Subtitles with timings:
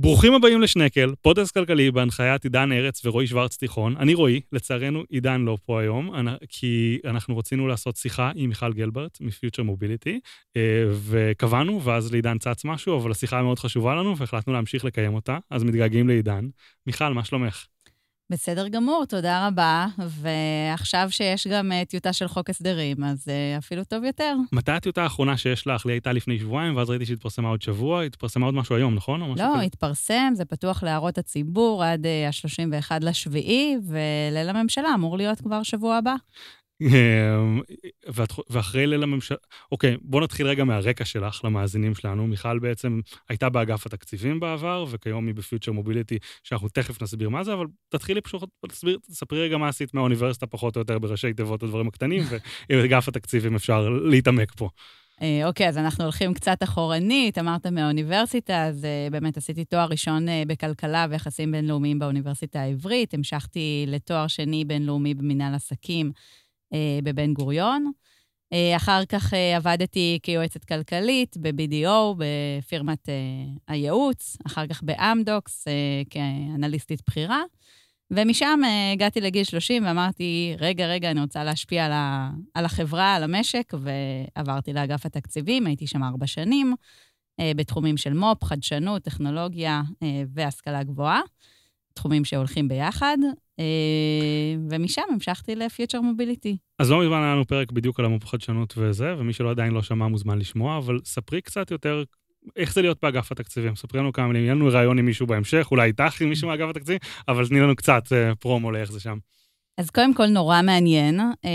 [0.00, 3.96] ברוכים הבאים לשנקל, פודקאסט כלכלי בהנחיית עידן ארץ ורועי שוורץ תיכון.
[3.96, 6.10] אני רועי, לצערנו עידן לא פה היום,
[6.48, 10.20] כי אנחנו רצינו לעשות שיחה עם מיכל גלברט מפיוטר מוביליטי,
[10.56, 15.38] אה, וקבענו, ואז לעידן צץ משהו, אבל השיחה מאוד חשובה לנו, והחלטנו להמשיך לקיים אותה,
[15.50, 16.48] אז מתגעגעים לעידן.
[16.86, 17.66] מיכל, מה שלומך?
[18.30, 19.86] בסדר גמור, תודה רבה.
[19.98, 24.36] ועכשיו שיש גם uh, טיוטה של חוק הסדרים, אז uh, אפילו טוב יותר.
[24.52, 25.86] מתי הטיוטה האחרונה שיש לך?
[25.86, 28.02] לי הייתה לפני שבועיים, ואז ראיתי שהתפרסמה עוד שבוע.
[28.02, 29.20] התפרסמה עוד משהו היום, נכון?
[29.20, 29.44] לא, כזה?
[29.64, 35.96] התפרסם, זה פתוח להערות הציבור עד uh, ה-31 לשביעי, וליל הממשלה אמור להיות כבר שבוע
[35.96, 36.14] הבא.
[36.80, 37.60] אמ,
[38.50, 39.36] ואחרי ליל הממשלה,
[39.72, 42.26] אוקיי, בוא נתחיל רגע מהרקע שלך למאזינים שלנו.
[42.26, 47.52] מיכל בעצם הייתה באגף התקציבים בעבר, וכיום היא בפיוטר מוביליטי, שאנחנו תכף נסביר מה זה,
[47.52, 51.88] אבל תתחילי פשוט, תסביר, תספרי רגע מה עשית מהאוניברסיטה, פחות או יותר בראשי תיבות הדברים
[51.88, 52.22] הקטנים,
[52.70, 54.68] ועם אגף התקציבים אפשר להתעמק פה.
[55.22, 60.28] אה, אוקיי, אז אנחנו הולכים קצת אחורנית, אמרת מהאוניברסיטה, אז אה, באמת עשיתי תואר ראשון
[60.28, 66.12] אה, בכלכלה ויחסים בינלאומיים באוניברסיטה העברית, המשכתי לתואר שני בינלאומי במנהל עסקים
[67.02, 67.92] בבן גוריון.
[68.52, 73.08] אה, אחר כך אה, עבדתי כיועצת כלכלית ב-BDO, בפירמת
[73.68, 75.64] הייעוץ, אחר כך באמדוקס
[76.10, 77.42] כאנליסטית בכירה,
[78.10, 78.60] ומשם
[78.92, 81.92] הגעתי לגיל 30 ואמרתי, רגע, רגע, אני רוצה להשפיע על,
[82.54, 86.74] על החברה, על המשק, ועברתי לאגף התקציבים, הייתי שם ארבע שנים,
[87.40, 89.82] בתחומים של מו"פ, חדשנות, טכנולוגיה
[90.34, 91.20] והשכלה גבוהה,
[91.94, 93.18] תחומים שהולכים ביחד.
[93.58, 96.56] אה, ומשם המשכתי לפיוטר מוביליטי.
[96.78, 99.82] אז לא מזמן היה לנו פרק בדיוק על המו"פ חדשנות וזה, ומי שלא עדיין לא
[99.82, 102.02] שמע מוזמן לשמוע, אבל ספרי קצת יותר
[102.56, 103.76] איך זה להיות באגף התקציבים.
[103.76, 106.68] ספרי לנו כמה מילים, יהיה לנו ראיון עם מישהו בהמשך, אולי איתך עם מישהו מאגף
[106.70, 109.18] התקציבים, אבל תני לנו קצת uh, פרומו לאיך זה שם.
[109.78, 111.20] אז קודם כל, נורא מעניין.
[111.20, 111.46] Uh,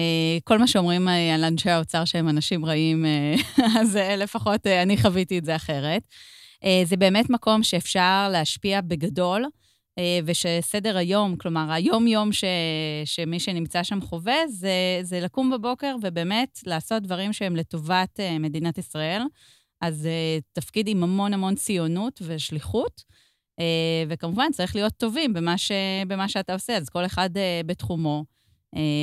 [0.44, 3.06] כל מה שאומרים על אנשי האוצר שהם אנשים רעים,
[3.80, 6.02] אז לפחות אני חוויתי את זה אחרת.
[6.84, 9.46] זה באמת מקום שאפשר להשפיע בגדול.
[9.98, 12.44] אה, ושסדר היום, כלומר, היום-יום ש,
[13.06, 18.78] שמי שנמצא שם חווה, זה, זה לקום בבוקר ובאמת לעשות דברים שהם לטובת אה, מדינת
[18.78, 19.22] ישראל.
[19.82, 23.24] אז אה, תפקיד עם המון המון ציונות ושליחות,
[24.10, 25.72] וכמובן, צריך להיות טובים במה, ש,
[26.08, 27.30] במה שאתה עושה, אז כל אחד
[27.66, 28.24] בתחומו.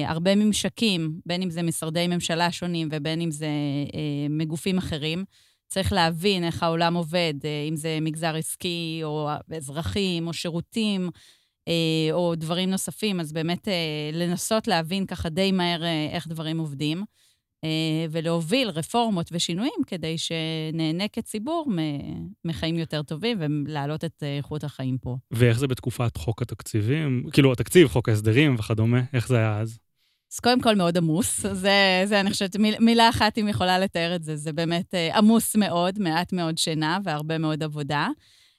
[0.07, 3.49] הרבה ממשקים, בין אם זה משרדי ממשלה שונים ובין אם זה
[4.31, 5.25] מגופים אחרים.
[5.71, 11.11] צריך להבין איך העולם עובד, אה, אם זה מגזר עסקי, או אזרחים, או שירותים,
[11.69, 15.83] אה, או דברים נוספים, אז באמת אה, לנסות להבין ככה די מהר
[16.13, 17.05] איך דברים עובדים,
[18.11, 21.67] ולהוביל רפורמות ושינויים כדי שנהנה כציבור
[22.45, 25.17] מחיים יותר טובים ולהעלות את איכות החיים פה.
[25.31, 27.25] ואיך זה בתקופת חוק התקציבים?
[27.33, 29.79] כאילו, התקציב, חוק ההסדרים וכדומה, איך זה היה אז?
[30.33, 31.47] אז קודם כל מאוד עמוס.
[31.53, 35.17] זה, זה אני חושבת, מיל, מילה אחת, אם יכולה לתאר את זה, זה באמת uh,
[35.17, 38.09] עמוס מאוד, מעט מאוד שינה והרבה מאוד עבודה.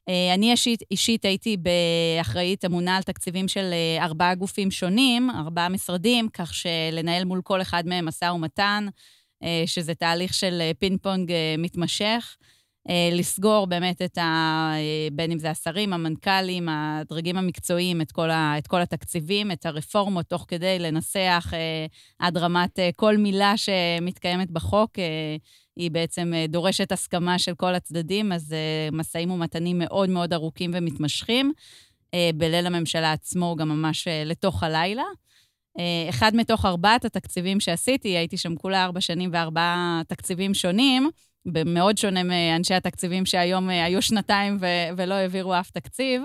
[0.10, 5.70] Uh, אני אישית, אישית הייתי באחראית אמונה על תקציבים של uh, ארבעה גופים שונים, ארבעה
[5.70, 8.88] משרדים, כך שלנהל מול כל אחד מהם משא ומתן,
[9.66, 12.38] שזה תהליך של פינג פונג מתמשך.
[12.90, 14.22] אה, לסגור באמת את ה...
[14.76, 19.66] אה, בין אם זה השרים, המנכ"לים, הדרגים המקצועיים, את כל, ה, את כל התקציבים, את
[19.66, 21.86] הרפורמות, תוך כדי לנסח אה,
[22.20, 24.92] עד רמת כל מילה שמתקיימת בחוק.
[25.76, 28.56] היא בעצם דורשת הסכמה של כל הצדדים, אז
[28.92, 31.52] משאים ומתנים מאוד מאוד ארוכים ומתמשכים.
[32.36, 35.04] בליל הממשלה עצמו, גם ממש לתוך הלילה.
[36.10, 41.10] אחד מתוך ארבעת התקציבים שעשיתי, הייתי שם כולה ארבע שנים וארבעה תקציבים שונים,
[41.46, 46.22] מאוד שונה מאנשי התקציבים שהיום אה, היו שנתיים ו- ולא העבירו אף תקציב.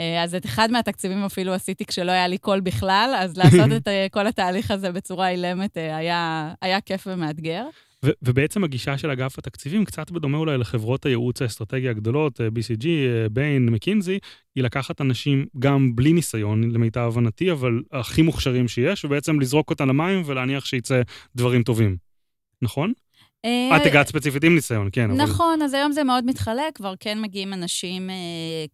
[0.00, 3.88] אה, אז את אחד מהתקציבים אפילו עשיתי כשלא היה לי קול בכלל, אז לעשות את
[3.88, 7.66] אה, כל התהליך הזה בצורה אילמת היה, היה כיף ומאתגר.
[8.04, 12.86] ו- ובעצם הגישה של אגף התקציבים, קצת בדומה אולי לחברות הייעוץ האסטרטגי הגדולות, BCG,
[13.30, 14.18] ביין, מקינזי,
[14.54, 19.88] היא לקחת אנשים גם בלי ניסיון, למיטב הבנתי, אבל הכי מוכשרים שיש, ובעצם לזרוק אותם
[19.88, 21.02] למים ולהניח שיצא
[21.36, 21.96] דברים טובים.
[22.62, 22.92] נכון?
[23.44, 25.10] אה, את הגעת ספציפית עם ניסיון, כן.
[25.10, 28.14] נכון, אז היום זה מאוד מתחלק, כבר כן מגיעים אנשים אה,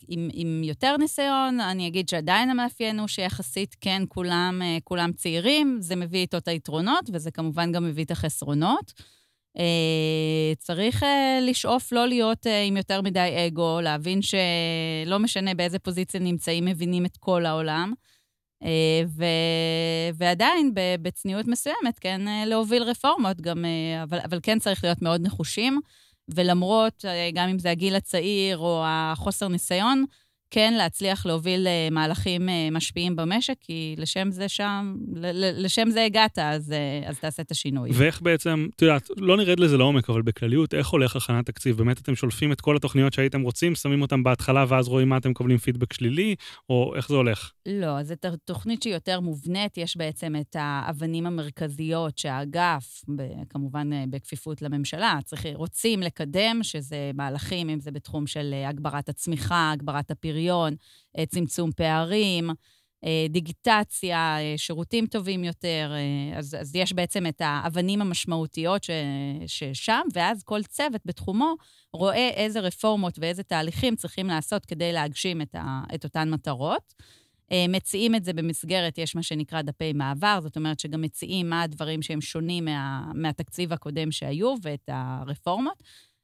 [0.09, 1.61] עם, עם יותר ניסיון.
[1.61, 6.49] אני אגיד שעדיין המאפיין הוא שיחסית כן, כולם, אה, כולם צעירים, זה מביא איתו את
[6.49, 8.93] היתרונות, וזה כמובן גם מביא את החסרונות.
[10.59, 11.05] צריך
[11.43, 17.17] לשאוף לא להיות עם יותר מדי אגו, להבין שלא משנה באיזה פוזיציה נמצאים, מבינים את
[17.17, 17.93] כל העולם.
[18.63, 19.25] אה, ו...
[20.15, 20.73] ועדיין,
[21.03, 25.81] בצניעות מסוימת, כן, אה, להוביל רפורמות גם, אה, אבל, אבל כן צריך להיות מאוד נחושים,
[26.35, 27.05] ולמרות,
[27.35, 30.05] גם אם זה הגיל הצעיר או החוסר ניסיון,
[30.51, 34.95] כן להצליח להוביל אה, מהלכים אה, משפיעים במשק, כי לשם זה שם,
[35.37, 37.91] לשם זה הגעת, אז, אה, אז תעשה את השינוי.
[37.93, 41.77] ואיך בעצם, את יודעת, לא נרד לזה לעומק, אבל בכלליות, איך הולך הכנת תקציב?
[41.77, 45.31] באמת אתם שולפים את כל התוכניות שהייתם רוצים, שמים אותן בהתחלה, ואז רואים מה אתם
[45.31, 46.35] מקבלים פידבק שלילי,
[46.69, 47.53] או איך זה הולך?
[47.67, 48.15] לא, זו
[48.45, 53.03] תוכנית שהיא יותר מובנית, יש בעצם את האבנים המרכזיות שהאגף,
[53.51, 60.11] כמובן בכפיפות לממשלה, צריך, רוצים לקדם, שזה מהלכים, אם זה בתחום של הגברת הצמיחה, הגברת
[60.11, 60.40] הפריון,
[61.19, 62.51] אה, צמצום פערים,
[63.05, 65.93] אה, דיגיטציה, אה, שירותים טובים יותר.
[66.37, 68.91] אז, אז יש בעצם את האבנים המשמעותיות ש,
[69.47, 71.55] ששם, ואז כל צוות בתחומו
[71.93, 76.95] רואה איזה רפורמות ואיזה תהליכים צריכים לעשות כדי להגשים את, ה, את אותן מטרות.
[77.69, 82.03] מציעים את זה במסגרת, יש מה שנקרא דפי מעבר, זאת אומרת שגם מציעים מה הדברים
[82.03, 85.83] שהם שונים מה, מהתקציב הקודם שהיו ואת הרפורמות.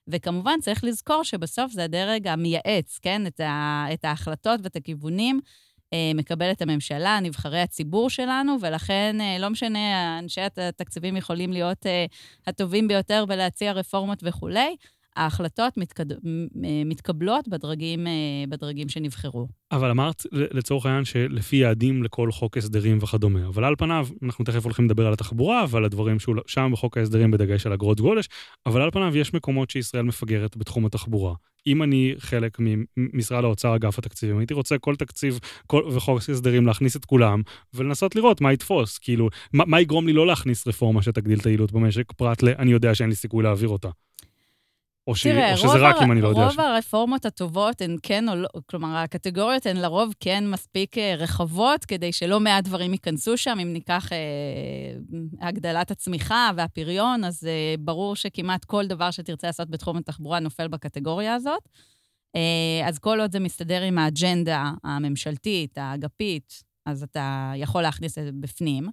[0.09, 3.27] וכמובן, צריך לזכור שבסוף זה הדרג המייעץ, כן?
[3.27, 5.41] את, ה, את ההחלטות ואת הכיוונים
[5.93, 12.07] אה, מקבלת הממשלה, נבחרי הציבור שלנו, ולכן אה, לא משנה, אנשי התקציבים יכולים להיות אה,
[12.47, 14.77] הטובים ביותר ולהציע רפורמות וכולי,
[15.17, 16.07] ההחלטות מתקד...
[16.87, 18.07] מתקבלות בדרגים,
[18.49, 19.49] בדרגים שנבחרו.
[19.73, 24.65] אבל אמרת לצורך העניין שלפי יעדים לכל חוק הסדרים וכדומה, אבל על פניו, אנחנו תכף
[24.65, 28.29] הולכים לדבר על התחבורה ועל הדברים שהוא שם בחוק ההסדרים בדגש על אגרות גודש,
[28.67, 31.35] אבל על פניו יש מקומות שישראל מפגרת בתחום התחבורה.
[31.67, 32.59] אם אני חלק
[32.97, 37.43] ממשרד האוצר, אגף התקציבים, הייתי רוצה כל תקציב כל, וחוק הסדרים להכניס את כולם
[37.75, 41.73] ולנסות לראות מה יתפוס, כאילו, מה, מה יגרום לי לא להכניס רפורמה שתגדיל את היעילות
[41.73, 42.49] במשק, פרט ל...
[42.49, 43.89] אני יודע שאין לי סיכוי להעביר אותה.
[45.07, 45.13] או.
[45.23, 46.45] תראה, או שזה רק אם אני לא יודע.
[46.45, 46.59] רוב ש...
[46.59, 52.13] הרפורמות הטובות הן כן או לא, כלומר, הקטגוריות הן לרוב כן מספיק אה, רחבות, כדי
[52.13, 53.59] שלא מעט דברים ייכנסו שם.
[53.63, 54.19] אם ניקח אה,
[55.49, 61.35] הגדלת הצמיחה והפריון, אז אה, ברור שכמעט כל דבר שתרצה לעשות בתחום התחבורה נופל בקטגוריה
[61.35, 61.69] הזאת.
[62.37, 68.25] אה, אז כל עוד זה מסתדר עם האג'נדה הממשלתית, האגפית, אז אתה יכול להכניס את
[68.25, 68.89] זה בפנים.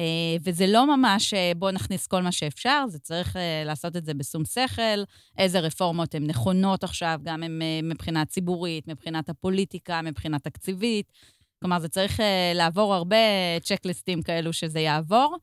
[0.00, 4.04] אה, וזה לא ממש אה, בואו נכניס כל מה שאפשר, זה צריך אה, לעשות את
[4.04, 5.02] זה בשום שכל,
[5.38, 11.12] איזה רפורמות הן נכונות עכשיו, גם הם מבחינה ציבורית, מבחינת הפוליטיקה, מבחינה תקציבית.
[11.60, 12.20] כלומר, זה צריך
[12.54, 13.16] לעבור הרבה
[13.62, 15.36] צ'קליסטים כאלו שזה יעבור.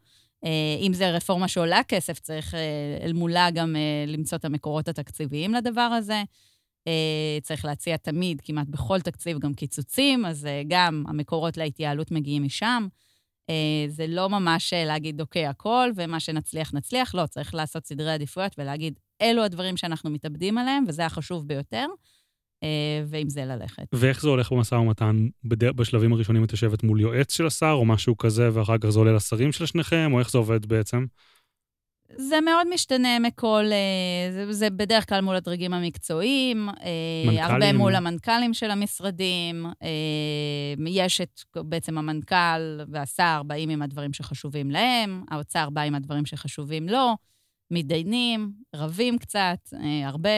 [0.82, 2.54] אם זו רפורמה שעולה כסף, צריך
[3.04, 3.76] אל מולה גם
[4.08, 6.24] למצוא את המקורות התקציביים לדבר הזה.
[7.44, 12.88] צריך להציע תמיד, כמעט בכל תקציב, גם קיצוצים, אז גם המקורות להתייעלות מגיעים משם.
[13.50, 17.16] אה, זה לא ממש אה, להגיד, אוקיי, הכל, ומה שנצליח, נצליח.
[17.16, 21.86] לא, צריך לעשות סדרי עדיפויות ולהגיד, אלו הדברים שאנחנו מתאבדים עליהם, וזה החשוב ביותר,
[22.64, 23.84] אה, ועם זה ללכת.
[23.94, 25.28] ואיך זה הולך במשא ומתן?
[25.44, 29.14] בשלבים הראשונים את יושבת מול יועץ של השר, או משהו כזה, ואחר כך זה עולה
[29.14, 31.06] לשרים של שניכם, או איך זה עובד בעצם?
[32.16, 36.76] זה מאוד משתנה מכל, אה, זה, זה בדרך כלל מול הדרגים המקצועיים, אה,
[37.26, 37.44] מנכ"לים.
[37.44, 39.66] הרבה מול המנכ"לים של המשרדים.
[39.66, 46.26] אה, יש את, בעצם המנכ"ל והשר באים עם הדברים שחשובים להם, האוצר בא עם הדברים
[46.26, 47.16] שחשובים לו,
[47.72, 49.60] מתדיינים, רבים קצת,
[50.06, 50.30] הרבה,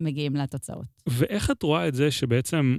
[0.00, 0.86] ומגיעים לתוצאות.
[1.08, 2.78] ואיך את רואה את זה שבעצם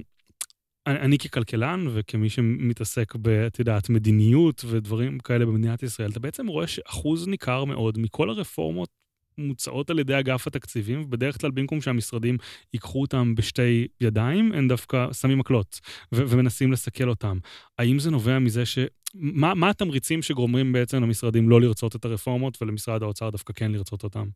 [0.86, 6.46] אני, אני ככלכלן וכמי שמתעסק ב, את יודעת, מדיניות ודברים כאלה במדינת ישראל, אתה בעצם
[6.46, 8.88] רואה שאחוז ניכר מאוד מכל הרפורמות
[9.38, 12.36] מוצעות על ידי אגף התקציבים, ובדרך כלל במקום שהמשרדים
[12.74, 15.80] ייקחו אותם בשתי ידיים, הם דווקא שמים מקלות
[16.14, 17.38] ו- ומנסים לסכל אותם.
[17.78, 18.78] האם זה נובע מזה ש...
[19.14, 24.04] מה, מה התמריצים שגורמים בעצם למשרדים לא לרצות את הרפורמות ולמשרד האוצר דווקא כן לרצות
[24.04, 24.28] אותם?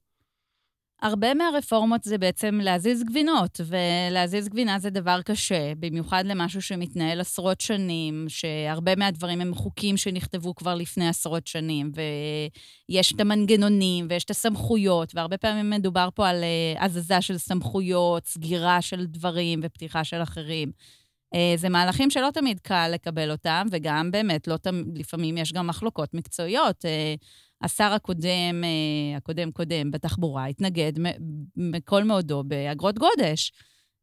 [1.03, 7.61] הרבה מהרפורמות זה בעצם להזיז גבינות, ולהזיז גבינה זה דבר קשה, במיוחד למשהו שמתנהל עשרות
[7.61, 11.91] שנים, שהרבה מהדברים הם חוקים שנכתבו כבר לפני עשרות שנים,
[12.89, 18.27] ויש את המנגנונים ויש את הסמכויות, והרבה פעמים מדובר פה על אה, הזזה של סמכויות,
[18.27, 20.73] סגירה של דברים ופתיחה של אחרים.
[21.35, 25.67] אה, זה מהלכים שלא תמיד קל לקבל אותם, וגם באמת, לא תמיד, לפעמים יש גם
[25.67, 26.85] מחלוקות מקצועיות.
[26.85, 27.15] אה,
[27.63, 30.93] השר הקודם, אה, הקודם-קודם בתחבורה, התנגד
[31.57, 33.53] מכל מאודו באגרות גודש.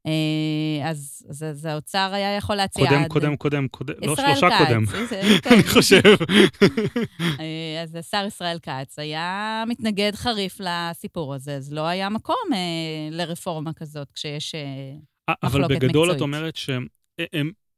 [0.07, 2.87] אה, אז, אז, אז האוצר היה יכול להציע...
[2.87, 3.07] קודם, עד...
[3.07, 4.85] קודם, קודם, קודם, לא שלושה כץ, קודם,
[5.41, 5.49] כן.
[5.53, 6.01] אני חושב.
[7.39, 12.49] אה, אז השר ישראל כץ היה מתנגד חריף לסיפור הזה, אז לא היה מקום
[13.11, 14.55] לרפורמה כזאת כשיש
[15.29, 15.71] מחלוקת מקצועית.
[15.71, 16.87] אבל בגדול את אומרת שהם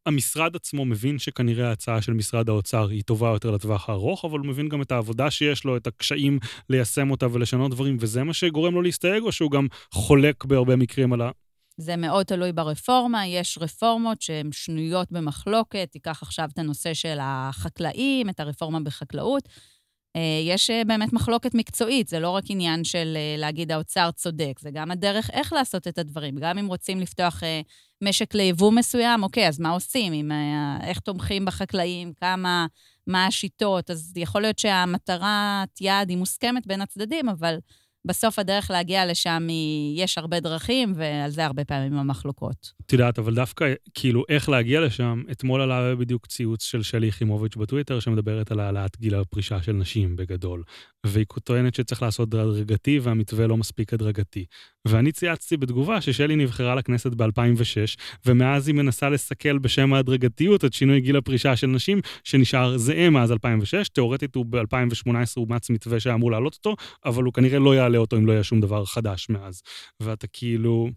[0.07, 4.47] המשרד עצמו מבין שכנראה ההצעה של משרד האוצר היא טובה יותר לטווח הארוך, אבל הוא
[4.47, 8.73] מבין גם את העבודה שיש לו, את הקשיים ליישם אותה ולשנות דברים, וזה מה שגורם
[8.73, 11.31] לו להסתייג, או שהוא גם חולק בהרבה מקרים על ה...
[11.77, 18.29] זה מאוד תלוי ברפורמה, יש רפורמות שהן שנויות במחלוקת, תיקח עכשיו את הנושא של החקלאים,
[18.29, 19.49] את הרפורמה בחקלאות.
[20.45, 25.29] יש באמת מחלוקת מקצועית, זה לא רק עניין של להגיד האוצר צודק, זה גם הדרך
[25.33, 26.35] איך לעשות את הדברים.
[26.35, 27.43] גם אם רוצים לפתוח
[28.01, 30.13] משק ליבוא מסוים, אוקיי, אז מה עושים?
[30.13, 30.31] עם,
[30.81, 32.65] איך תומכים בחקלאים, כמה,
[33.07, 33.89] מה השיטות?
[33.91, 37.57] אז יכול להיות שהמטרת יעד היא מוסכמת בין הצדדים, אבל
[38.07, 42.71] בסוף הדרך להגיע לשם היא, יש הרבה דרכים, ועל זה הרבה פעמים המחלוקות.
[42.85, 47.55] את יודעת, אבל דווקא, כאילו, איך להגיע לשם, אתמול עלה בדיוק ציוץ של שלי יחימוביץ'
[47.55, 50.63] בטוויטר, שמדברת על העלאת גיל הפרישה של נשים בגדול.
[51.05, 54.45] והיא טוענת שצריך לעשות הדרגתי, והמתווה לא מספיק הדרגתי.
[54.87, 61.01] ואני צייצתי בתגובה ששלי נבחרה לכנסת ב-2006, ומאז היא מנסה לסכל בשם ההדרגתיות את שינוי
[61.01, 63.89] גיל הפרישה של נשים, שנשאר זהה מאז 2006.
[63.89, 68.17] תאורטית הוא ב-2018 אומץ מתווה שהיה אמור להעלות אותו, אבל הוא כנראה לא יעלה אותו
[68.17, 69.61] אם לא יהיה שום דבר חדש מאז.
[69.99, 70.89] ואתה כאילו...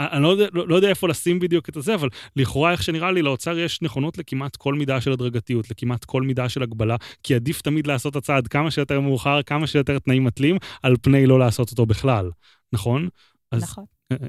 [0.00, 3.12] אני לא יודע, לא, לא יודע איפה לשים בדיוק את זה, אבל לכאורה, איך שנראה
[3.12, 7.34] לי, לאוצר יש נכונות לכמעט כל מידה של הדרגתיות, לכמעט כל מידה של הגבלה, כי
[7.34, 11.70] עדיף תמיד לעשות הצעד כמה שיותר מאוחר, כמה שיותר תנאים מתלים, על פני לא לעשות
[11.70, 12.30] אותו בכלל,
[12.72, 13.08] נכון?
[13.52, 13.84] אז נכון.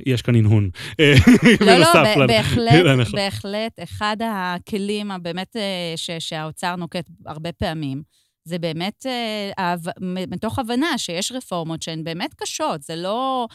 [0.05, 0.69] יש כאן הנהון.
[1.61, 8.03] לא, לא, בהחלט, בהחלט, אחד הכלים הבאמת אה, שהאוצר נוקט הרבה פעמים,
[8.43, 13.47] זה באמת אה, מתוך הבנה שיש רפורמות שהן באמת קשות, זה לא...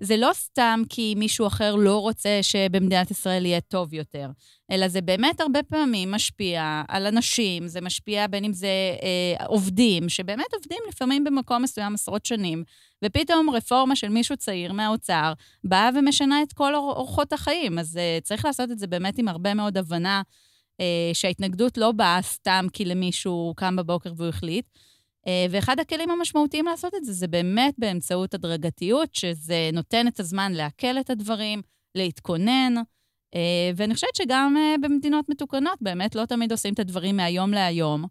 [0.00, 4.30] זה לא סתם כי מישהו אחר לא רוצה שבמדינת ישראל יהיה טוב יותר,
[4.70, 8.68] אלא זה באמת הרבה פעמים משפיע על אנשים, זה משפיע בין אם זה
[9.02, 12.64] אה, עובדים, שבאמת עובדים לפעמים במקום מסוים עשרות שנים,
[13.04, 15.32] ופתאום רפורמה של מישהו צעיר מהאוצר
[15.64, 17.78] באה ומשנה את כל אורחות החיים.
[17.78, 20.22] אז אה, צריך לעשות את זה באמת עם הרבה מאוד הבנה
[21.12, 24.66] שההתנגדות לא באה סתם כי למישהו קם בבוקר והוא החליט,
[25.26, 30.52] אה, ואחד הכלים המשמעותיים לעשות את זה, זה באמת באמצעות הדרגתיות, שזה נותן את הזמן
[30.52, 31.62] לעכל את הדברים,
[31.94, 32.74] להתכונן,
[33.34, 38.04] אה, ואני חושבת שגם אה, במדינות מתוקנות באמת לא תמיד עושים את הדברים מהיום להיום,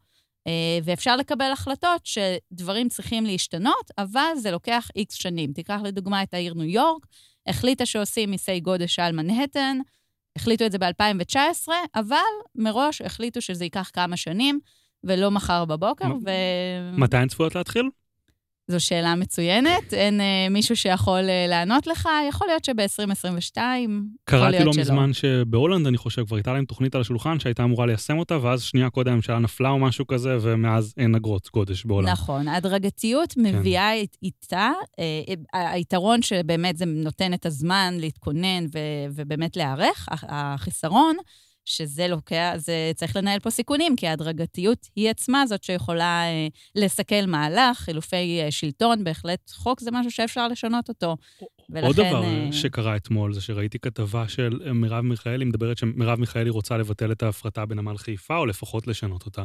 [0.83, 5.53] ואפשר לקבל החלטות שדברים צריכים להשתנות, אבל זה לוקח איקס שנים.
[5.53, 7.05] תיקח לדוגמה את העיר ניו יורק,
[7.47, 9.79] החליטה שעושים מיסי גודש על מנהטן,
[10.35, 12.17] החליטו את זה ב-2019, אבל
[12.55, 14.59] מראש החליטו שזה ייקח כמה שנים.
[15.03, 16.29] ולא מחר בבוקר, ו...
[16.97, 17.89] מתי הן צפויות להתחיל?
[18.69, 23.57] זו שאלה מצוינת, אין uh, מישהו שיכול uh, לענות לך, יכול להיות שב-2022,
[24.23, 28.17] קראתי לא מזמן שבהולנד, אני חושב, כבר הייתה להם תוכנית על השולחן שהייתה אמורה ליישם
[28.17, 32.09] אותה, ואז שנייה קודם הממשלה נפלה או משהו כזה, ומאז אין אגרות גודש בהולנד.
[32.09, 33.41] נכון, ההדרגתיות כן.
[33.41, 33.91] מביאה
[34.23, 41.15] איתה, uh, היתרון שבאמת זה נותן את הזמן להתכונן ו- ובאמת להיערך, החיסרון,
[41.69, 47.25] שזה לוקח, זה צריך לנהל פה סיכונים, כי ההדרגתיות היא עצמה זאת שיכולה אה, לסכל
[47.27, 51.15] מהלך, חילופי אה, שלטון, בהחלט חוק זה משהו שאפשר לשנות אותו.
[51.69, 51.87] ולכן...
[51.87, 52.49] עוד דבר אה...
[52.51, 57.23] שקרה אתמול זה שראיתי כתבה של אה, מרב מיכאלי, מדברת שמרב מיכאלי רוצה לבטל את
[57.23, 59.43] ההפרטה בנמל חיפה, או לפחות לשנות אותה.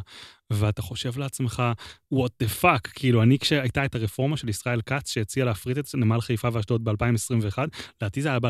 [0.50, 1.62] ואתה חושב לעצמך,
[2.14, 6.20] what the fuck, כאילו, אני כשהייתה את הרפורמה של ישראל כץ, שהציע להפריט את נמל
[6.20, 7.58] חיפה ואשדוד ב-2021,
[8.00, 8.48] לדעתי זה היה ב-2016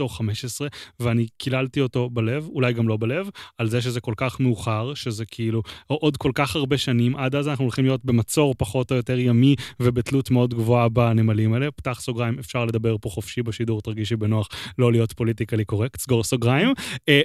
[0.00, 0.68] או 2015,
[1.00, 5.24] ואני קיללתי אותו בלב, אולי גם לא בלב, על זה שזה כל כך מאוחר, שזה
[5.26, 9.18] כאילו עוד כל כך הרבה שנים, עד אז אנחנו הולכים להיות במצור פחות או יותר
[9.18, 11.70] ימי ובתלות מאוד גבוהה בנמלים האלה.
[11.70, 16.72] פתח סוגריים, אפשר לדבר פה חופשי בשידור, תרגישי בנוח לא להיות פוליטיקלי קורקט, סגור סוגריים.
[17.08, 17.20] אה,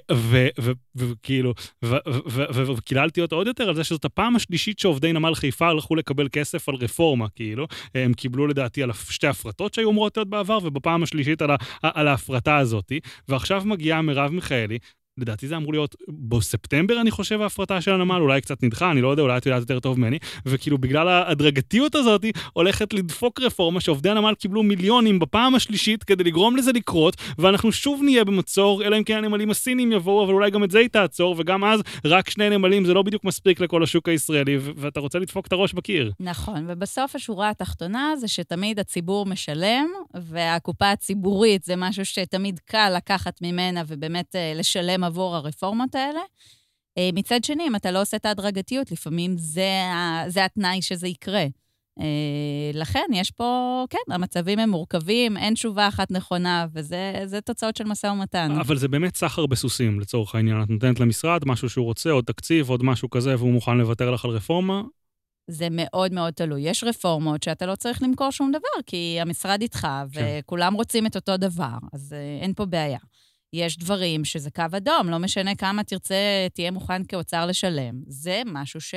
[0.97, 1.53] וכאילו,
[2.51, 6.69] וקיללתי אותו עוד יותר על זה שזאת הפעם השלישית שעובדי נמל חיפה הלכו לקבל כסף
[6.69, 7.67] על רפורמה, כאילו.
[7.95, 11.41] הם קיבלו לדעתי על שתי הפרטות שהיו אמורות להיות בעבר, ובפעם השלישית
[11.83, 12.91] על ההפרטה הזאת.
[13.27, 14.77] ועכשיו מגיעה מרב מיכאלי,
[15.17, 19.07] לדעתי זה אמור להיות בספטמבר, אני חושב, ההפרטה של הנמל, אולי קצת נדחה, אני לא
[19.07, 24.09] יודע, אולי את יודעת יותר טוב ממני, וכאילו בגלל ההדרגתיות הזאת, הולכת לדפוק רפורמה שעובדי
[24.09, 29.03] הנמל קיבלו מיליונים בפעם השלישית כדי לגרום לזה לקרות, ואנחנו שוב נהיה במצור, אלא אם
[29.03, 32.49] כן הנמלים הסינים יבואו, אבל אולי גם את זה היא תעצור, וגם אז רק שני
[32.49, 36.11] נמלים זה לא בדיוק מספיק לכל השוק הישראלי, ואתה רוצה לדפוק את הראש בקיר.
[36.19, 43.41] נכון, ובסוף השורה התחתונה זה שתמיד הציבור משלם, והקופה הציבורית זה משהו שתמיד קל לקחת
[43.41, 44.53] ממנה ובאמת אה,
[45.01, 46.21] לשלם עבור הרפורמות האלה.
[46.97, 49.69] אה, מצד שני, אם אתה לא עושה את ההדרגתיות, לפעמים זה,
[50.27, 51.45] זה התנאי שזה יקרה.
[51.99, 57.83] אה, לכן יש פה, כן, המצבים הם מורכבים, אין תשובה אחת נכונה, וזה תוצאות של
[57.83, 58.51] משא ומתן.
[58.51, 60.61] אבל זה באמת סחר בסוסים, לצורך העניין.
[60.61, 64.25] את נותנת למשרד משהו שהוא רוצה, עוד תקציב, עוד משהו כזה, והוא מוכן לוותר לך
[64.25, 64.81] על רפורמה.
[65.47, 66.61] זה מאוד מאוד תלוי.
[66.61, 70.39] יש רפורמות שאתה לא צריך למכור שום דבר, כי המשרד איתך, כן.
[70.43, 72.99] וכולם רוצים את אותו דבר, אז אה, אין פה בעיה.
[73.53, 78.01] יש דברים שזה קו אדום, לא משנה כמה תרצה, תהיה מוכן כאוצר לשלם.
[78.07, 78.95] זה משהו ש...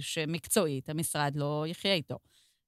[0.00, 2.16] שמקצועית המשרד לא יחיה איתו.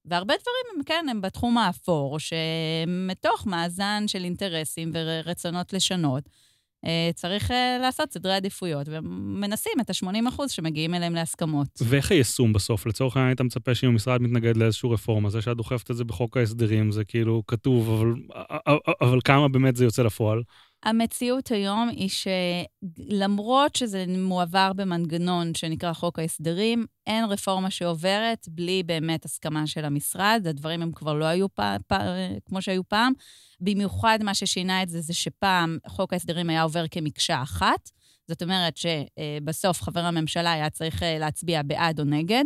[0.05, 6.23] והרבה דברים, הם כן, הם בתחום האפור, שמתוך מאזן של אינטרסים ורצונות לשנות,
[6.85, 11.67] אה, צריך אה, לעשות סדרי עדיפויות, ומנסים את ה-80% שמגיעים אליהם להסכמות.
[11.81, 12.85] ואיך היישום בסוף?
[12.85, 16.37] לצורך העניין, היית מצפה שאם המשרד מתנגד לאיזושהי רפורמה, זה שאת דוחפת את זה בחוק
[16.37, 18.13] ההסדרים, זה כאילו כתוב, אבל,
[19.01, 20.41] אבל כמה באמת זה יוצא לפועל?
[20.85, 29.25] המציאות היום היא שלמרות שזה מועבר במנגנון שנקרא חוק ההסדרים, אין רפורמה שעוברת בלי באמת
[29.25, 30.45] הסכמה של המשרד.
[30.49, 32.07] הדברים הם כבר לא היו פעם, פעם,
[32.45, 33.13] כמו שהיו פעם.
[33.61, 37.89] במיוחד מה ששינה את זה, זה שפעם חוק ההסדרים היה עובר כמקשה אחת.
[38.27, 42.45] זאת אומרת שבסוף חבר הממשלה היה צריך אה, להצביע בעד או נגד,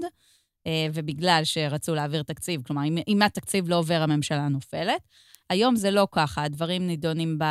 [0.67, 5.01] אה, ובגלל שרצו להעביר תקציב, כלומר, אם, התקציב לא עובר, הממשלה נופלת.
[5.49, 7.43] היום זה לא ככה, הדברים נידונים ב,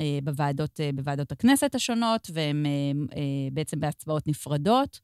[0.00, 2.66] אה, בוועדות, בוועדות הכנסת השונות, והם
[3.52, 5.00] בעצם בהצבעות נפרדות.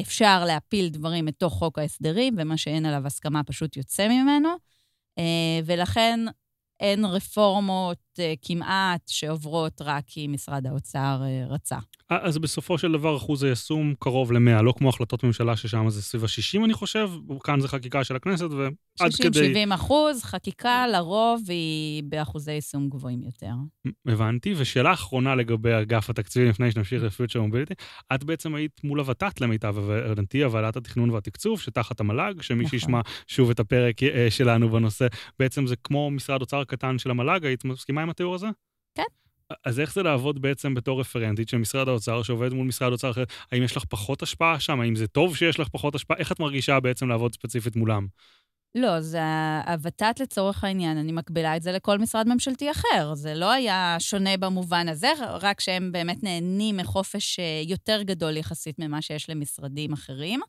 [0.00, 4.48] אפשר להפיל דברים מתוך חוק ההסדרים, ומה שאין עליו הסכמה פשוט יוצא ממנו.
[5.64, 6.20] ולכן
[6.80, 8.11] אין רפורמות
[8.42, 11.78] כמעט שעוברות רק כי משרד האוצר uh, רצה.
[12.08, 16.24] אז בסופו של דבר אחוז היישום קרוב ל-100, לא כמו החלטות ממשלה ששם זה סביב
[16.24, 17.10] ה-60, אני חושב,
[17.44, 19.64] כאן זה חקיקה של הכנסת, ועד 60, כדי...
[19.66, 23.52] 60-70 אחוז, חקיקה לרוב היא באחוזי יישום גבוהים יותר.
[24.06, 27.74] הבנתי, ושאלה אחרונה לגבי אגף התקציבים, לפני שנמשיך לפיוטר מוביליטי,
[28.14, 32.78] את בעצם היית מול הוות"ת למיטב הבנתי, הוועדת התכנון והתקצוב, שתחת המל"ג, שמי נכון.
[32.78, 35.06] שישמע שוב את הפרק אה, שלנו בנושא,
[35.38, 38.46] בעצם זה כמו משרד אוצר קטן של המל"ג, היית מסכימה עם התיאור הזה?
[38.94, 39.02] כן.
[39.64, 43.24] אז איך זה לעבוד בעצם בתור רפרנטית של משרד האוצר, שעובד מול משרד האוצר אחר?
[43.52, 44.80] האם יש לך פחות השפעה שם?
[44.80, 46.16] האם זה טוב שיש לך פחות השפעה?
[46.16, 48.06] איך את מרגישה בעצם לעבוד ספציפית מולם?
[48.74, 49.20] לא, זה
[49.66, 53.14] הוות"ת לצורך העניין, אני מקבילה את זה לכל משרד ממשלתי אחר.
[53.14, 58.78] זה לא היה שונה במובן הזה, רק שהם באמת נהנים מחופש אה, יותר גדול יחסית
[58.78, 60.40] ממה שיש למשרדים אחרים.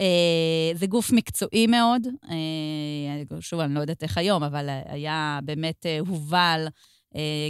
[0.00, 5.86] אה, זה גוף מקצועי מאוד, אה, שוב, אני לא יודעת איך היום, אבל היה באמת
[6.06, 6.66] הובל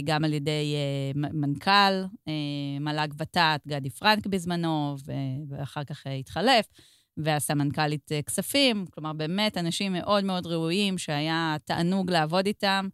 [0.03, 0.75] גם על ידי
[1.15, 2.03] מנכ"ל
[2.79, 4.95] מל"ג ות"ת, גדי פרנק בזמנו,
[5.49, 6.65] ואחר כך התחלף.
[7.17, 12.87] והסמנכ"לית אה, כספים, כלומר, באמת אנשים מאוד מאוד ראויים שהיה תענוג לעבוד איתם.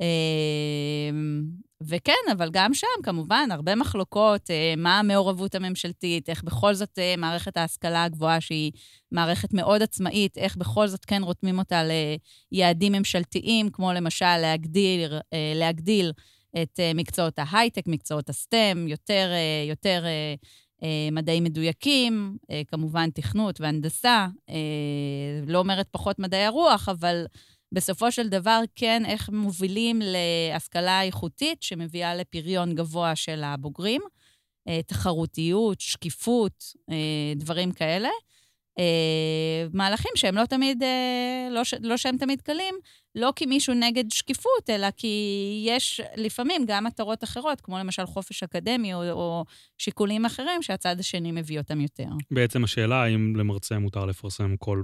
[0.00, 1.44] אמ,
[1.86, 7.14] וכן, אבל גם שם, כמובן, הרבה מחלוקות, אה, מה המעורבות הממשלתית, איך בכל זאת אה,
[7.18, 8.72] מערכת ההשכלה הגבוהה, שהיא
[9.12, 11.82] מערכת מאוד עצמאית, איך בכל זאת כן רותמים אותה
[12.52, 15.12] ליעדים ממשלתיים, כמו למשל להגדיל,
[15.54, 16.12] להגדיל
[16.62, 19.30] את מקצועות ההייטק, מקצועות הסטם, יותר,
[19.68, 20.04] יותר
[20.84, 24.54] אה, מדעים מדויקים, אה, כמובן תכנות והנדסה, אה,
[25.46, 27.26] לא אומרת פחות מדעי הרוח, אבל
[27.74, 34.00] בסופו של דבר כן איך מובילים להשכלה איכותית שמביאה לפריון גבוה של הבוגרים,
[34.86, 36.64] תחרותיות, שקיפות,
[37.36, 38.08] דברים כאלה.
[38.78, 42.74] אה, מהלכים שהם לא תמיד, אה, לא, לא שהם תמיד קלים,
[43.14, 48.42] לא כי מישהו נגד שקיפות, אלא כי יש לפעמים גם מטרות אחרות, כמו למשל חופש
[48.42, 49.44] אקדמי או, או
[49.78, 52.08] שיקולים אחרים, שהצד השני מביא אותם יותר.
[52.30, 54.82] בעצם השאלה האם למרצה מותר לפרסם כל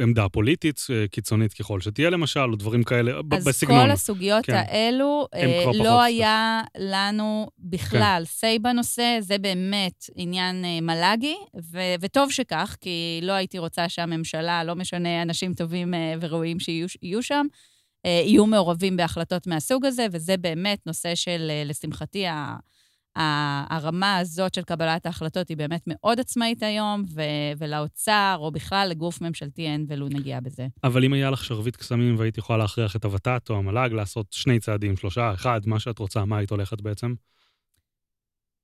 [0.00, 3.80] עמדה פוליטית אה, קיצונית ככל שתהיה למשל, או דברים כאלה, אז בסגנון.
[3.80, 4.54] אז כל הסוגיות כן.
[4.54, 8.56] האלו, אה, לא היה לנו בכלל כן.
[8.56, 11.36] say בנושא, זה באמת עניין אה, מל"גי,
[11.72, 17.46] ו- וטוב שכך, כי לא הייתי רוצה שהממשלה, לא משנה אנשים טובים וראויים שיהיו שם,
[18.04, 22.24] יהיו מעורבים בהחלטות מהסוג הזה, וזה באמת נושא של, לשמחתי,
[23.16, 27.22] הרמה הזאת של קבלת ההחלטות היא באמת מאוד עצמאית היום, ו-
[27.58, 30.66] ולאוצר, או בכלל לגוף ממשלתי, אין ולו נגיעה בזה.
[30.84, 34.60] אבל אם היה לך שרביט קסמים והיית יכולה להכריח את הוות"ת או המל"ג לעשות שני
[34.60, 37.14] צעדים, שלושה, אחד, מה שאת רוצה, מה היית הולכת בעצם?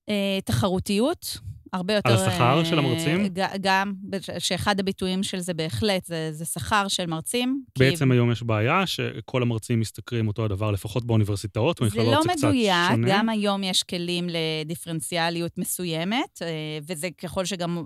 [0.08, 1.38] אה, תחרותיות.
[1.72, 2.08] הרבה יותר...
[2.08, 3.26] על השכר של המרצים?
[3.60, 3.92] גם,
[4.38, 7.62] שאחד הביטויים של זה בהחלט, זה, זה שכר של מרצים.
[7.78, 8.14] בעצם כי...
[8.14, 12.40] היום יש בעיה שכל המרצים משתכרים אותו הדבר, לפחות באוניברסיטאות, במכללות זה, לא זה קצת
[12.40, 12.52] שונה.
[12.52, 16.48] זה לא מדויק, גם היום יש כלים לדיפרנציאליות מסוימת, אה,
[16.86, 17.84] וזה ככל שגם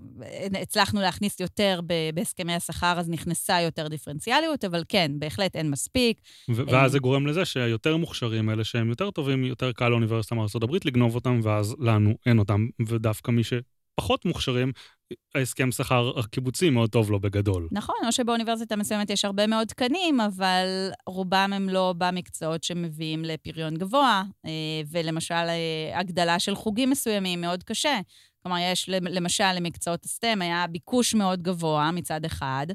[0.61, 1.81] הצלחנו להכניס יותר
[2.14, 6.20] בהסכמי השכר, אז נכנסה יותר דיפרנציאליות, אבל כן, בהחלט אין מספיק.
[6.49, 10.75] ואז אה, זה גורם לזה שיותר מוכשרים, אלה שהם יותר טובים, יותר קל לאוניברסיטה מארה"ב
[10.85, 13.53] לגנוב אותם, ואז לנו אין אותם, ודווקא מי ש...
[13.94, 14.72] פחות מוכשרים,
[15.35, 17.68] ההסכם שכר הקיבוצי מאוד טוב לו בגדול.
[17.72, 23.74] נכון, או שבאוניברסיטה מסוימת יש הרבה מאוד תקנים, אבל רובם הם לא במקצועות שמביאים לפריון
[23.74, 24.50] גבוה, אה,
[24.90, 28.00] ולמשל אה, הגדלה של חוגים מסוימים מאוד קשה.
[28.42, 32.66] כלומר, יש למשל למקצועות הסטם, היה ביקוש מאוד גבוה מצד אחד,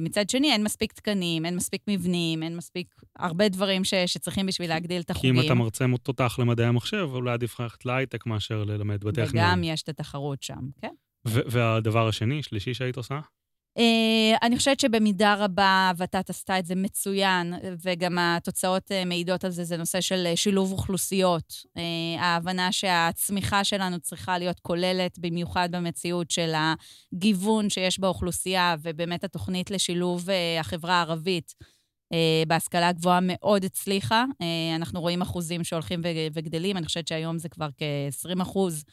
[0.00, 4.68] מצד שני, אין מספיק תקנים, אין מספיק מבנים, אין מספיק הרבה דברים ש, שצריכים בשביל
[4.68, 5.34] להגדיל את החוגים.
[5.34, 9.46] כי אם אתה מרצה תותח למדעי המחשב, אולי עדיף ללכת להייטק מאשר ללמד בטכניון.
[9.46, 10.94] וגם יש את התחרות שם, כן.
[11.24, 13.20] והדבר השני, שלישי שהיית עושה?
[13.78, 19.50] Uh, אני חושבת שבמידה רבה ות"ת עשתה את זה מצוין, וגם התוצאות uh, מעידות על
[19.50, 21.52] זה, זה נושא של uh, שילוב אוכלוסיות.
[21.52, 21.80] Uh,
[22.20, 26.52] ההבנה שהצמיחה שלנו צריכה להיות כוללת, במיוחד במציאות של
[27.14, 34.24] הגיוון שיש באוכלוסייה, ובאמת התוכנית לשילוב uh, החברה הערבית uh, בהשכלה הגבוהה מאוד הצליחה.
[34.32, 36.00] Uh, אנחנו רואים אחוזים שהולכים
[36.34, 38.84] וגדלים, אני חושבת שהיום זה כבר כ-20 אחוז.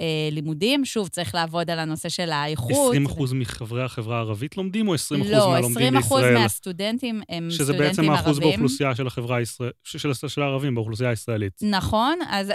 [0.00, 0.84] אה, לימודים.
[0.84, 2.86] שוב, צריך לעבוד על הנושא של האיכות.
[2.88, 5.92] 20 אחוז מחברי החברה הערבית לומדים, או 20 אחוז לא, מהלומדים בישראל?
[5.92, 7.50] לא, 20 אחוז מהסטודנטים הם סטודנטים ערבים.
[7.50, 11.52] שזה בעצם האחוז באוכלוסייה של החברה הישראלית, של, של הערבים באוכלוסייה הישראלית.
[11.62, 12.50] נכון, אז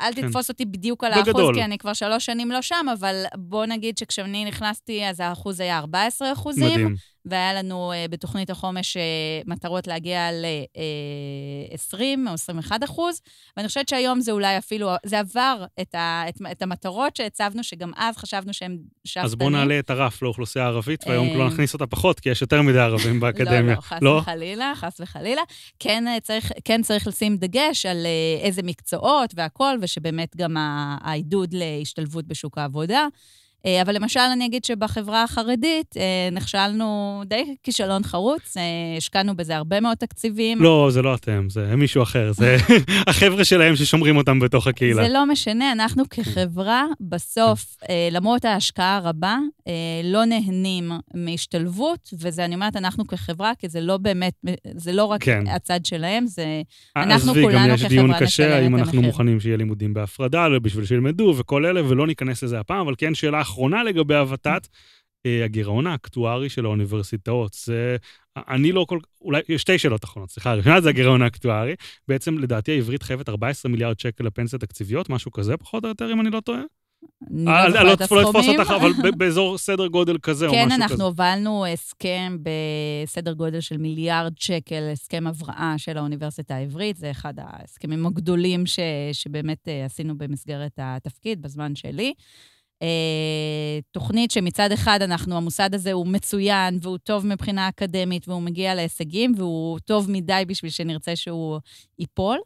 [0.00, 0.26] אל כן.
[0.26, 1.42] תתפוס אותי בדיוק על בגדול.
[1.42, 5.60] האחוז, כי אני כבר שלוש שנים לא שם, אבל בוא נגיד שכשאני נכנסתי, אז האחוז
[5.60, 6.70] היה 14 אחוזים.
[6.70, 6.94] מדהים.
[7.24, 9.00] והיה לנו uh, בתוכנית החומש uh,
[9.46, 13.20] מטרות להגיע ל-20 uh, או 21 אחוז,
[13.56, 17.92] ואני חושבת שהיום זה אולי אפילו, זה עבר את, ה, את, את המטרות שהצבנו, שגם
[17.96, 19.24] אז חשבנו שהן שאפתנים.
[19.24, 22.62] אז בואו נעלה את הרף לאוכלוסייה הערבית, והיום כבר נכניס אותה פחות, כי יש יותר
[22.62, 23.60] מדי ערבים באקדמיה.
[23.62, 24.10] לא, לא, חס לא?
[24.10, 25.42] וחלילה, חס וחלילה.
[25.78, 28.06] כן צריך, כן צריך לשים דגש על
[28.42, 30.56] איזה מקצועות והכול, ושבאמת גם
[31.02, 33.06] העידוד להשתלבות בשוק העבודה.
[33.66, 38.62] אה, אבל למשל, אני אגיד שבחברה החרדית אה, נכשלנו די כישלון חרוץ, אה,
[38.96, 40.62] השקענו בזה הרבה מאוד תקציבים.
[40.62, 42.56] לא, זה לא אתם, זה מישהו אחר, זה
[43.06, 45.02] החבר'ה שלהם ששומרים אותם בתוך הקהילה.
[45.02, 47.76] זה לא משנה, אנחנו כחברה, בסוף,
[48.10, 49.38] למרות ההשקעה הרבה,
[50.04, 54.32] לא נהנים מהשתלבות, וזה, אני אומרת, אנחנו כחברה, כי זה לא באמת,
[54.74, 55.44] זה לא רק כן.
[55.46, 56.62] הצד שלהם, זה...
[56.96, 57.84] אנחנו כולנו כחברה נשלם את המחיר.
[57.84, 61.88] עזבי, גם יש דיון קשה, האם אנחנו מוכנים שיהיה לימודים בהפרדה, בשביל שילמדו וכל אלה,
[61.88, 64.68] ולא ניכנס לזה הפעם, אבל כן שאלה האחרונה לגבי הוות"ת,
[65.26, 67.52] אה, הגירעון האקטוארי של האוניברסיטאות.
[67.52, 67.96] זה,
[68.36, 68.98] אני לא כל...
[69.20, 71.74] אולי, יש שתי שאלות אחרונות, סליחה, הראשונה זה הגירעון האקטוארי.
[72.08, 76.20] בעצם, לדעתי, העברית חייבת 14 מיליארד שקל לפנסיה תקציביות, משהו כזה, פחות או יותר, אם
[76.20, 76.60] אני לא טועה.
[77.30, 78.22] אני לא זוכרת לא.
[78.22, 80.76] לא אתפוס אותך, אבל באזור סדר גודל כזה או משהו כזה.
[80.76, 86.96] כן, אנחנו הובלנו הסכם בסדר גודל של מיליארד שקל, הסכם הבראה של האוניברסיטה העברית.
[86.96, 88.64] זה אחד ההסכמים הגדולים
[89.12, 92.14] שבאמת אה, עשינו במסגרת התפקיד, בזמן שלי.
[93.80, 98.74] אה, תוכנית שמצד אחד אנחנו, המוסד הזה הוא מצוין והוא טוב מבחינה אקדמית והוא מגיע
[98.74, 101.60] להישגים והוא טוב מדי בשביל שנרצה שהוא
[101.98, 102.38] ייפול.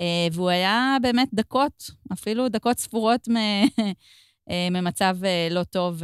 [0.00, 3.36] אה, והוא היה באמת דקות, אפילו דקות ספורות מ...
[4.50, 5.16] אה, ממצב
[5.50, 6.02] לא טוב.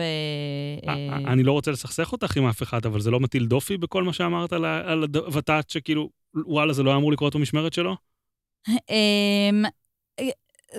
[1.26, 4.12] אני לא רוצה לסכסך אותך עם אף אחד, אבל זה לא מטיל דופי בכל מה
[4.12, 7.96] שאמרת על הוות"ת, שכאילו, וואלה, זה לא היה אמור לקרות במשמרת שלו?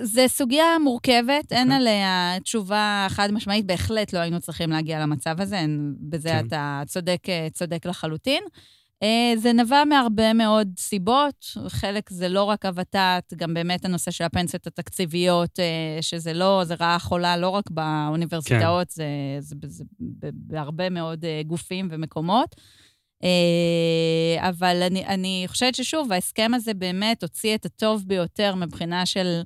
[0.02, 1.52] זו סוגיה מורכבת.
[1.52, 1.76] אין אוקיי.
[1.76, 6.46] עליה תשובה חד משמעית, בהחלט לא היינו צריכים להגיע למצב הזה, אין, בזה כן.
[6.46, 8.42] אתה צודק, צודק לחלוטין.
[9.02, 14.24] אה, זה נבע מהרבה מאוד סיבות, חלק זה לא רק הוות"ת, גם באמת הנושא של
[14.24, 18.94] הפנסיות התקציביות, אה, שזה לא, זה רעה חולה לא רק באוניברסיטאות, כן.
[18.94, 19.06] זה,
[19.38, 19.84] זה, זה,
[20.20, 22.56] זה בהרבה מאוד אה, גופים ומקומות.
[24.38, 29.42] אבל אני, אני חושבת ששוב, ההסכם הזה באמת הוציא את הטוב ביותר מבחינה של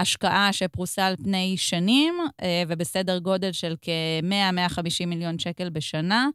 [0.00, 6.28] השקעה שפרוסה על פני שנים, אה, ובסדר גודל של כ-100-150 מיליון שקל בשנה.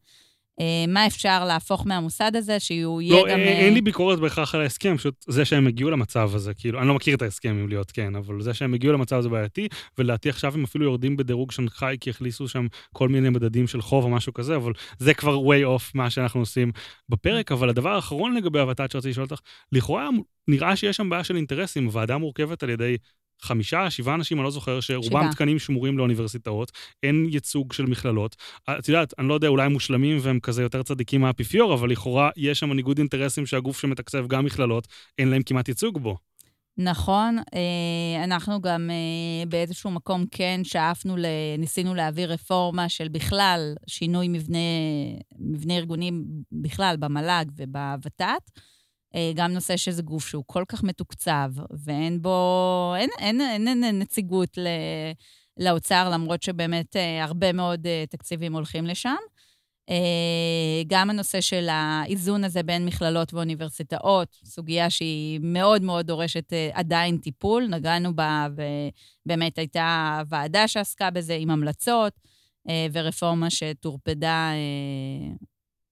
[0.60, 3.40] אה, מה אפשר להפוך מהמוסד הזה, שהוא יהיה לא, גם...
[3.40, 6.88] לא, אין לי ביקורת בהכרח על ההסכם, פשוט זה שהם הגיעו למצב הזה, כאילו, אני
[6.88, 10.30] לא מכיר את ההסכם אם להיות כן, אבל זה שהם הגיעו למצב הזה בעייתי, ולדעתי
[10.30, 14.10] עכשיו הם אפילו יורדים בדירוג שנגחאי, כי הכניסו שם כל מיני מדדים של חוב או
[14.10, 16.72] משהו כזה, אבל זה כבר way off מה שאנחנו עושים
[17.10, 17.52] בפרק.
[17.52, 20.10] אבל הדבר האחרון לגבי הוות"ת שרציתי לשאול אותך, לכאורה
[20.48, 22.98] נראה שיש שם בעיה של אינטרסים, הוועדה מורכבת על ידי
[23.42, 26.72] חמישה, שבעה אנשים, אני לא זוכר, שרובם תקנים שמורים לאוניברסיטאות,
[27.04, 28.36] אין ייצוג של מכללות.
[28.70, 32.30] את יודעת, אני לא יודע, אולי הם מושלמים והם כזה יותר צדיקים מהאפיפיור, אבל לכאורה
[32.38, 36.18] יש שם ניגוד אינטרסים שהגוף שמתקצב גם מכללות, אין להם כמעט ייצוג בו.
[36.78, 41.16] נכון, אה, אנחנו גם אה, באיזשהו מקום כן שאפנו,
[41.58, 44.58] ניסינו להעביר רפורמה של בכלל שינוי מבנה,
[45.40, 48.52] מבנה ארגונים בכלל במל"ג ובוות"ת.
[49.16, 51.52] אה, גם נושא שזה גוף שהוא כל כך מתוקצב,
[51.86, 54.68] ואין בו, אין, אין, אין, אין נציגות ל,
[55.58, 59.16] לאוצר, למרות שבאמת אה, הרבה מאוד אה, תקציבים הולכים לשם.
[60.88, 67.68] גם הנושא של האיזון הזה בין מכללות ואוניברסיטאות, סוגיה שהיא מאוד מאוד דורשת עדיין טיפול,
[67.68, 68.48] נגענו בה,
[69.26, 72.14] ובאמת הייתה ועדה שעסקה בזה עם המלצות,
[72.94, 74.52] ורפורמה שטורפדה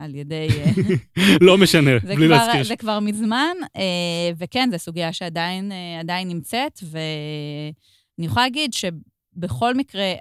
[0.03, 0.47] על ידי...
[0.49, 0.71] אה,
[1.47, 2.63] לא משנה, בלי להזכיר.
[2.63, 10.13] זה כבר מזמן, אה, וכן, זו סוגיה שעדיין אה, נמצאת, ואני יכולה להגיד שבכל מקרה,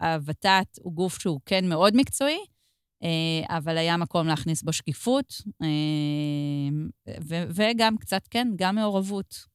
[0.00, 2.38] הוות"ת הוא גוף שהוא כן מאוד מקצועי,
[3.48, 5.34] אבל היה מקום להכניס בו שקיפות,
[7.54, 9.51] וגם קצת, כן, גם מעורבות.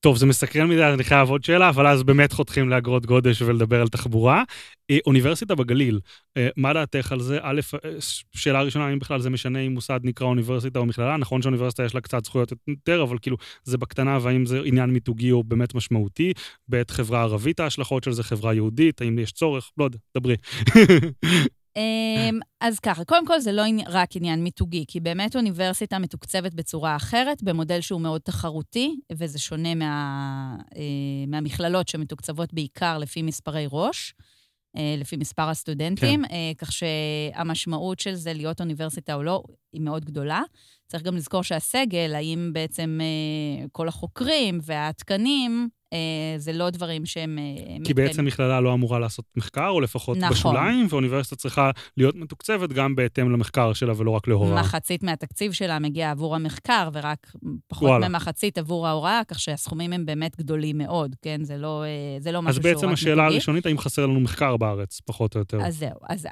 [0.00, 3.80] טוב, זה מסקרן מדי, אני חייב עוד שאלה, אבל אז באמת חותכים לאגרות גודש ולדבר
[3.80, 4.42] על תחבורה.
[4.90, 6.00] אה, אוניברסיטה בגליל,
[6.36, 7.38] אה, מה דעתך על זה?
[7.42, 7.90] א', אה,
[8.34, 11.16] שאלה ראשונה, האם בכלל זה משנה אם מוסד נקרא אוניברסיטה או מכללה?
[11.16, 15.32] נכון שאוניברסיטה יש לה קצת זכויות יותר, אבל כאילו, זה בקטנה, והאם זה עניין מיתוגי
[15.32, 16.32] או באמת משמעותי?
[16.70, 19.70] ב', חברה ערבית, ההשלכות של זה, חברה יהודית, האם יש צורך?
[19.78, 20.36] לא יודע, דברי.
[21.80, 26.96] אמ, אז ככה, קודם כל זה לא רק עניין מיתוגי, כי באמת אוניברסיטה מתוקצבת בצורה
[26.96, 30.82] אחרת, במודל שהוא מאוד תחרותי, וזה שונה מה, אה,
[31.26, 34.14] מהמכללות שמתוקצבות בעיקר לפי מספרי ראש,
[34.76, 36.34] אה, לפי מספר הסטודנטים, כן.
[36.34, 40.42] אה, כך שהמשמעות של זה להיות אוניברסיטה או לא, היא מאוד גדולה.
[40.88, 43.00] צריך גם לזכור שהסגל, האם בעצם
[43.72, 45.68] כל החוקרים והתקנים,
[46.36, 47.38] זה לא דברים שהם...
[47.38, 50.30] אה, כי בעצם מכללה לא אמורה לעשות מחקר, או לפחות נכון.
[50.36, 54.60] בשוליים, ואוניברסיטה צריכה להיות מתוקצבת גם בהתאם למחקר שלה ולא רק להוראה.
[54.60, 57.32] מחצית מהתקציב שלה מגיע עבור המחקר, ורק
[57.68, 58.08] פחות וואלה.
[58.08, 61.44] ממחצית עבור ההוראה, כך שהסכומים הם באמת גדולים מאוד, כן?
[61.44, 63.34] זה לא, אה, זה לא משהו שהוא רק אז בעצם השאלה מתוגי.
[63.34, 65.58] הראשונית, האם חסר לנו מחקר בארץ, פחות או יותר?
[65.62, 66.00] אז זהו.
[66.08, 66.26] אז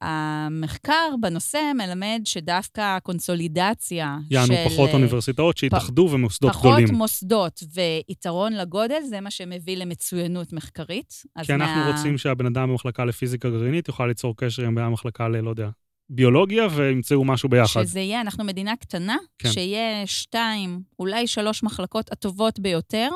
[0.00, 4.52] המחקר בנושא מלמד שדווקא הקונסולידציה יענו, של...
[4.52, 6.12] יענו, פחות אוניברסיטאות שהתאחדו פ...
[6.12, 6.86] ומוסדות פחות גדולים.
[6.86, 11.22] פחות מוסדות ויתרון הגודל, זה מה שמביא למצוינות מחקרית.
[11.42, 11.92] כי אנחנו מה...
[11.96, 15.36] רוצים שהבן אדם במחלקה לפיזיקה גרעינית יוכל ליצור קשר עם המחלקה ל...
[15.36, 15.68] לא יודע,
[16.10, 17.82] ביולוגיה, וימצאו משהו ביחד.
[17.82, 19.52] שזה יהיה, אנחנו מדינה קטנה, כן.
[19.52, 23.10] שיהיה שתיים, אולי שלוש מחלקות הטובות ביותר,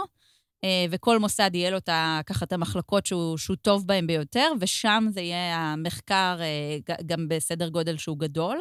[0.64, 1.78] אה, וכל מוסד יהיה לו
[2.26, 7.68] ככה את המחלקות שהוא, שהוא טוב בהן ביותר, ושם זה יהיה המחקר אה, גם בסדר
[7.68, 8.58] גודל שהוא גדול.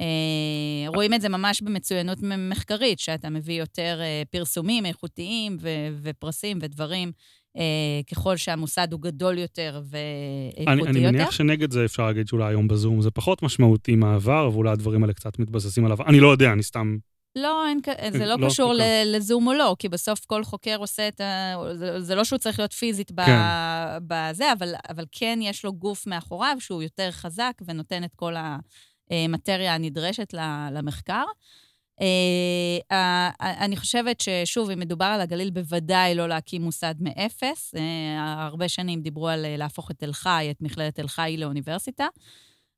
[0.00, 5.56] אה, רואים את זה ממש במצוינות מחקרית, שאתה מביא יותר אה, פרסומים איכותיים
[6.02, 7.12] ופרסים ודברים,
[7.56, 10.90] אה, ככל שהמוסד הוא גדול יותר ואיכותי יותר.
[10.90, 15.02] אני מניח שנגד זה אפשר להגיד שאולי היום בזום זה פחות משמעותי מהעבר, ואולי הדברים
[15.02, 15.98] האלה קצת מתבססים עליו.
[16.06, 16.96] אני לא יודע, אני סתם...
[17.36, 17.80] לא, אין,
[18.12, 19.04] זה לא, לא קשור אוקיי.
[19.04, 21.54] לזום או לא, כי בסוף כל חוקר עושה את ה...
[21.74, 23.38] זה, זה לא שהוא צריך להיות פיזית כן.
[24.06, 28.58] בזה, אבל, אבל כן יש לו גוף מאחוריו שהוא יותר חזק ונותן את כל ה...
[29.10, 30.34] המטריה הנדרשת
[30.72, 31.24] למחקר.
[32.00, 37.74] אה, אני חושבת ששוב, אם מדובר על הגליל, בוודאי לא להקים מוסד מאפס.
[37.74, 42.06] אה, הרבה שנים דיברו על אה, להפוך את תל חי, את מכללת תל חי לאוניברסיטה.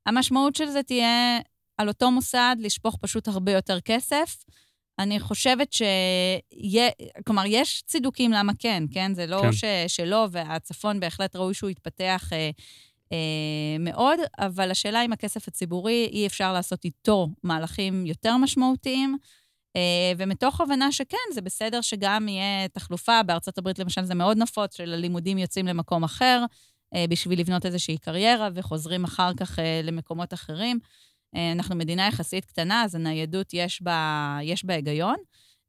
[0.07, 1.39] המשמעות של זה תהיה
[1.79, 4.45] על אותו מוסד לשפוך פשוט הרבה יותר כסף.
[4.99, 5.83] אני חושבת ש...
[7.27, 9.15] כלומר, יש צידוקים למה כן, כן?
[9.15, 9.53] זה לא כן.
[9.53, 9.65] ש...
[9.87, 12.51] שלא, והצפון בהחלט ראוי שהוא יתפתח אה, אה,
[13.81, 19.17] מאוד, אבל השאלה אם הכסף הציבורי, אי אפשר לעשות איתו מהלכים יותר משמעותיים.
[19.77, 24.77] אה, ומתוך הבנה שכן, זה בסדר שגם יהיה תחלופה, בארצות הברית למשל זה מאוד נפוץ,
[24.77, 26.45] שללימודים יוצאים למקום אחר,
[26.95, 30.79] אה, בשביל לבנות איזושהי קריירה, וחוזרים אחר כך אה, למקומות אחרים.
[31.37, 35.17] אה, אנחנו מדינה יחסית קטנה, אז הניידות יש בה, יש בה היגיון.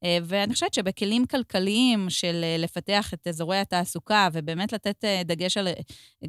[0.04, 5.58] אה, ואני חושבת שבכלים כלכליים של אה, לפתח את אזורי התעסוקה, ובאמת לתת אה, דגש
[5.58, 5.68] על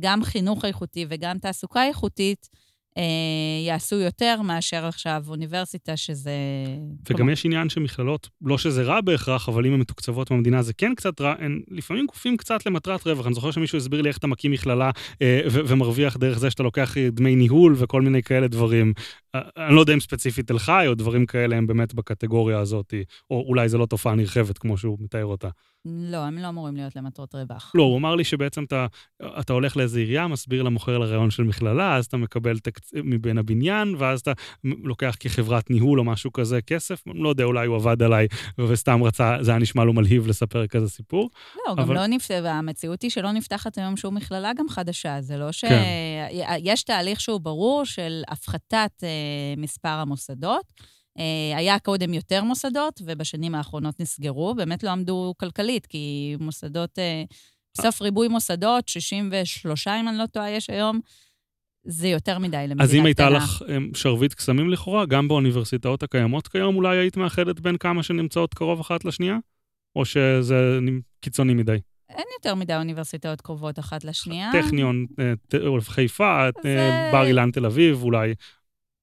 [0.00, 2.48] גם חינוך איכותי וגם תעסוקה איכותית,
[3.66, 6.30] יעשו יותר מאשר עכשיו אוניברסיטה, שזה...
[7.08, 7.32] וגם כלומר...
[7.32, 11.20] יש עניין שמכללות, לא שזה רע בהכרח, אבל אם הן מתוקצבות במדינה זה כן קצת
[11.20, 13.26] רע, הן לפעמים גופים קצת למטרת רווח.
[13.26, 14.90] אני זוכר שמישהו הסביר לי איך אתה מקים מכללה
[15.22, 18.92] אה, ו- ומרוויח דרך זה שאתה לוקח דמי ניהול וכל מיני כאלה דברים.
[19.34, 22.94] אה, אני לא יודע אם ספציפית תל חי או דברים כאלה הם באמת בקטגוריה הזאת,
[23.30, 25.48] או אולי זו לא תופעה נרחבת כמו שהוא מתאר אותה.
[25.84, 27.72] לא, הם לא אמורים להיות למטרות רווח.
[27.74, 28.86] לא, הוא אמר לי שבעצם אתה,
[29.40, 32.79] אתה הולך לאיזה עירייה, מסביר למוכר לרעיון של מכללה, אז אתה מקבל תקצ...
[32.94, 34.32] מבין הבניין, ואז אתה
[34.64, 38.26] לוקח כחברת ניהול או משהו כזה כסף, לא יודע, אולי הוא עבד עליי
[38.58, 41.30] וסתם רצה, זה היה נשמע לו מלהיב לספר כזה סיפור.
[41.56, 41.82] לא, אבל...
[41.82, 45.64] גם לא נפתח, המציאות היא שלא נפתחת היום שום מכללה גם חדשה, זה לא ש...
[45.64, 45.84] כן.
[46.58, 49.08] יש תהליך שהוא ברור של הפחתת אה,
[49.56, 50.64] מספר המוסדות.
[51.18, 57.22] אה, היה קודם יותר מוסדות, ובשנים האחרונות נסגרו, באמת לא עמדו כלכלית, כי מוסדות, אה,
[57.78, 61.00] בסוף ריבוי מוסדות, 63, אם אני לא טועה, יש היום,
[61.84, 62.84] זה יותר מדי למדינה קטנה.
[62.84, 67.60] אז אם הייתה לך אה, שרביט קסמים לכאורה, גם באוניברסיטאות הקיימות כיום, אולי היית מאחדת
[67.60, 69.36] בין כמה שנמצאות קרוב אחת לשנייה?
[69.96, 70.78] או שזה
[71.20, 71.76] קיצוני מדי?
[72.10, 74.50] אין יותר מדי אוניברסיטאות קרובות אחת לשנייה.
[74.52, 75.06] טכניון,
[75.80, 77.08] חיפה, זה...
[77.12, 78.34] בר אילן תל אביב, אולי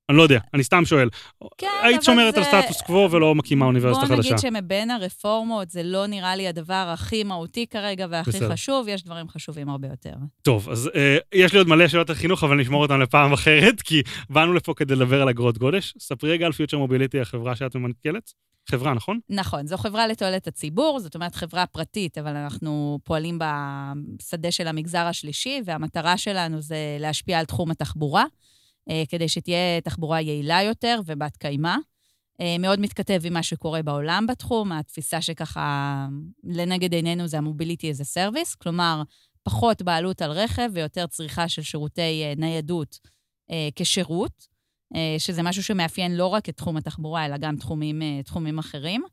[0.10, 1.10] אני לא יודע, אני סתם שואל.
[1.58, 2.40] כן, היית שומרת זה...
[2.40, 4.16] על סטטוס קוו ולא מקימה אוניברסיטה חדשה.
[4.16, 8.52] בוא נגיד שמבין הרפורמות זה לא נראה לי הדבר הכי מהותי כרגע והכי בסדר.
[8.52, 10.14] חשוב, יש דברים חשובים הרבה יותר.
[10.42, 13.82] טוב, אז אה, יש לי עוד מלא שאלות על חינוך, אבל נשמור אותן לפעם אחרת,
[13.82, 15.94] כי באנו לפה כדי לדבר על אגרות גודש.
[16.00, 18.34] ספרי רגע על פיוטר מוביליטי, החברה שאת ממנכ"לת.
[18.70, 19.20] חברה, נכון?
[19.30, 25.06] נכון, זו חברה לתועלת הציבור, זאת אומרת חברה פרטית, אבל אנחנו פועלים בשדה של המגזר
[25.06, 28.26] השלישי, והמטרה שלנו זה להשפיע על תחום התחבורה.
[28.90, 31.76] אה, כדי שתהיה תחבורה יעילה יותר ובת קיימא.
[32.42, 36.08] אה, מאוד מתכתב עם מה שקורה בעולם בתחום, התפיסה שככה
[36.44, 39.04] לנגד עינינו זה המוביליטי as a service, כלומר,
[39.44, 43.00] פחות בעלות על רכב ויותר צריכה של שירותי אה, ניידות
[43.76, 44.58] כשירות,
[45.18, 49.04] שזה משהו שמאפיין לא רק את תחום התחבורה, אלא גם תחומים, תחומים אחרים.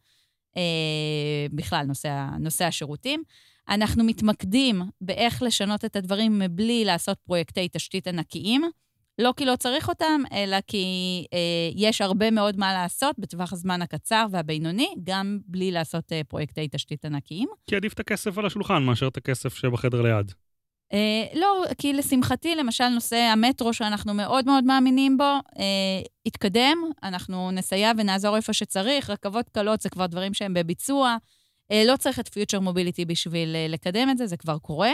[1.52, 3.22] בכלל, נושא, נושא השירותים.
[3.68, 8.62] אנחנו מתמקדים באיך לשנות את הדברים מבלי לעשות פרויקטי תשתית ענקיים.
[9.18, 10.86] לא כי לא צריך אותם, אלא כי
[11.32, 11.38] אה,
[11.74, 17.04] יש הרבה מאוד מה לעשות בטווח הזמן הקצר והבינוני, גם בלי לעשות אה, פרויקטי תשתית
[17.04, 17.48] ענקיים.
[17.66, 20.32] כי עדיף את הכסף על השולחן מאשר את הכסף שבחדר ליד.
[20.92, 25.24] אה, לא, כי לשמחתי, למשל, נושא המטרו, שאנחנו מאוד מאוד מאמינים בו,
[25.58, 29.10] אה, יתקדם, אנחנו נסייע ונעזור איפה שצריך.
[29.10, 31.16] רכבות קלות זה כבר דברים שהם בביצוע.
[31.70, 34.92] אה, לא צריך את פיוטר מוביליטי בשביל אה, לקדם את זה, זה כבר קורה.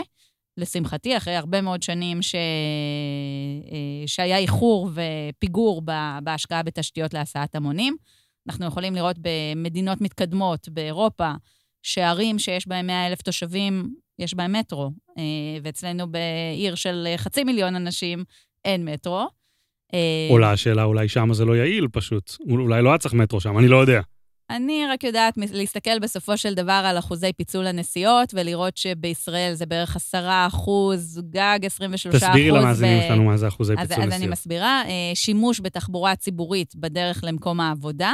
[0.57, 2.35] לשמחתי, אחרי הרבה מאוד שנים ש...
[2.35, 5.81] אה, שהיה איחור ופיגור
[6.23, 7.95] בהשקעה בתשתיות להסעת המונים.
[8.47, 11.31] אנחנו יכולים לראות במדינות מתקדמות באירופה,
[11.83, 14.91] שערים שיש בהם 100 אלף תושבים, יש בהם מטרו.
[15.17, 15.23] אה,
[15.63, 18.23] ואצלנו בעיר של חצי מיליון אנשים
[18.65, 19.27] אין מטרו.
[19.93, 22.35] אה, עולה השאלה, אולי שם זה לא יעיל פשוט.
[22.49, 24.01] אולי לא היה צריך מטרו שם, אני לא יודע.
[24.55, 29.95] אני רק יודעת להסתכל בסופו של דבר על אחוזי פיצול הנסיעות, ולראות שבישראל זה בערך
[29.95, 32.29] 10 אחוז, גג 23 אחוז.
[32.29, 34.13] תסבירי למאזינים שלנו מה זה אחוזי פיצול נסיעות.
[34.13, 34.83] אז אני מסבירה.
[34.85, 38.13] אה, שימוש בתחבורה ציבורית בדרך למקום העבודה,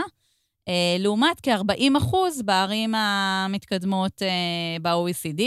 [0.67, 5.41] אה, לעומת כ-40 אחוז בערים המתקדמות אה, ב-OECD.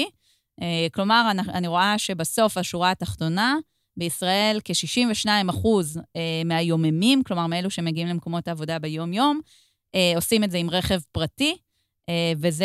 [0.93, 3.57] כלומר, אני רואה שבסוף השורה התחתונה,
[3.97, 6.01] בישראל כ-62 אחוז
[6.45, 9.41] מהיוממים, כלומר מאלו שמגיעים למקומות העבודה ביום-יום,
[10.17, 11.57] עושים את זה עם רכב פרטי,
[12.11, 12.65] אה, וזה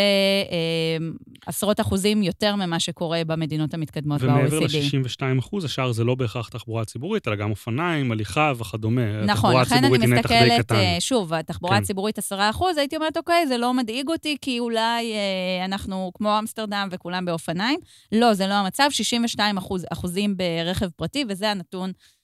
[0.51, 1.07] אה,
[1.45, 4.27] עשרות אחוזים יותר ממה שקורה במדינות המתקדמות ב-OECD.
[4.27, 9.25] ומעבר ל-62 אחוז, השאר זה לא בהכרח תחבורה ציבורית, אלא גם אופניים, הליכה וכדומה.
[9.25, 11.83] נכון, לכן אני מסתכלת, שוב, התחבורה כן.
[11.83, 16.39] הציבורית 10 אחוז, הייתי אומרת, אוקיי, זה לא מדאיג אותי, כי אולי אה, אנחנו כמו
[16.39, 17.79] אמסטרדם וכולם באופניים.
[18.11, 22.14] לא, זה לא המצב, 62 אחוז, אחוזים ברכב פרטי, וזה הנתון אה,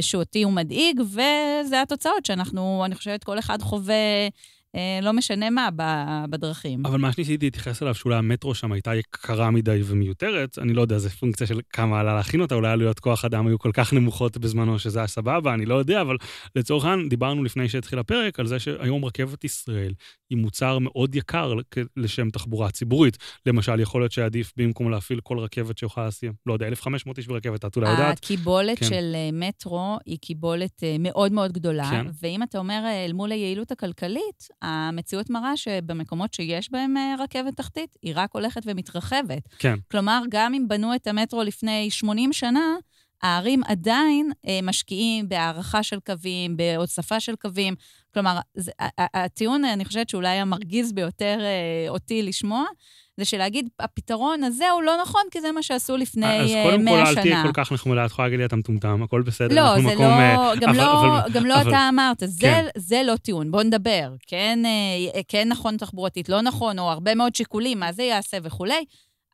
[0.00, 4.28] שאותי הוא מדאיג, וזה התוצאות שאנחנו, אני חושבת, כל אחד חווה אה,
[5.02, 5.68] לא משנה מה,
[6.30, 6.86] בדרכים.
[6.86, 10.98] אבל מה שניסיתי להתייחס אליו, שאולי המטרו שם הייתה יקרה מדי ומיותרת, אני לא יודע,
[10.98, 14.38] זו פונקציה של כמה עלה להכין אותה, אולי עלויות כוח אדם היו כל כך נמוכות
[14.38, 16.16] בזמנו שזה היה סבבה, אני לא יודע, אבל
[16.56, 19.92] לצורך העניין, דיברנו לפני שהתחיל הפרק על זה שהיום רכבת ישראל
[20.30, 21.54] היא מוצר מאוד יקר
[21.96, 23.18] לשם תחבורה ציבורית.
[23.46, 27.64] למשל, יכול להיות שעדיף במקום להפעיל כל רכבת שיכולה להסיע, לא יודע, 1,500 איש ברכבת,
[27.64, 28.18] את אולי יודעת.
[28.18, 28.86] הקיבולת כן.
[28.86, 32.06] של אה, מטרו היא קיבולת אה, מאוד מאוד גדולה, כן.
[32.22, 37.96] ואם אתה אומר אל מול היעילות הכלכלית, המציאות מראה שבמקומות שיש בהם אה, רכבת תחתית,
[38.02, 39.42] היא רק הולכת ומתרחבת.
[39.58, 39.74] כן.
[39.90, 42.76] כלומר, גם אם בנו את המטרו לפני 80 שנה,
[43.22, 47.74] הערים עדיין אה, משקיעים בהערכה של קווים, בהוספה של קווים.
[48.14, 52.64] כלומר, זה, הטיעון, אני חושבת שאולי המרגיז ביותר אה, אותי לשמוע,
[53.16, 56.62] זה שלהגיד, הפתרון הזה הוא לא נכון, כי זה מה שעשו לפני 100 שנה.
[56.62, 59.22] אז קודם כל, אל תהיה כל כך נחמדה, את יכולה להגיד לי, אתה מטומטם, הכל
[59.22, 62.22] בסדר, לא, זה מקום, לא, אה, גם אבל, לא, אבל, גם לא אבל, אתה אמרת,
[62.26, 62.66] זה, כן.
[62.76, 64.10] זה לא טיעון, בוא נדבר.
[64.26, 68.84] כן, אה, כן נכון תחבורתית, לא נכון, או הרבה מאוד שיקולים, מה זה יעשה וכולי.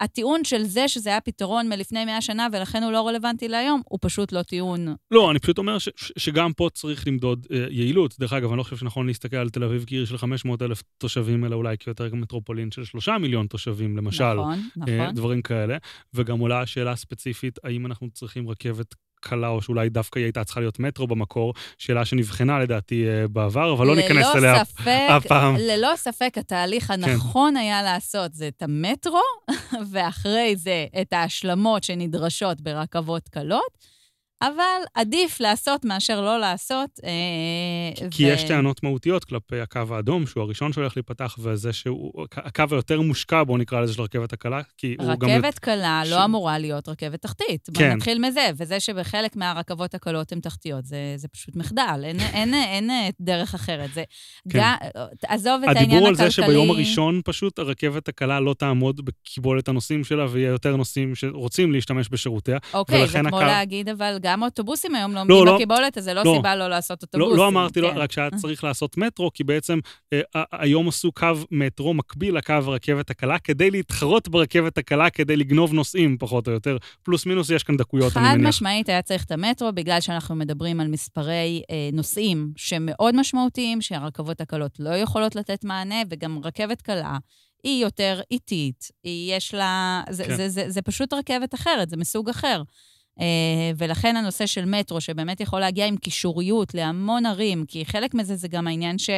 [0.00, 3.98] הטיעון של זה שזה היה פתרון מלפני 100 שנה ולכן הוא לא רלוונטי להיום, הוא
[4.02, 4.94] פשוט לא טיעון.
[5.10, 8.14] לא, אני פשוט אומר ש- ש- שגם פה צריך למדוד אה, יעילות.
[8.20, 11.44] דרך אגב, אני לא חושב שנכון להסתכל על תל אביב כעיר של 500 אלף תושבים,
[11.44, 14.34] אלא אולי כיותר מטרופולין של 3 מיליון תושבים, למשל.
[14.34, 14.58] נכון,
[14.88, 15.14] אה, נכון.
[15.14, 15.76] דברים כאלה.
[16.14, 20.60] וגם עולה השאלה הספציפית, האם אנחנו צריכים רכבת קלה, או שאולי דווקא היא הייתה צריכה
[20.60, 25.56] להיות מטרו במקור, שאלה שנבחנה לדעתי אה, בעבר, אבל לא ניכנס אליה אף פעם.
[25.58, 27.04] ללא ספק, התהליך כן.
[27.04, 27.56] הנכון כן.
[27.56, 29.20] היה לעשות זה את המטרו,
[29.90, 33.99] ואחרי זה את ההשלמות שנדרשות ברכבות קלות.
[34.42, 36.90] אבל עדיף לעשות מאשר לא לעשות.
[37.04, 38.28] אה, כי ו...
[38.28, 43.44] יש טענות מהותיות כלפי הקו האדום, שהוא הראשון שהולך להיפתח, וזה שהוא הקו היותר מושקע,
[43.44, 45.28] בואו נקרא לזה של רכבת הקלה, כי הוא גם...
[45.28, 46.10] רכבת קלה ש...
[46.10, 47.68] לא אמורה להיות רכבת תחתית.
[47.74, 47.84] כן.
[47.84, 52.54] בואו נתחיל מזה, וזה שבחלק מהרכבות הקלות הן תחתיות, זה, זה פשוט מחדל, אין, אין,
[52.54, 53.90] אין, אין דרך אחרת.
[53.94, 54.04] זה...
[54.50, 54.58] כן.
[54.58, 54.62] ג...
[55.26, 55.82] עזוב את העניין הכלכלי...
[55.82, 60.76] הדיבור על זה שביום הראשון פשוט הרכבת הקלה לא תעמוד בקיבולת הנוסעים שלה, ויהיה יותר
[60.76, 62.58] נוסעים שרוצים להשתמש בשירותיה.
[62.74, 63.46] אוקיי, זה כמו הקו...
[63.46, 66.68] להגיד, אבל גם אוטובוסים היום לא עומדים לא, בקיבולת, אז זה לא, לא סיבה לא
[66.68, 67.36] לעשות אוטובוסים.
[67.36, 67.86] לא, לא אמרתי, כן.
[67.86, 69.78] לא, רק שהיה צריך לעשות מטרו, כי בעצם
[70.12, 70.20] אה,
[70.52, 76.16] היום עשו קו מטרו מקביל לקו הרכבת הקלה, כדי להתחרות ברכבת הקלה, כדי לגנוב נוסעים,
[76.18, 76.76] פחות או יותר.
[77.02, 78.36] פלוס מינוס, יש כאן דקויות, אני מניח.
[78.36, 83.16] חד משמעית היה צריך את המטרו, בגלל שאנחנו מדברים על מספרי אה, נוסעים שהם מאוד
[83.16, 87.18] משמעותיים, שהרכבות הקלות לא יכולות לתת מענה, וגם רכבת קלה.
[87.64, 90.02] היא יותר איטית, היא יש לה...
[90.10, 90.30] זה, כן.
[90.30, 92.62] זה, זה, זה, זה פשוט רכבת אחרת, זה מסוג אחר.
[93.20, 98.36] אה, ולכן הנושא של מטרו, שבאמת יכול להגיע עם קישוריות להמון ערים, כי חלק מזה
[98.36, 99.10] זה גם העניין ש...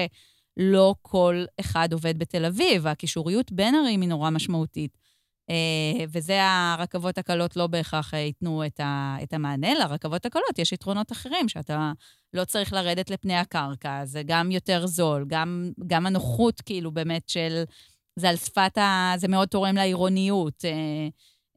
[0.57, 4.99] לא כל אחד עובד בתל אביב, והקישוריות בין ערים היא נורא משמעותית.
[5.51, 9.74] אה, וזה הרכבות הקלות לא בהכרח ייתנו את, ה, את המענה.
[9.74, 11.93] לרכבות הקלות יש יתרונות אחרים, שאתה
[12.34, 17.62] לא צריך לרדת לפני הקרקע, זה גם יותר זול, גם, גם הנוחות, כאילו, באמת, של...
[18.16, 19.12] זה על שפת ה...
[19.16, 20.64] זה מאוד תורם לעירוניות.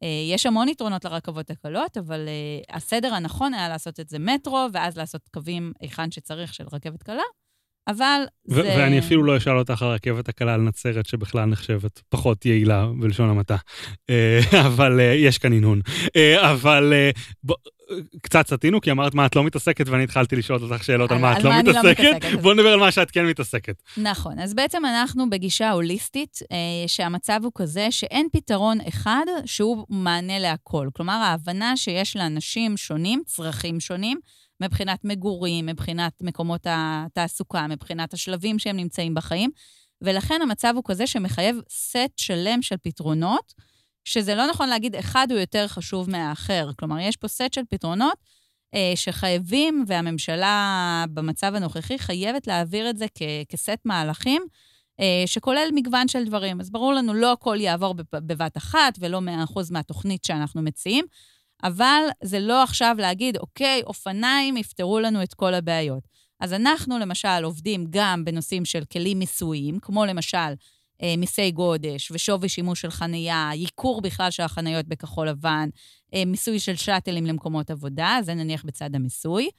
[0.06, 2.28] אה, אה, יש המון יתרונות לרכבות הקלות, אבל
[2.70, 7.24] הסדר הנכון היה לעשות את זה מטרו, ואז לעשות קווים היכן שצריך של רכבת קלה.
[7.88, 8.62] אבל זה...
[8.62, 13.30] ואני אפילו לא אשאל אותך על הרכבת הקלה על נצרת, שבכלל נחשבת פחות יעילה, בלשון
[13.30, 13.56] המעטה.
[14.10, 15.82] אה, אבל אה, יש כאן הנהון.
[16.16, 16.94] אה, אבל
[18.22, 21.38] קצת סטינו, כי אמרת מה את לא מתעסקת, ואני התחלתי לשאול אותך שאלות על מה
[21.38, 22.42] את לא, לא מתעסקת.
[22.42, 23.84] בואו נדבר על מה שאת כן מתעסקת.
[23.98, 26.40] נכון, אז בעצם אנחנו בגישה הוליסטית,
[26.88, 30.90] שהמצב הוא כזה שאין פתרון אחד שהוא מענה להכל.
[30.96, 34.20] כלומר, ההבנה שיש לאנשים שונים, צרכים שונים,
[34.62, 39.50] מבחינת מגורים, מבחינת מקומות התעסוקה, מבחינת השלבים שהם נמצאים בחיים,
[40.02, 43.54] ולכן המצב הוא כזה שמחייב סט שלם של פתרונות,
[44.06, 46.70] שזה לא נכון להגיד אחד הוא יותר חשוב מהאחר.
[46.80, 48.18] כלומר, יש פה סט של פתרונות
[48.76, 54.42] אה, שחייבים, והממשלה במצב הנוכחי חייבת להעביר את זה כ- כסט מהלכים,
[55.00, 56.62] אה, שכולל מגוון של דברים.
[56.62, 61.06] אז ברור לנו, לא הכל יעבור בבת אחת ולא 100% מהתוכנית שאנחנו מציעים,
[61.64, 66.04] אבל זה לא עכשיו להגיד, אוקיי, אופניים יפתרו לנו את כל הבעיות.
[66.40, 70.54] אז אנחנו למשל עובדים גם בנושאים של כלים מיסויים, כמו למשל
[71.18, 75.70] מיסי גודש ושווי שימוש של חנייה, ייקור בכלל של החניות בכחול לבן,
[76.14, 79.50] אה, מיסוי של שאטלים למקומות עבודה, זה נניח בצד המיסוי.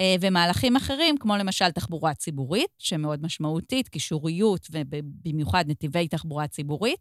[0.00, 7.00] אה, ומהלכים אחרים, כמו למשל תחבורה ציבורית, שמאוד משמעותית, קישוריות ובמיוחד נתיבי תחבורה ציבורית.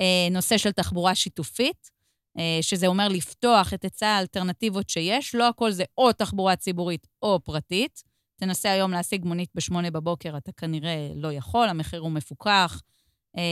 [0.00, 1.90] אה, נושא של תחבורה שיתופית,
[2.38, 7.40] אה, שזה אומר לפתוח את היצע האלטרנטיבות שיש, לא הכל זה או תחבורה ציבורית או
[7.44, 8.02] פרטית.
[8.36, 12.80] תנסה היום להשיג מונית בשמונה בבוקר, אתה כנראה לא יכול, המחיר הוא מפוקח.
[13.36, 13.42] אה,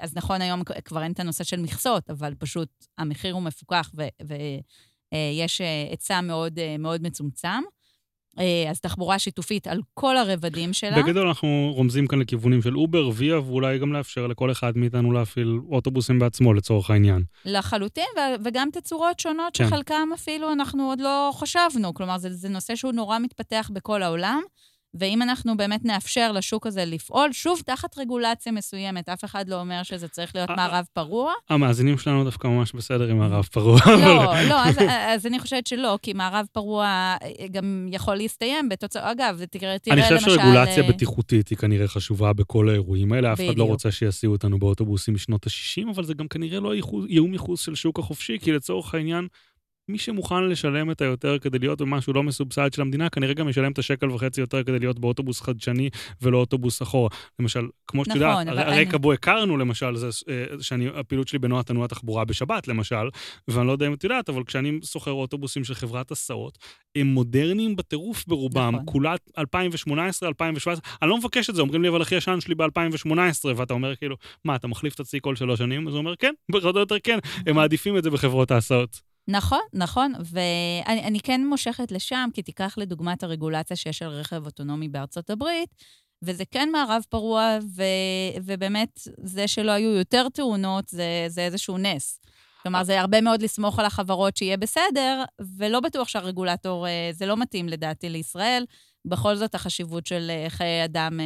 [0.00, 2.68] אז נכון, היום כבר אין את הנושא של מכסות, אבל פשוט
[2.98, 7.62] המחיר הוא מפוקח ויש אה, היצע מאוד, מאוד מצומצם.
[8.38, 11.02] אה, אז תחבורה שיתופית על כל הרבדים שלה.
[11.02, 15.58] בגדול אנחנו רומזים כאן לכיוונים של אובר, ויה, ואולי גם לאפשר לכל אחד מאיתנו להפעיל
[15.70, 17.22] אוטובוסים בעצמו לצורך העניין.
[17.44, 18.04] לחלוטין,
[18.44, 19.66] וגם תצורות שונות כן.
[19.66, 21.94] שחלקם אפילו אנחנו עוד לא חשבנו.
[21.94, 24.40] כלומר, זה, זה נושא שהוא נורא מתפתח בכל העולם.
[24.94, 29.82] ואם אנחנו באמת נאפשר לשוק הזה לפעול, שוב, תחת רגולציה מסוימת, אף אחד לא אומר
[29.82, 31.32] שזה צריך להיות מערב פרוע.
[31.50, 33.80] המאזינים שלנו דווקא ממש בסדר עם מערב פרוע.
[33.86, 34.76] לא, לא, אז,
[35.14, 39.96] אז אני חושבת שלא, כי מערב פרוע אה, גם יכול להסתיים בתוצאה, אגב, תראה, תראה
[39.96, 40.14] למשל...
[40.14, 43.32] אני חושב שרגולציה אה, בטיחותית היא כנראה חשובה בכל האירועים האלה.
[43.32, 46.72] אף אחד לא רוצה שיסיעו אותנו באוטובוסים משנות ה-60, אבל זה גם כנראה לא
[47.08, 49.28] איום ייחוס של שוק החופשי, כי לצורך העניין...
[49.88, 53.72] מי שמוכן לשלם את היותר כדי להיות במשהו לא מסובסד של המדינה, כנראה גם ישלם
[53.72, 55.90] את השקל וחצי יותר כדי להיות באוטובוס חדשני
[56.22, 57.08] ולא אוטובוס אחורה.
[57.38, 61.62] למשל, כמו שאת יודעת, נכון, הרקע בו הכרנו, למשל, זה אה, שאני, הפעילות שלי בנוע
[61.62, 63.08] תנועה תחבורה בשבת, למשל,
[63.48, 66.58] ואני לא יודע אם את יודעת, אבל כשאני סוחר אוטובוסים של חברת הסעות,
[66.96, 68.86] הם מודרניים בטירוף ברובם, נכון.
[68.86, 73.10] כולה 2018, 2017, אני לא מבקש את זה, אומרים לי, אבל הכי ישן שלי ב-2018,
[73.56, 75.88] ואתה אומר כאילו, מה, אתה מחליף את הצי כל שלוש שנים?
[75.88, 79.13] אז הוא אומר, כן, פחות או יותר כן, הם מעדיפים את זה בחברות ההסעות.
[79.28, 84.88] נכון, נכון, ואני כן מושכת לשם, כי תיקח לדוגמה את הרגולציה שיש על רכב אוטונומי
[84.88, 85.68] בארצות הברית,
[86.22, 87.82] וזה כן מערב פרוע, ו,
[88.44, 92.20] ובאמת, זה שלא היו יותר תאונות, זה, זה איזשהו נס.
[92.62, 95.24] כלומר, זה הרבה מאוד לסמוך על החברות שיהיה בסדר,
[95.56, 98.64] ולא בטוח שהרגולטור, אה, זה לא מתאים לדעתי לישראל.
[99.06, 101.24] בכל זאת החשיבות של אה, חיי אדם, אה,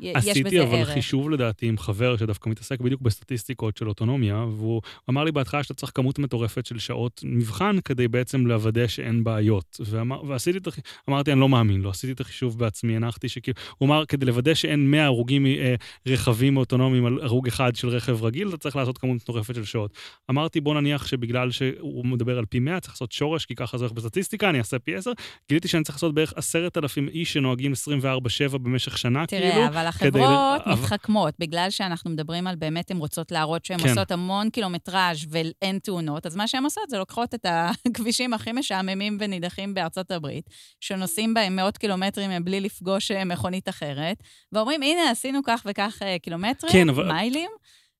[0.00, 0.36] יש בזה ערך.
[0.36, 5.32] עשיתי אבל חישוב לדעתי עם חבר שדווקא מתעסק בדיוק בסטטיסטיקות של אוטונומיה, והוא אמר לי
[5.32, 9.80] בהתחלה שאתה צריך כמות מטורפת של שעות מבחן כדי בעצם לוודא שאין בעיות.
[9.84, 13.56] ואמר, ועשיתי את החישוב, אמרתי, אני לא מאמין לו, עשיתי את החישוב בעצמי, הנחתי שכאילו,
[13.78, 15.74] הוא אמר, כדי לוודא שאין 100 הרוגים אה,
[16.06, 19.90] רכבים אוטונומיים על הרוג אחד של רכב רגיל, אתה צריך לעשות כמות מטורפת של שעות.
[20.30, 23.84] אמרתי, בוא נניח שבגלל שהוא מדבר על פי 100, צריך לעשות שורש, כי ככה זה
[23.84, 25.12] הולך בסטטיסטיקה, אני אעשה פי 10,
[25.48, 27.72] גיליתי שאני צריך לעשות בערך 10,000 איש שנוהגים
[28.52, 29.54] 24-7 במשך שנה, תראה, כאילו.
[29.54, 30.72] תראה, אבל החברות כדי...
[30.72, 33.88] מתחכמות, בגלל שאנחנו מדברים על באמת, הן רוצות להראות שהן כן.
[33.88, 39.16] עושות המון קילומטראז' ואין תאונות, אז מה שהן עושות זה לוקחות את הכבישים הכי משעממים
[39.20, 40.50] ונידחים בארצות הברית,
[40.80, 44.16] שנוסעים בהם מאות קילומטרים בלי לפגוש אה, מכונית אחרת,
[44.52, 47.12] ואומרים, הנה, עשינו כך וכך אה, קילומטרים, כן, אבל...
[47.12, 47.50] מיילים.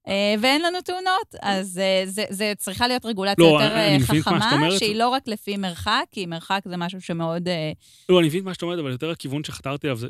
[0.09, 4.71] אה, ואין לנו תאונות, אז אה, זה, זה צריכה להיות רגולציה לא, יותר אה, חכמה,
[4.79, 7.49] שהיא לא רק לפי מרחק, כי מרחק זה משהו שמאוד...
[8.09, 10.09] לא, אני מבין מה שאת אומרת, אבל יותר הכיוון שחתרתי אליו זה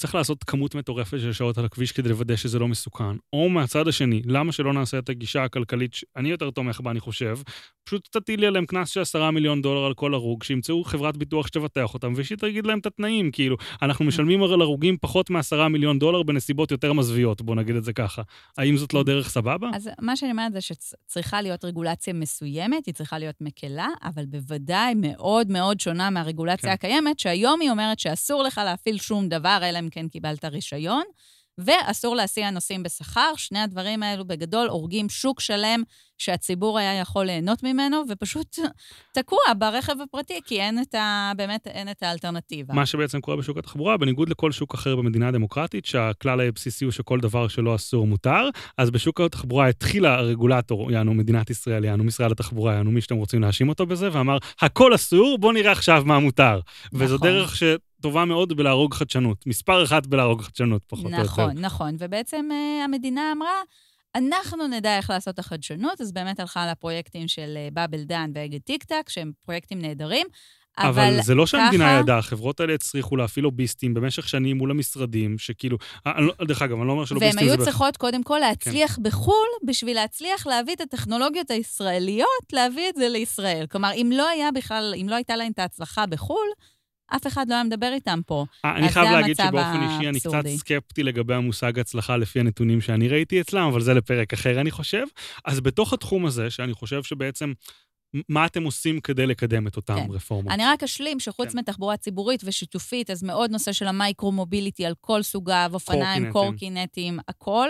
[0.00, 3.16] צריך לעשות כמות מטורפת של שעות על הכביש כדי לוודא שזה לא מסוכן.
[3.32, 7.38] או מהצד השני, למה שלא נעשה את הגישה הכלכלית שאני יותר תומך בה, אני חושב,
[7.84, 11.94] פשוט תטילי עליהם קנס של עשרה מיליון דולר על כל הרוג, שימצאו חברת ביטוח שתבטח
[11.94, 16.22] אותם, ושהיא תגיד להם את התנאים, כאילו, אנחנו משלמים על הרוגים פחות מעשרה מיליון דולר
[16.22, 18.22] בנסיבות יותר מזוויעות, בואו נגיד את זה ככה.
[18.58, 19.70] האם זאת לא דרך סבבה?
[19.74, 24.94] אז מה שאני אומרת זה שצריכה להיות רגולציה מסוימת, היא צריכה להיות מקלה, אבל בוודאי
[24.96, 26.74] מאוד מאוד שונה מהרגולציה כן.
[26.74, 31.02] הקיימת, שהיום היא אומרת שאסור לך להפעיל שום דבר, אלא אם כן קיבלת רישיון.
[31.64, 33.32] ואסור להסיע נוסעים בשכר.
[33.36, 35.82] שני הדברים האלו בגדול הורגים שוק שלם
[36.18, 38.58] שהציבור היה יכול ליהנות ממנו, ופשוט
[39.14, 41.32] תקוע ברכב הפרטי, כי אין את ה...
[41.36, 42.74] באמת אין את האלטרנטיבה.
[42.74, 47.20] מה שבעצם קורה בשוק התחבורה, בניגוד לכל שוק אחר במדינה הדמוקרטית, שהכלל הבסיסי הוא שכל
[47.20, 52.74] דבר שלא אסור מותר, אז בשוק התחבורה התחיל הרגולטור, יענו מדינת ישראל, יענו משרד התחבורה,
[52.74, 56.60] יענו מי שאתם רוצים להאשים אותו בזה, ואמר, הכל אסור, בואו נראה עכשיו מה מותר.
[56.92, 57.06] נכון.
[57.06, 57.62] וזו דרך ש...
[58.00, 59.46] טובה מאוד בלהרוג חדשנות.
[59.46, 61.32] מספר אחת בלהרוג חדשנות, פחות נכון, או יותר.
[61.32, 61.96] נכון, נכון.
[61.98, 63.62] ובעצם uh, המדינה אמרה,
[64.14, 68.84] אנחנו נדע איך לעשות את החדשנות, אז באמת הלכה לפרויקטים של באבל דן ואגד טיק
[68.84, 70.26] טק, שהם פרויקטים נהדרים.
[70.78, 72.00] אבל, אבל זה לא שהמדינה ככה...
[72.00, 76.78] ידעה, החברות האלה הצליחו להפעיל לוביסטים במשך שנים מול המשרדים, שכאילו, אה, לא, דרך אגב,
[76.78, 77.46] אני לא אומר שלוביסטים זה...
[77.46, 79.02] והם היו צריכות קודם כל להצליח כן.
[79.02, 83.66] בחו"ל, בשביל להצליח להביא את הטכנולוגיות הישראליות, להביא את זה לישראל.
[83.70, 86.48] כלומר, אם לא היה בכלל, אם לא הייתה להם את ההצלחה בחו"ל,
[87.16, 88.46] אף אחד לא היה מדבר איתם פה.
[88.64, 93.08] אה, אני חייב להגיד שבאופן אישי אני קצת סקפטי לגבי המושג הצלחה לפי הנתונים שאני
[93.08, 95.04] ראיתי אצלם, אבל זה לפרק אחר, אני חושב.
[95.44, 97.52] אז בתוך התחום הזה, שאני חושב שבעצם...
[98.28, 100.10] מה אתם עושים כדי לקדם את אותן כן.
[100.10, 100.52] רפורמות?
[100.52, 101.58] אני רק אשלים שחוץ כן.
[101.58, 107.68] מתחבורה ציבורית ושיתופית, אז מאוד נושא של המייקרו-מוביליטי על כל סוגיו, אופניים, קורקינטים, הכל.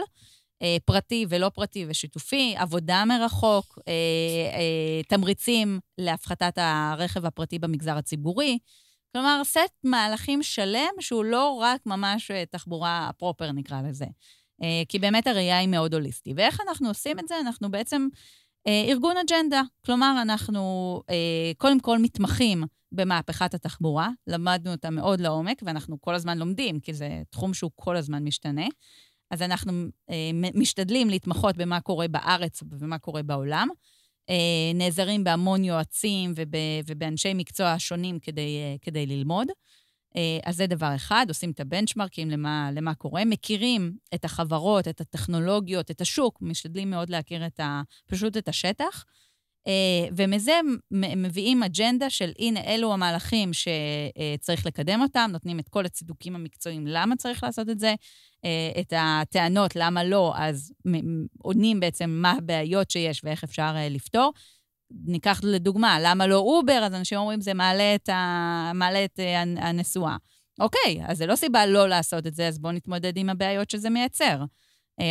[0.62, 3.92] אה, פרטי ולא פרטי ושיתופי, עבודה מרחוק, אה,
[4.58, 8.58] אה, תמריצים להפחתת הרכב הפרטי במגזר הציבורי.
[9.12, 14.04] כלומר, סט מהלכים שלם שהוא לא רק ממש אה, תחבורה פרופר, נקרא לזה.
[14.62, 16.34] אה, כי באמת הראייה היא מאוד הוליסטית.
[16.36, 17.40] ואיך אנחנו עושים את זה?
[17.40, 18.08] אנחנו בעצם
[18.66, 19.62] אה, ארגון אג'נדה.
[19.86, 21.02] כלומר, אנחנו
[21.58, 27.22] קודם כל מתמחים במהפכת התחבורה, למדנו אותה מאוד לעומק, ואנחנו כל הזמן לומדים, כי זה
[27.30, 28.66] תחום שהוא כל הזמן משתנה.
[29.30, 29.72] אז אנחנו
[30.54, 33.68] משתדלים להתמחות במה קורה בארץ ובמה קורה בעולם.
[34.30, 36.54] אה, נעזרים בהמון יועצים וב,
[36.86, 39.46] ובאנשי מקצוע שונים כדי, אה, כדי ללמוד.
[40.16, 45.00] אה, אז זה דבר אחד, עושים את הבנצ'מרקים למה, למה קורה, מכירים את החברות, את
[45.00, 49.04] הטכנולוגיות, את השוק, משתדלים מאוד להכיר את ה, פשוט את השטח.
[50.16, 56.86] ומזה מביאים אג'נדה של הנה, אלו המהלכים שצריך לקדם אותם, נותנים את כל הצידוקים המקצועיים
[56.86, 57.94] למה צריך לעשות את זה,
[58.44, 60.72] אה, את הטענות למה לא, אז
[61.42, 64.32] עונים בעצם מה הבעיות שיש ואיך אפשר אה, לפתור.
[65.06, 66.82] ניקח לדוגמה, למה לא אובר?
[66.82, 68.72] אז אנשים אומרים, זה מעלה את, ה...
[68.74, 70.16] מעלה את אה, הנסועה.
[70.60, 73.90] אוקיי, אז זה לא סיבה לא לעשות את זה, אז בואו נתמודד עם הבעיות שזה
[73.90, 74.44] מייצר.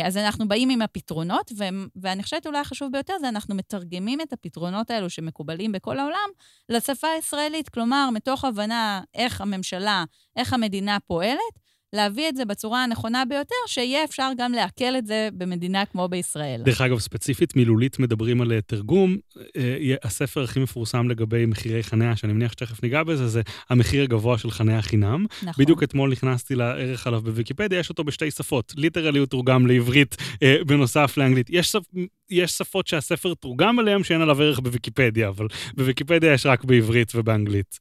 [0.04, 1.64] אז אנחנו באים עם הפתרונות, ו-
[1.96, 6.28] ואני חושבת אולי החשוב ביותר זה אנחנו מתרגמים את הפתרונות האלו שמקובלים בכל העולם
[6.68, 7.68] לשפה הישראלית.
[7.68, 10.04] כלומר, מתוך הבנה איך הממשלה,
[10.36, 11.58] איך המדינה פועלת,
[11.92, 16.62] להביא את זה בצורה הנכונה ביותר, שיהיה אפשר גם לעכל את זה במדינה כמו בישראל.
[16.64, 19.16] דרך אגב, ספציפית מילולית מדברים על אה, תרגום.
[19.56, 24.38] אה, הספר הכי מפורסם לגבי מחירי חניה, שאני מניח שתכף ניגע בזה, זה המחיר הגבוה
[24.38, 25.26] של חניה חינם.
[25.42, 25.64] נכון.
[25.64, 28.72] בדיוק אתמול נכנסתי לערך עליו בוויקיפדיה, יש אותו בשתי שפות.
[28.76, 31.46] ליטרלי הוא תורגם לעברית אה, בנוסף לאנגלית.
[31.50, 31.82] יש, שפ,
[32.30, 37.78] יש שפות שהספר תורגם עליהן שאין עליו ערך בוויקיפדיה, אבל בוויקיפדיה יש רק בעברית ובאנגלית.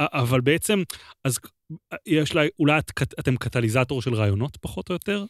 [0.00, 0.82] אבל בעצם,
[1.24, 1.38] אז
[2.06, 5.24] יש לה, אולי את, אתם קטליזטור של רעיונות, פחות או יותר?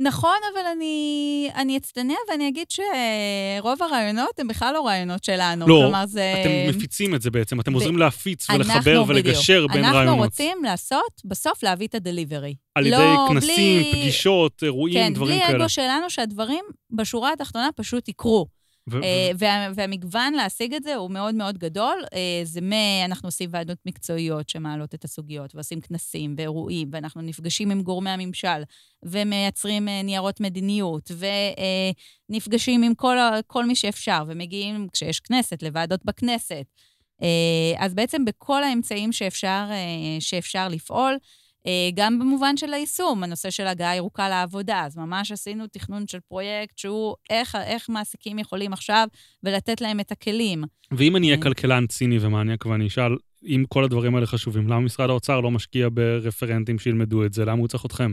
[0.00, 5.68] נכון, אבל אני, אני אצטנע ואני אגיד שרוב הרעיונות הם בכלל לא רעיונות שלנו.
[5.68, 6.34] לא, כלומר, זה...
[6.40, 7.74] אתם מפיצים את זה בעצם, אתם ב...
[7.74, 9.72] עוזרים להפיץ ולחבר ולגשר בדיוק.
[9.72, 10.14] בין אנחנו רעיונות.
[10.14, 12.54] אנחנו רוצים לעשות, בסוף להביא את הדליברי.
[12.74, 13.92] על לא, ידי כנסים, בלי...
[13.92, 15.46] פגישות, אירועים, כן, דברים כאלה.
[15.46, 18.46] כן, בלי אגו שלנו שהדברים בשורה התחתונה פשוט יקרו.
[18.94, 22.04] אה, וה- והמגוון להשיג את זה הוא מאוד מאוד גדול.
[22.14, 22.72] אה, זה מ...
[23.04, 28.62] אנחנו עושים ועדות מקצועיות שמעלות את הסוגיות, ועושים כנסים ואירועים, ואנחנו נפגשים עם גורמי הממשל,
[29.02, 31.10] ומייצרים אה, ניירות מדיניות,
[32.30, 33.16] ונפגשים עם כל,
[33.46, 36.64] כל מי שאפשר, ומגיעים, כשיש כנסת, לוועדות בכנסת.
[37.78, 39.64] אז בעצם בכל האמצעים שאפשר,
[40.20, 41.16] שאפשר לפעול,
[41.94, 44.84] גם במובן של היישום, הנושא של הגעה ירוקה לעבודה.
[44.84, 49.08] אז ממש עשינו תכנון של פרויקט שהוא איך, איך מעסיקים יכולים עכשיו
[49.42, 50.64] ולתת להם את הכלים.
[50.92, 51.42] ואם אני אהיה אה.
[51.42, 55.88] כלכלן ציני ומניאק ואני אשאל, אם כל הדברים האלה חשובים, למה משרד האוצר לא משקיע
[55.92, 57.44] ברפרנטים שילמדו את זה?
[57.44, 58.12] למה הוא צריך אתכם?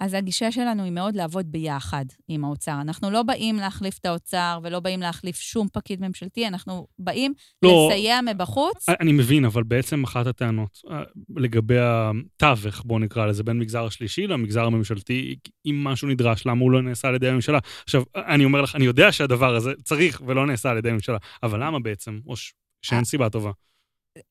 [0.00, 2.80] אז הגישה שלנו היא מאוד לעבוד ביחד עם האוצר.
[2.80, 7.88] אנחנו לא באים להחליף את האוצר ולא באים להחליף שום פקיד ממשלתי, אנחנו באים לא,
[7.90, 8.88] לסייע מבחוץ.
[8.88, 11.02] אני מבין, אבל בעצם אחת הטענות אה,
[11.36, 15.36] לגבי התווך, בואו נקרא לזה, בין מגזר השלישי למגזר הממשלתי,
[15.66, 17.58] אם משהו נדרש, למה הוא לא נעשה על ידי הממשלה?
[17.84, 21.64] עכשיו, אני אומר לך, אני יודע שהדבר הזה צריך ולא נעשה על ידי הממשלה, אבל
[21.64, 22.20] למה בעצם?
[22.26, 22.34] או
[22.82, 23.50] שאין סיבה טובה.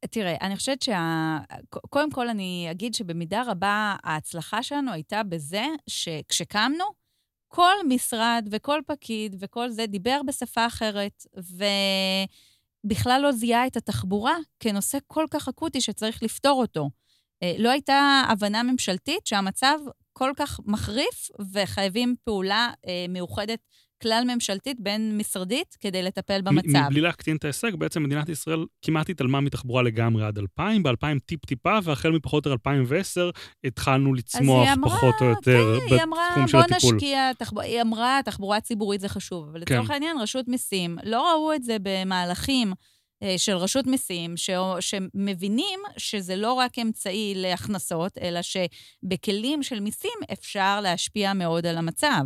[0.10, 1.38] תראה, אני חושבת שה...
[1.90, 6.86] קודם כל, אני אגיד שבמידה רבה ההצלחה שלנו הייתה בזה שכשקמנו,
[7.48, 11.26] כל משרד וכל פקיד וכל זה דיבר בשפה אחרת,
[12.86, 16.90] ובכלל לא זיהה את התחבורה כנושא כל כך אקוטי שצריך לפתור אותו.
[17.44, 19.80] אה, לא הייתה הבנה ממשלתית שהמצב
[20.14, 23.60] כל כך מחריף וחייבים פעולה אה, מאוחדת
[24.02, 26.88] כלל ממשלתית בין-משרדית כדי לטפל במצב.
[26.89, 31.78] מבלי להקטין את ההישג, בעצם מדינת ישראל כמעט התעלמה מתחבורה לגמרי עד 2000, ב-2000 טיפ-טיפה,
[31.84, 33.30] והחל מפחות או 2010
[33.64, 36.80] התחלנו לצמוח אמרה, פחות או יותר כן, בתחום של הטיפול.
[36.82, 37.60] בוא נשקיע, תחב...
[37.60, 39.48] היא אמרה, תחבורה ציבורית זה חשוב.
[39.52, 39.93] אבל לצורך כן.
[39.93, 42.74] העניין, רשות מיסים לא ראו את זה במהלכים.
[43.24, 44.50] אה, של רשות מיסים, ש...
[44.80, 52.24] שמבינים שזה לא רק אמצעי להכנסות, אלא שבכלים של מיסים אפשר להשפיע מאוד על המצב.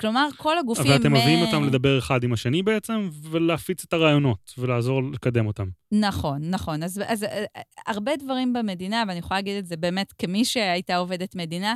[0.00, 0.90] כלומר, כל הגופים...
[0.90, 5.68] ואתם מביאים אותם לדבר אחד עם השני בעצם, ולהפיץ את הרעיונות, ולעזור לקדם אותם.
[5.92, 6.82] נכון, נכון.
[6.82, 7.44] אז, אז אה,
[7.86, 11.74] הרבה דברים במדינה, ואני יכולה להגיד את זה באמת כמי שהייתה עובדת מדינה,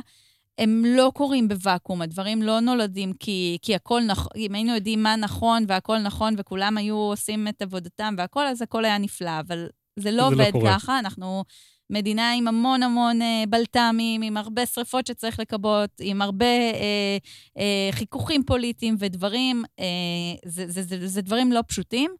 [0.57, 5.15] הם לא קורים בוואקום, הדברים לא נולדים כי, כי הכל נכון, אם היינו יודעים מה
[5.15, 9.67] נכון והכל נכון וכולם היו עושים את עבודתם והכל, אז הכל היה נפלא, אבל
[9.99, 11.43] זה לא זה לא עובד לא ככה, אנחנו
[11.89, 17.17] מדינה עם המון המון אה, בלת"מים, עם הרבה שריפות שצריך לכבות, עם הרבה אה,
[17.57, 19.85] אה, חיכוכים פוליטיים ודברים, אה,
[20.45, 22.11] זה, זה, זה, זה דברים לא פשוטים.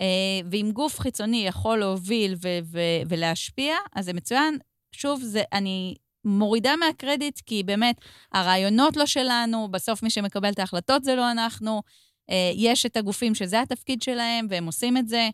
[0.00, 4.58] אה, ואם גוף חיצוני יכול להוביל ו- ו- ולהשפיע, אז זה מצוין.
[4.92, 5.94] שוב, זה, אני
[6.24, 7.96] מורידה מהקרדיט, כי באמת,
[8.32, 11.82] הרעיונות לא שלנו, בסוף מי שמקבל את ההחלטות זה לא אנחנו.
[12.30, 15.28] אה, יש את הגופים שזה התפקיד שלהם, והם עושים את זה.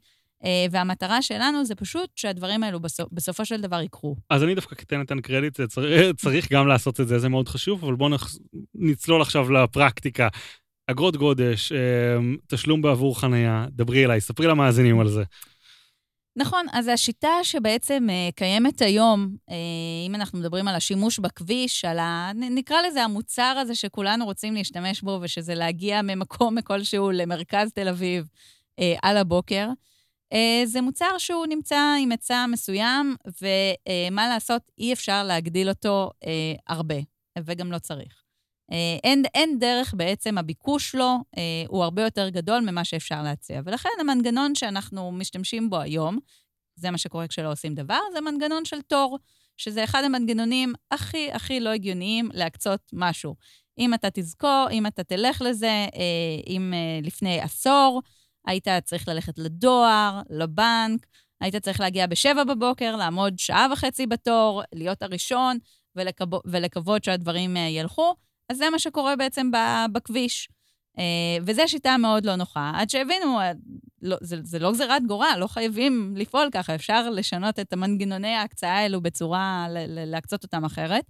[0.45, 4.17] אה, והמטרה שלנו זה פשוט שהדברים האלו בסופ, בסופו של דבר יקרו.
[4.31, 7.85] אז אני דווקא כן אתן קרדיט, צריך, צריך גם לעשות את זה, זה מאוד חשוב,
[7.85, 8.37] אבל בואו נח...
[8.75, 10.29] נצלול עכשיו לפרקטיקה.
[10.87, 11.79] אגרות גודש, אה,
[12.47, 15.23] תשלום בעבור חנייה, דברי אליי, ספרי למאזינים על זה.
[16.37, 19.37] נכון, אז השיטה שבעצם uh, קיימת היום,
[20.07, 22.31] אם אנחנו מדברים על השימוש בכביש, על ה...
[22.35, 28.29] נקרא לזה המוצר הזה שכולנו רוצים להשתמש בו, ושזה להגיע ממקום כלשהו למרכז תל אביב
[29.03, 29.73] על הבוקר, אה,
[30.65, 36.95] זה מוצר שהוא נמצא עם היצע מסוים, ומה לעשות, אי אפשר להגדיל אותו אה, הרבה,
[37.39, 38.23] וגם לא צריך.
[38.73, 41.19] אה, אין, אין דרך בעצם, הביקוש לו
[41.69, 43.61] הוא הרבה יותר גדול ממה שאפשר להציע.
[43.65, 46.19] ולכן המנגנון שאנחנו משתמשים בו היום,
[46.77, 49.19] זה מה שקורה כשלא עושים דבר, זה מנגנון של תור,
[49.57, 53.35] שזה אחד המנגנונים הכי הכי לא הגיוניים להקצות משהו.
[53.79, 55.87] אם אתה תזכור, אם אתה תלך לזה,
[56.47, 56.73] אם
[57.03, 58.03] לפני עשור,
[58.47, 61.07] היית צריך ללכת לדואר, לבנק,
[61.43, 65.59] היית צריך להגיע בשבע בבוקר, לעמוד שעה וחצי בתור, להיות הראשון
[65.97, 66.27] ולקב...
[66.45, 68.15] ולקוות שהדברים אה, ילכו.
[68.49, 69.51] אז זה מה שקורה בעצם
[69.93, 70.49] בכביש.
[70.99, 71.05] אה,
[71.43, 72.73] וזו שיטה מאוד לא נוחה.
[72.75, 73.53] עד שהבינו, אה,
[74.03, 78.79] לא, זה, זה לא גזירת גורל, לא חייבים לפעול ככה, אפשר לשנות את המנגנוני ההקצאה
[78.79, 81.05] האלו בצורה, להקצות אותם אחרת,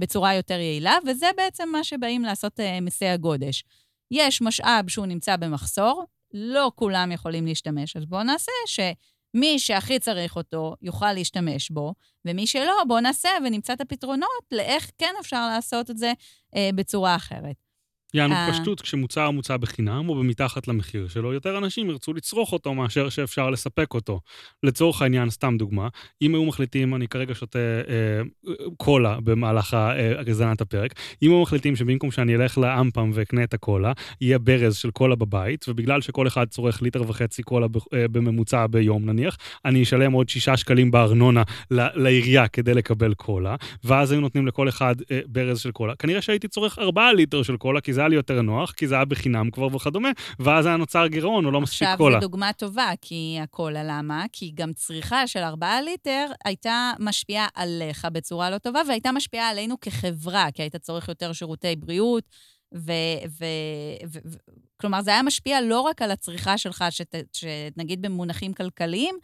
[0.00, 3.64] בצורה יותר יעילה, וזה בעצם מה שבאים לעשות מיסי הגודש.
[4.10, 10.36] יש משאב שהוא נמצא במחסור, לא כולם יכולים להשתמש, אז בואו נעשה שמי שהכי צריך
[10.36, 15.90] אותו יוכל להשתמש בו, ומי שלא, בואו נעשה ונמצא את הפתרונות לאיך כן אפשר לעשות
[15.90, 16.12] את זה
[16.56, 17.69] אה, בצורה אחרת.
[18.14, 18.48] יענו אה.
[18.52, 23.50] פשטות, כשמוצר מוצע בחינם או במתחת למחיר שלו, יותר אנשים ירצו לצרוך אותו מאשר שאפשר
[23.50, 24.20] לספק אותו.
[24.62, 25.88] לצורך העניין, סתם דוגמה,
[26.22, 28.20] אם היו מחליטים, אני כרגע שותה אה,
[28.76, 34.38] קולה במהלך האזנת הפרק, אם היו מחליטים שבמקום שאני אלך לאמפם ואקנה את הקולה, יהיה
[34.38, 39.36] ברז של קולה בבית, ובגלל שכל אחד צורך ליטר וחצי קולה אה, בממוצע ביום נניח,
[39.64, 44.94] אני אשלם עוד שישה שקלים בארנונה לעירייה כדי לקבל קולה, ואז היו נותנים לכל אחד
[45.10, 45.94] אה, ברז של קולה.
[45.94, 48.94] כנראה שהייתי צורך ארבעה ליטר של קולה, כי זה היה לי יותר נוח, כי זה
[48.94, 52.16] היה בחינם כבר וכדומה, ואז היה נוצר גירעון, או לא מספיק קולה.
[52.16, 54.24] עכשיו, זו דוגמה טובה, כי הקולה, למה?
[54.32, 59.80] כי גם צריכה של 4 ליטר הייתה משפיעה עליך בצורה לא טובה, והייתה משפיעה עלינו
[59.80, 62.24] כחברה, כי היית צורך יותר שירותי בריאות,
[62.74, 62.92] ו...
[63.28, 63.44] ו,
[64.12, 64.38] ו, ו
[64.80, 69.14] כלומר, זה היה משפיע לא רק על הצריכה שלך, שת, שנגיד במונחים כלכליים,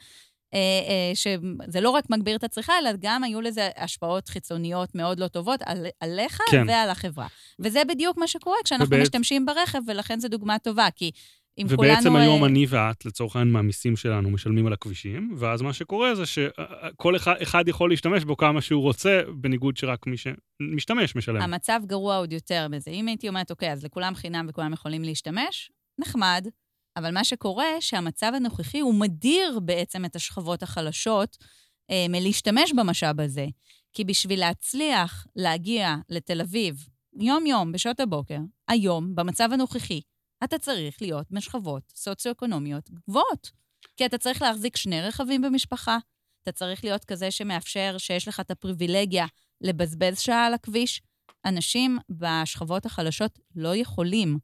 [1.14, 5.61] שזה לא רק מגביר את הצריכה, אלא גם היו לזה השפעות חיצוניות מאוד לא טובות
[5.64, 6.64] על, עליך כן.
[6.68, 7.26] ועל החברה.
[7.59, 9.01] וזה בדיוק מה שקורה כשאנחנו ובעת...
[9.01, 11.11] משתמשים ברכב, ולכן זו דוגמה טובה, כי
[11.59, 12.18] אם ובעצם כולנו...
[12.18, 16.26] היום אה, אני ואת, לצורך העניין, מהמיסים שלנו, משלמים על הכבישים, ואז מה שקורה זה
[16.26, 21.42] שכל אחד, אחד יכול להשתמש בו כמה שהוא רוצה, בניגוד שרק מי שמשתמש משלם.
[21.42, 22.90] המצב גרוע עוד יותר בזה.
[22.90, 26.47] אם הייתי אומרת, אוקיי, אז לכולם חינם וכולם יכולים להשתמש, נחמד,
[26.97, 31.36] אבל מה שקורה, שהמצב הנוכחי הוא מדיר בעצם את השכבות החלשות
[31.90, 33.47] אה, מלהשתמש במשאב הזה.
[33.92, 36.86] כי בשביל להצליח להגיע לתל אביב
[37.20, 38.38] יום-יום, בשעות הבוקר,
[38.68, 40.01] היום, במצב הנוכחי,
[40.44, 43.51] אתה צריך להיות משכבות סוציו-אקונומיות גבוהות.
[43.97, 45.99] כי אתה צריך להחזיק שני רכבים במשפחה,
[46.42, 49.26] אתה צריך להיות כזה שמאפשר, שיש לך את הפריבילגיה
[49.61, 51.03] לבזבז שעה על הכביש.
[51.44, 54.38] אנשים בשכבות החלשות לא יכולים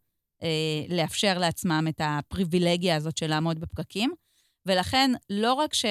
[0.88, 4.12] לאפשר לעצמם את הפריבילגיה הזאת של לעמוד בפקקים,
[4.66, 5.84] ולכן לא רק, ש...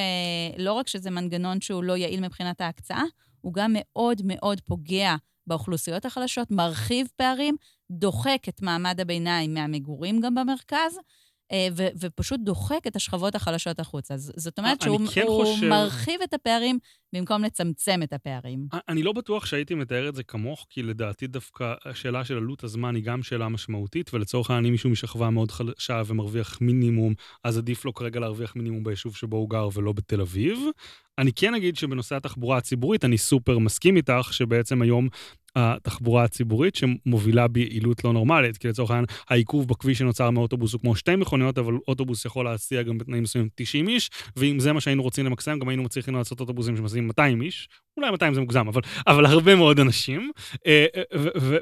[0.57, 3.03] לא רק שזה מנגנון שהוא לא יעיל מבחינת ההקצאה,
[3.41, 5.15] הוא גם מאוד מאוד פוגע
[5.47, 7.55] באוכלוסיות החלשות, מרחיב פערים,
[7.91, 11.01] דוחק את מעמד הביניים מהמגורים גם במרכז, אה,
[11.71, 14.13] ו- ופשוט דוחק את השכבות החלשות החוצה.
[14.17, 15.67] זאת אומרת שהוא כן חושב...
[15.67, 16.79] מרחיב את הפערים
[17.15, 18.67] במקום לצמצם את הפערים.
[18.89, 22.95] אני לא בטוח שהייתי מתאר את זה כמוך, כי לדעתי דווקא השאלה של עלות הזמן
[22.95, 27.85] היא גם שאלה משמעותית, ולצורך העניין, אם מישהו משכבה מאוד חלשה ומרוויח מינימום, אז עדיף
[27.85, 30.59] לו כרגע להרוויח מינימום ביישוב שבו הוא גר ולא בתל אביב.
[31.17, 35.09] אני כן אגיד שבנושא התחבורה הציבורית, אני סופר מסכים איתך, שבעצם היום
[35.55, 40.95] התחבורה הציבורית שמובילה ביעילות לא נורמלית, כי לצורך העניין העיכוב בכביש שנוצר מאוטובוס הוא כמו
[40.95, 45.03] שתי מכוניות, אבל אוטובוס יכול להסיע גם בתנאים מסוימים 90 איש, ואם זה מה שהיינו
[45.03, 48.81] רוצים למקסם, גם היינו מצליחים לעשות אוטובוסים שמסיעים 200 איש, אולי 200 זה מוגזם, אבל,
[49.07, 50.31] אבל הרבה מאוד אנשים,
[50.67, 51.03] אה, אה,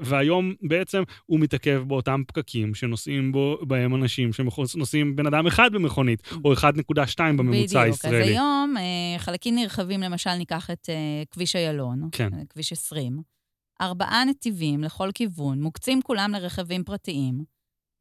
[0.02, 6.24] והיום בעצם הוא מתעכב באותם פקקים שנוסעים בו, בהם אנשים שנוסעים בן אדם אחד במכונית,
[6.46, 6.64] או 1.2
[7.38, 7.92] בממוצע הישראלי.
[7.92, 10.90] בדיוק, אז היום אה, חלקים נרחבים, למשל ניקח את
[11.32, 12.30] כביש איילון, כן.
[12.50, 13.39] כביש 20,
[13.82, 17.44] ארבעה נתיבים לכל כיוון, מוקצים כולם לרכבים פרטיים,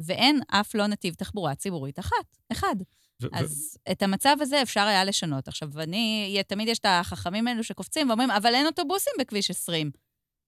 [0.00, 2.76] ואין אף לא נתיב תחבורה ציבורית אחת, אחד.
[3.32, 5.48] אז את המצב הזה אפשר היה לשנות.
[5.48, 9.90] עכשיו, אני, תמיד יש את החכמים האלו שקופצים ואומרים, אבל אין אוטובוסים בכביש 20.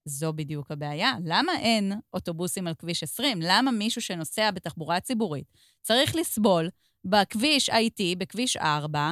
[0.05, 1.13] זו בדיוק הבעיה.
[1.25, 3.39] למה אין אוטובוסים על כביש 20?
[3.41, 5.45] למה מישהו שנוסע בתחבורה ציבורית
[5.81, 6.69] צריך לסבול
[7.05, 9.11] בכביש IT, בכביש 4, אה,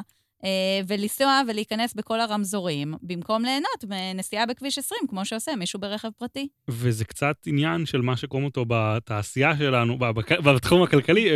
[0.87, 6.47] ולנסוע ולהיכנס בכל הרמזורים, במקום ליהנות מנסיעה בכביש 20, כמו שעושה מישהו ברכב פרטי.
[6.69, 9.97] וזה קצת עניין של מה שקוראים אותו בתעשייה שלנו,
[10.43, 11.29] בתחום הכלכלי,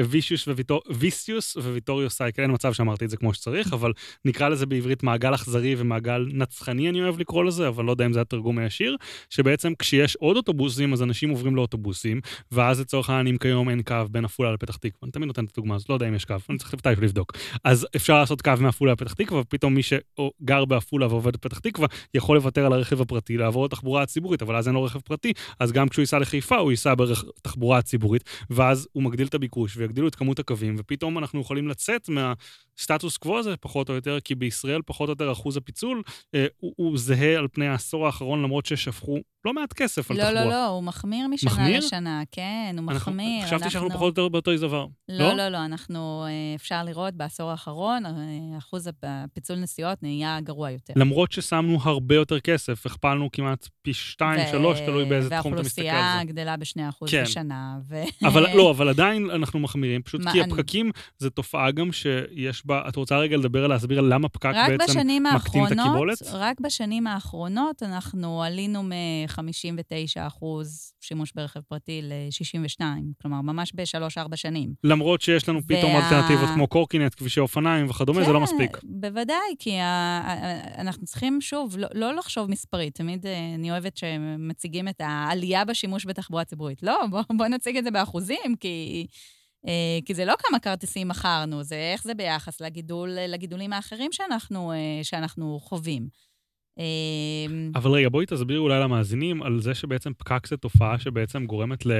[0.47, 3.91] וויטור, ויסיוס וויטוריו סייקל, אין מצב שאמרתי את זה כמו שצריך, אבל
[4.26, 8.14] נקרא לזה בעברית מעגל אכזרי ומעגל נצחני, אני אוהב לקרוא לזה, אבל לא יודע אם
[8.14, 8.95] זה התרגום הישיר,
[9.30, 13.95] שבעצם כשיש עוד אוטובוסים, אז אנשים עוברים לאוטובוסים, ואז לצורך העניין, אם כיום אין קו
[14.12, 16.36] בין עפולה לפתח תקווה, אני תמיד נותן את הדוגמה הזאת, לא יודע אם יש קו,
[16.49, 17.34] אני צריך לבדוק.
[17.64, 22.38] אז אפשר לעשות קו מעפולה לפתח תקווה, ופתאום מי שגר בעפולה ועובד בפתח תקווה, יכול
[22.38, 25.89] לוותר על הרכב הפרטי, לעבור לתחבורה הציבורית, אבל אז אין לו רכב פרטי, אז גם
[25.89, 30.39] כשהוא ייסע לחיפה, הוא ייסע בתחבורה הציבורית, ואז הוא מגדיל את הביקוש ויגדילו את כמות
[30.39, 32.34] הקווים, ופתאום אנחנו יכולים לצאת מה...
[32.78, 36.02] סטטוס קוו הזה, פחות או יותר, כי בישראל פחות או יותר אחוז הפיצול
[36.36, 40.24] אה, הוא, הוא זהה על פני העשור האחרון, למרות ששפכו לא מעט כסף על לא,
[40.24, 40.46] תחבורה.
[40.46, 41.78] לא, לא, הוא מחמיר משנה מחמיר?
[41.78, 43.46] לשנה, כן, הוא אנחנו, מחמיר.
[43.46, 44.86] חשבתי שאנחנו פחות או יותר באותו איזבר.
[45.10, 48.12] לא, לא, לא, לא, אנחנו, אה, אפשר לראות בעשור האחרון, אה,
[48.84, 50.94] אחוז הפיצול נסיעות נהיה גרוע יותר.
[50.96, 55.82] למרות ששמנו הרבה יותר כסף, הכפלנו כמעט פי שתיים, שלוש, תלוי באיזה תחום אתה מסתכל
[55.82, 55.94] על זה.
[55.94, 57.24] והאוכלוסייה גדלה בשני אחוז כן.
[57.24, 57.78] בשנה.
[57.88, 58.04] ו...
[58.28, 62.96] אבל לא, אבל עדיין אנחנו מחמירים, פשוט כי הפקקים זה תופעה גם שיש בה, את
[62.96, 65.00] רוצה רגע לדבר, להסביר למה פקק בעצם
[65.36, 66.18] מקטין את הקיבולת?
[66.34, 72.82] רק בשנים האחרונות אנחנו עלינו מ-59 אחוז שימוש ברכב פרטי ל-62,
[73.22, 74.74] כלומר, ממש בשלוש-ארבע שנים.
[74.84, 75.96] למרות שיש לנו פתאום.
[75.96, 78.46] אלטרנטיבות כמו קורקינט, כבישי אופניים וכדומה, זה לא כן,
[78.76, 78.90] מספיק.
[78.92, 80.22] בוודאי, כי ה...
[80.78, 82.96] אנחנו צריכים, שוב, לא, לא לחשוב מספרית.
[82.96, 86.84] תמיד אה, אני אוהבת שמציגים את העלייה בשימוש בתחבורה ציבורית.
[86.84, 89.08] לא, בואו בוא נציג את זה באחוזים, כי...
[89.68, 94.72] אה, כי זה לא כמה כרטיסים מכרנו, זה איך זה ביחס לגידול, לגידולים האחרים שאנחנו,
[94.72, 96.08] אה, שאנחנו חווים.
[96.80, 97.46] אה,
[97.76, 101.92] אבל רגע, בואי תסבירי אולי למאזינים על זה שבעצם פקק זה תופעה שבעצם גורמת ל...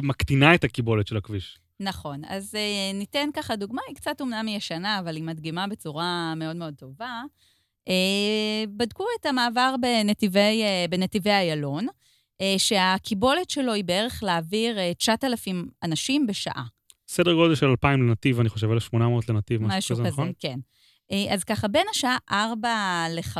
[0.00, 1.58] מקטינה את הקיבולת של הכביש.
[1.82, 2.22] נכון.
[2.28, 2.54] אז
[2.94, 7.22] ניתן ככה דוגמה, היא קצת אומנם ישנה, אבל היא מדגימה בצורה מאוד מאוד טובה.
[8.76, 11.86] בדקו את המעבר בנתיבי, בנתיבי איילון,
[12.58, 16.64] שהקיבולת שלו היא בערך להעביר 9,000 אנשים בשעה.
[17.08, 20.32] סדר גודל של 2,000 לנתיב, אני חושב, 1,800 לנתיב, משהו כזה, נכון?
[20.38, 20.58] כן.
[21.12, 22.68] אה, אז ככה, בין השעה 4
[23.10, 23.38] ל-5,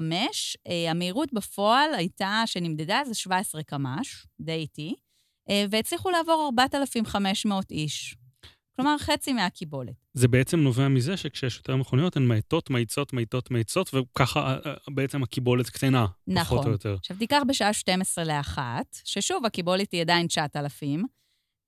[0.68, 4.94] אה, המהירות בפועל הייתה, שנמדדה, זה 17 קמ"ש, די איטי,
[5.50, 8.16] אה, והצליחו לעבור 4,500 איש.
[8.76, 9.94] כלומר, חצי מהקיבולת.
[10.14, 14.56] זה בעצם נובע מזה שכשיש יותר מכוניות, הן מאטות, מאיצות, מאיטות, מאיצות, וככה
[14.90, 16.58] בעצם הקיבולת קטנה, נכון.
[16.58, 16.96] פחות או יותר.
[16.98, 18.58] עכשיו, תיקח בשעה 12 ל-1,
[19.04, 21.04] ששוב, הקיבולת היא עדיין 9,000,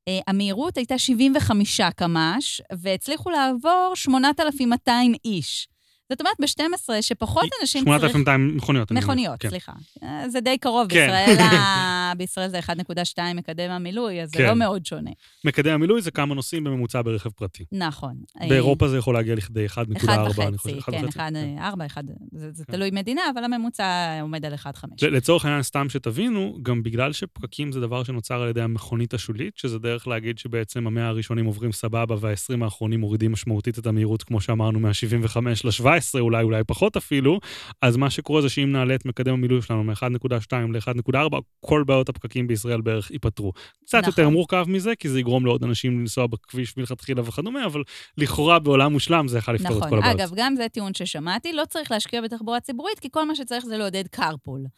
[0.08, 5.68] אה, המהירות הייתה 75 קמ"ש, והצליחו לעבור 8,200 איש.
[6.12, 8.00] זאת אומרת, ב-12, שפחות אנשים צריכים...
[8.00, 8.92] 8,200 מכוניות.
[8.92, 9.48] מכוניות, כן.
[9.48, 9.72] סליחה.
[10.02, 11.06] אה, זה די קרוב, כן.
[11.06, 11.36] בישראל.
[12.14, 14.38] בישראל זה 1.2 מקדם המילוי, אז כן.
[14.38, 15.10] זה לא מאוד שונה.
[15.44, 17.64] מקדם המילוי זה כמה נוסעים בממוצע ברכב פרטי.
[17.72, 18.14] נכון.
[18.48, 20.76] באירופה זה יכול להגיע לכדי 1.4, אחד אני חושב.
[20.76, 21.56] וחצי, כן, אחד, כן.
[21.58, 22.72] ארבע, אחד, זה, זה כן.
[22.72, 24.84] תלוי מדינה, אבל הממוצע עומד על 1.5.
[25.02, 29.78] לצורך העניין, סתם שתבינו, גם בגלל שפקקים זה דבר שנוצר על ידי המכונית השולית, שזה
[29.78, 34.80] דרך להגיד שבעצם המאה הראשונים עוברים סבבה וה-20 האחרונים מורידים משמעותית את המהירות, כמו שאמרנו,
[34.80, 37.40] מה-75 ל-17, אולי, אולי פחות אפילו,
[37.82, 42.46] אז מה שקורה זה שאם נעלה את מקדם המילוי שלנו מ-1.2 ל-1.4, כל בעיות הפקקים
[42.46, 43.52] בישראל בערך ייפתרו.
[43.84, 44.10] קצת נכון.
[44.10, 47.82] יותר מורכב מזה, כי זה יגרום לעוד אנשים לנסוע בכביש מלכתחילה וכדומה, אבל
[48.18, 49.90] לכאורה בעולם מושלם זה יכול לפתור את נכון.
[49.90, 50.20] כל הבעיות.
[50.20, 53.76] אגב, גם זה טיעון ששמעתי, לא צריך להשקיע בתחבורה ציבורית, כי כל מה שצריך זה
[53.76, 54.68] לעודד carpool.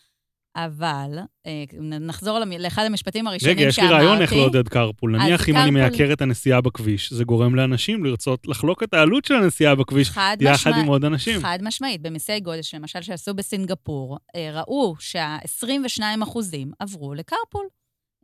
[0.56, 1.64] אבל, אה,
[2.00, 4.04] נחזור לאחד המשפטים הראשונים רגע, יש לי שאמרתי.
[4.04, 5.08] רעיון איך לעודד carpool.
[5.08, 9.34] נניח אם אני מייקר את הנסיעה בכביש, זה גורם לאנשים לרצות לחלוק את העלות של
[9.34, 11.40] הנסיעה בכביש חד יחד משמע- עם עוד אנשים.
[11.40, 17.66] חד משמעית, במיסי גודש, למשל, שעשו בסינגפור, אה, ראו שה-22 אחוזים עברו לקרפול.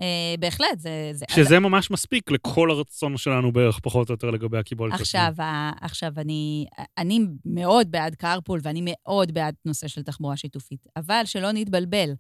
[0.03, 1.11] אה, בהחלט, זה...
[1.13, 4.95] זה שזה ממש מספיק לכל הרצון שלנו בערך, פחות או יותר, לגבי הקיבולת.
[5.01, 6.67] עכשיו, ה- עכשיו אני,
[6.99, 12.11] אני מאוד בעד קרפול ואני מאוד בעד נושא של תחבורה שיתופית, אבל שלא נתבלבל.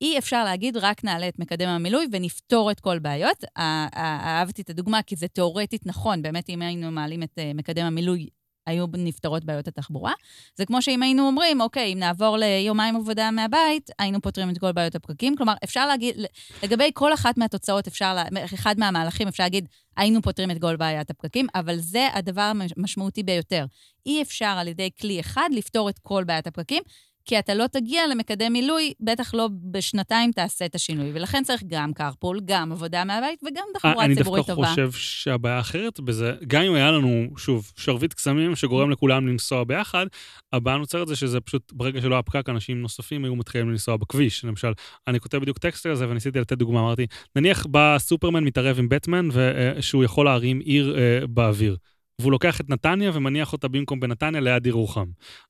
[0.00, 3.44] אי אפשר להגיד, רק נעלה את מקדם המילוי ונפתור את כל בעיות.
[3.56, 7.52] ה- ה- אהבתי את הדוגמה, כי זה תיאורטית נכון, באמת, אם היינו מעלים את אה,
[7.54, 8.26] מקדם המילוי,
[8.66, 10.12] היו נפתרות בעיות התחבורה.
[10.56, 14.72] זה כמו שאם היינו אומרים, אוקיי, אם נעבור ליומיים עבודה מהבית, היינו פותרים את כל
[14.72, 15.36] בעיות הפקקים.
[15.36, 16.14] כלומר, אפשר להגיד,
[16.62, 21.10] לגבי כל אחת מהתוצאות, אפשר, לה- אחד מהמהלכים, אפשר להגיד, היינו פותרים את כל בעיית
[21.10, 23.64] הפקקים, אבל זה הדבר המשמעותי ביותר.
[24.06, 26.82] אי אפשר על ידי כלי אחד לפתור את כל בעיית הפקקים,
[27.24, 31.10] כי אתה לא תגיע למקדם מילוי, בטח לא בשנתיים תעשה את השינוי.
[31.14, 34.68] ולכן צריך גם קרפול, גם עבודה מהבית וגם תחבורה אני ציבורית דווקא טובה.
[34.68, 40.06] חושב שהבעיה האחרת בזה, גם אם היה לנו, שוב, שרביט קסמים שגורם לכולם לנסוע ביחד,
[40.52, 44.44] הבעיה נוצרת זה שזה פשוט, ברגע שלא היה פקק, אנשים נוספים היו מתחילים לנסוע בכביש.
[44.44, 44.72] למשל,
[45.08, 47.06] אני כותב בדיוק טקסט על זה וניסיתי לתת דוגמה, אמרתי,
[47.36, 51.76] נניח בא סופרמן מתערב עם בטמן ושהוא יכול להרים עיר אה, באוויר.
[52.22, 55.06] והוא לוקח את נתניה ומניח אותה במקום בנתניה ליד ירוחם.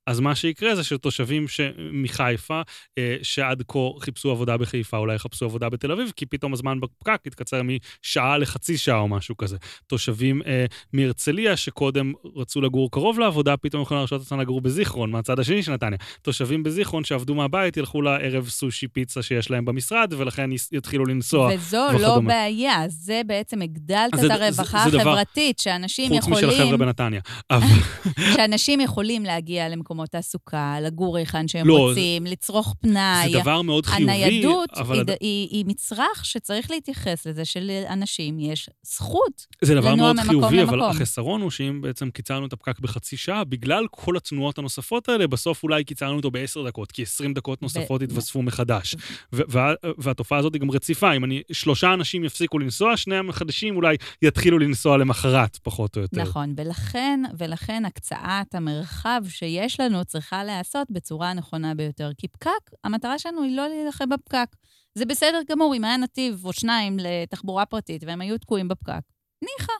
[0.06, 1.60] אז מה שיקרה זה שתושבים ש...
[1.92, 2.60] מחיפה,
[2.98, 7.20] אה, שעד כה חיפשו עבודה בחיפה, אולי יחפשו עבודה בתל אביב, כי פתאום הזמן בפקק
[7.26, 9.56] יתקצר משעה לחצי שעה או משהו כזה.
[9.86, 15.38] תושבים אה, מהרצליה, שקודם רצו לגור קרוב לעבודה, פתאום יכולים להרשות עצמם לגור בזיכרון, מהצד
[15.38, 15.98] השני של נתניה.
[16.22, 21.50] תושבים בזיכרון שעבדו מהבית, ילכו לערב סושי פיצה שיש להם במשרד, ולכן יתחילו לנסוע.
[21.54, 22.28] וזו לא וכדומה.
[22.28, 27.20] בעיה, זה בעצם הגדלת את הרווחה החברתית, שאנשים משל החבר'ה בנתניה.
[28.36, 33.32] שאנשים יכולים להגיע למקומות תעסוקה, לגור היכן שהם לא, רוצים, לצרוך פנאי.
[33.32, 38.40] זה דבר מאוד חיובי, הניידות אבל היא, הד- היא, היא מצרך שצריך להתייחס לזה שלאנשים
[38.40, 39.46] יש זכות.
[39.62, 40.90] זה דבר לנוע מאוד ממקום חיובי, אבל למקום.
[40.90, 45.62] החסרון הוא שאם בעצם קיצרנו את הפקק בחצי שעה, בגלל כל התנועות הנוספות האלה, בסוף
[45.62, 48.94] אולי קיצרנו אותו בעשר דקות, כי 20 דקות נוספות התווספו מחדש.
[49.32, 51.12] ו- וה- והתופעה הזאת היא גם רציפה.
[51.16, 56.22] אם אני, שלושה אנשים יפסיקו לנסוע, שני החדשים אולי יתחילו לנסוע למחרת, פחות או יותר.
[56.22, 62.10] נכון, ולכן, ולכן הקצאת המרחב שיש לנו צריכה להיעשות בצורה הנכונה ביותר.
[62.18, 64.56] כי פקק, המטרה שלנו היא לא להילחם בפקק.
[64.94, 69.02] זה בסדר גמור אם היה נתיב או שניים לתחבורה פרטית והם היו תקועים בפקק.
[69.42, 69.72] ניחא.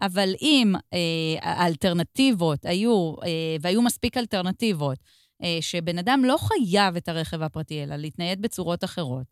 [0.00, 0.98] אבל אם אה,
[1.42, 4.98] האלטרנטיבות היו, אה, והיו מספיק אלטרנטיבות,
[5.42, 9.26] אה, שבן אדם לא חייב את הרכב הפרטי, אלא להתנייד בצורות אחרות,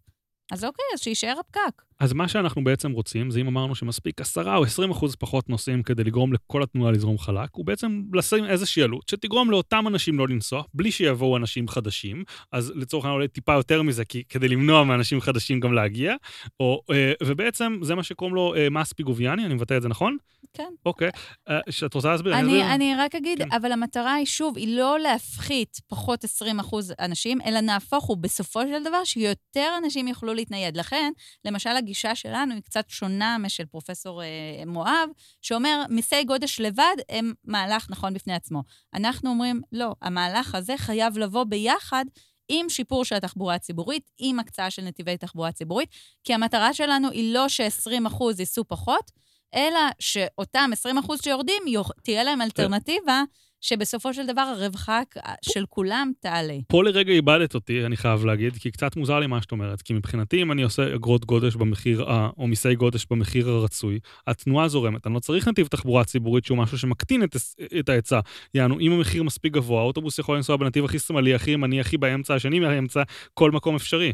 [0.51, 1.83] אז אוקיי, אז שיישאר הפקק.
[2.01, 5.83] אז מה שאנחנו בעצם רוצים, זה אם אמרנו שמספיק 10 או 20 אחוז פחות נוסעים
[5.83, 10.29] כדי לגרום לכל התנועה לזרום חלק, הוא בעצם לשים איזושהי עלות שתגרום לאותם אנשים לא
[10.29, 14.85] לנסוע, בלי שיבואו אנשים חדשים, אז לצורך העניין אולי טיפה יותר מזה, כי, כדי למנוע
[14.85, 16.15] מאנשים חדשים גם להגיע,
[16.61, 20.17] או, אה, ובעצם זה מה שקוראים לו אה, מס פיגוביאני, אני מבטא את זה נכון?
[20.55, 20.73] כן.
[20.87, 21.11] אוקיי.
[21.49, 22.39] אה, שאת רוצה להסביר?
[22.39, 22.75] אני?
[22.75, 23.53] אני רק אגיד, כן.
[23.53, 28.61] אבל המטרה היא, שוב, היא לא להפחית פחות 20 אחוז אנשים, אלא נהפוך הוא בסופו
[28.63, 30.77] של דבר שיותר אנשים יוכלו להתנייד.
[30.77, 31.13] לכן,
[31.45, 34.29] למשל, הגישה שלנו היא קצת שונה משל פרופסור אה,
[34.67, 35.09] מואב,
[35.43, 38.63] שאומר, מיסי גודש לבד הם מהלך נכון בפני עצמו.
[38.95, 42.05] אנחנו אומרים, לא, המהלך הזה חייב לבוא ביחד
[42.49, 45.89] עם שיפור של התחבורה הציבורית, עם הקצאה של נתיבי תחבורה ציבורית,
[46.25, 49.11] כי המטרה שלנו היא לא ש-20 אחוז ייסעו פחות,
[49.55, 51.63] אלא שאותם 20 אחוז שיורדים,
[52.03, 53.23] תהיה להם אלטרנטיבה,
[53.63, 55.01] שבסופו של דבר הרווחה
[55.43, 56.57] של כולם תעלה.
[56.69, 59.83] פה לרגע איבדת אותי, אני חייב להגיד, כי קצת מוזר לי מה שאת אומרת.
[59.83, 62.05] כי מבחינתי, אם אני עושה אגרות גודש במחיר,
[62.39, 65.07] או מיסי גודש במחיר הרצוי, התנועה זורמת.
[65.07, 67.37] אני לא צריך נתיב תחבורה ציבורית שהוא משהו שמקטין את,
[67.81, 68.21] את ההיצע.
[68.55, 72.35] יענו, אם המחיר מספיק גבוה, האוטובוס יכול לנסוע בנתיב הכי שמאלי, הכי ימני, הכי באמצע,
[72.35, 73.03] השני מהאמצע,
[73.35, 74.13] כל מקום אפשרי.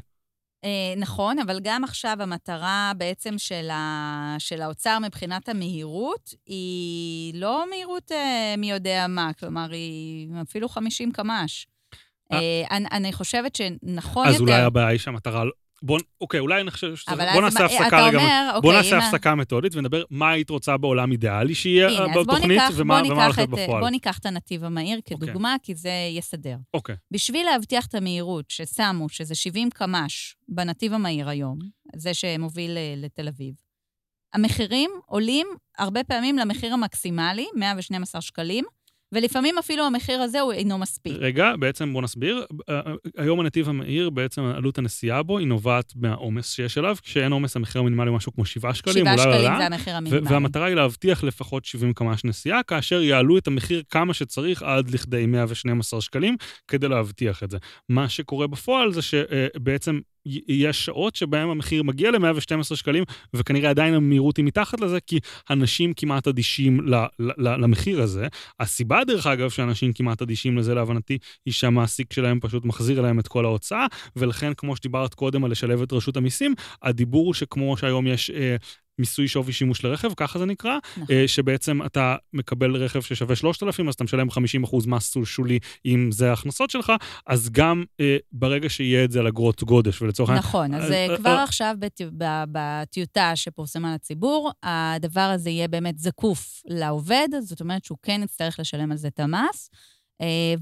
[0.64, 4.36] אה, נכון, אבל גם עכשיו המטרה בעצם של, ה...
[4.38, 11.12] של האוצר מבחינת המהירות היא לא מהירות אה, מי יודע מה, כלומר, היא אפילו 50
[11.12, 11.66] קמ"ש.
[12.32, 12.38] אה.
[12.38, 14.44] אה, אני, אני חושבת שנכון אז יותר...
[14.44, 15.44] אולי הבעיה היא שהמטרה...
[15.82, 17.12] בוא, אוקיי, אולי נחשב שזה...
[17.12, 18.18] אבל בוא נעשה הפסקה רגע.
[18.18, 22.62] אומר, בוא אוקיי, נעשה הפסקה מתודית ונדבר מה היית רוצה בעולם אידיאלי שיהיה בוא בתוכנית
[22.74, 23.80] ומה הולך להיות את, בפועל.
[23.80, 26.56] בוא ניקח את הנתיב המהיר כדוגמה, כי זה יסדר.
[26.74, 26.96] אוקיי.
[27.10, 31.58] בשביל להבטיח את המהירות ששמו, שזה 70 קמ"ש בנתיב המהיר היום,
[31.96, 33.54] זה שמוביל אה, לתל אביב,
[34.34, 35.46] המחירים עולים
[35.78, 38.64] הרבה פעמים למחיר המקסימלי, 112 שקלים,
[39.12, 41.12] ולפעמים אפילו המחיר הזה הוא אינו מספיק.
[41.20, 42.46] רגע, בעצם בוא נסביר.
[42.68, 42.80] אה,
[43.16, 46.96] היום הנתיב המהיר, בעצם עלות הנסיעה בו היא נובעת מהעומס שיש עליו.
[47.02, 49.59] כשאין עומס, המחיר המינימלי הוא משהו כמו 7 שקלים, 7 אולי שקלים עלה.
[49.59, 50.32] זה המחיר המינימלי.
[50.32, 55.26] והמטרה היא להבטיח לפחות 70 קמ"ש נסיעה, כאשר יעלו את המחיר כמה שצריך עד לכדי
[55.26, 56.36] 112 שקלים,
[56.68, 57.59] כדי להבטיח את זה.
[57.88, 60.00] מה שקורה בפועל זה שבעצם
[60.48, 63.04] יש שעות שבהן המחיר מגיע ל-112 שקלים,
[63.34, 65.18] וכנראה עדיין המהירות היא מתחת לזה, כי
[65.50, 68.26] אנשים כמעט אדישים ל- ל- למחיר הזה.
[68.60, 73.28] הסיבה, דרך אגב, שאנשים כמעט אדישים לזה, להבנתי, היא שהמעסיק שלהם פשוט מחזיר להם את
[73.28, 78.30] כל ההוצאה, ולכן, כמו שדיברת קודם על לשלב את רשות המיסים, הדיבור שכמו שהיום יש...
[78.30, 78.56] אה,
[78.99, 81.16] מיסוי שווי שימוש לרכב, ככה זה נקרא, נכון.
[81.16, 84.34] אה, שבעצם אתה מקבל רכב ששווה 3,000, אז אתה משלם 50%
[84.86, 86.92] מס שולי אם זה ההכנסות שלך,
[87.26, 90.44] אז גם אה, ברגע שיהיה את זה על אגרות גודש, ולצורך העניין...
[90.44, 95.51] נכון, אז אז, אה, אה, כבר אה, עכשיו בט- ב- בטיוטה שפורסמה לציבור, הדבר הזה
[95.51, 99.78] יהיה באמת זקוף לעובד, זאת אומרת שהוא כן יצטרך לשלם על זה את המס, אה,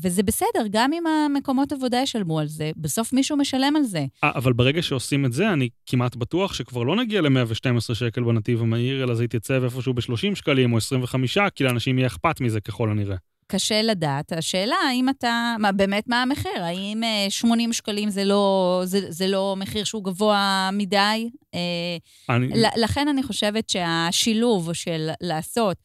[0.03, 4.07] וזה בסדר, גם אם המקומות עבודה ישלמו על זה, בסוף מישהו משלם על זה.
[4.25, 8.63] אה, אבל ברגע שעושים את זה, אני כמעט בטוח שכבר לא נגיע ל-112 שקל בנתיב
[8.63, 12.91] המהיר, אלא זה יתייצב איפשהו ב-30 שקלים או 25, כי לאנשים יהיה אכפת מזה ככל
[12.91, 13.17] הנראה.
[13.49, 14.33] קשה לדעת.
[14.33, 15.57] השאלה, האם אתה...
[15.59, 16.63] מה, באמת, מה המחיר?
[16.65, 21.31] האם אה, 80 שקלים זה לא, זה, זה לא מחיר שהוא גבוה מדי?
[21.55, 22.49] אה, אני...
[22.77, 25.77] לכן אני חושבת שהשילוב של לעשות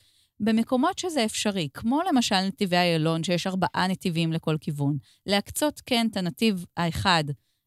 [0.42, 6.18] במקומות שזה אפשרי, כמו למשל נתיבי איילון, שיש ארבעה נתיבים לכל כיוון, להקצות כן את
[6.18, 7.24] הנתיב האחד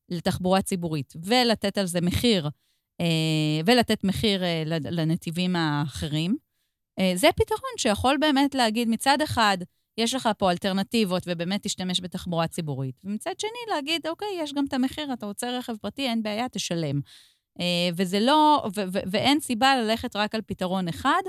[0.09, 2.49] לתחבורה ציבורית ולתת על זה מחיר,
[3.01, 6.37] אה, ולתת מחיר אה, לנתיבים האחרים,
[6.99, 9.59] אה, זה פתרון שיכול באמת להגיד מצד אחד,
[9.99, 14.73] יש לך פה אלטרנטיבות ובאמת תשתמש בתחבורה ציבורית, ומצד שני להגיד, אוקיי, יש גם את
[14.73, 17.01] המחיר, אתה רוצה רכב פרטי, אין בעיה, תשלם.
[17.97, 18.65] וזה לא,
[19.11, 21.23] ואין סיבה ללכת רק על פתרון אחד,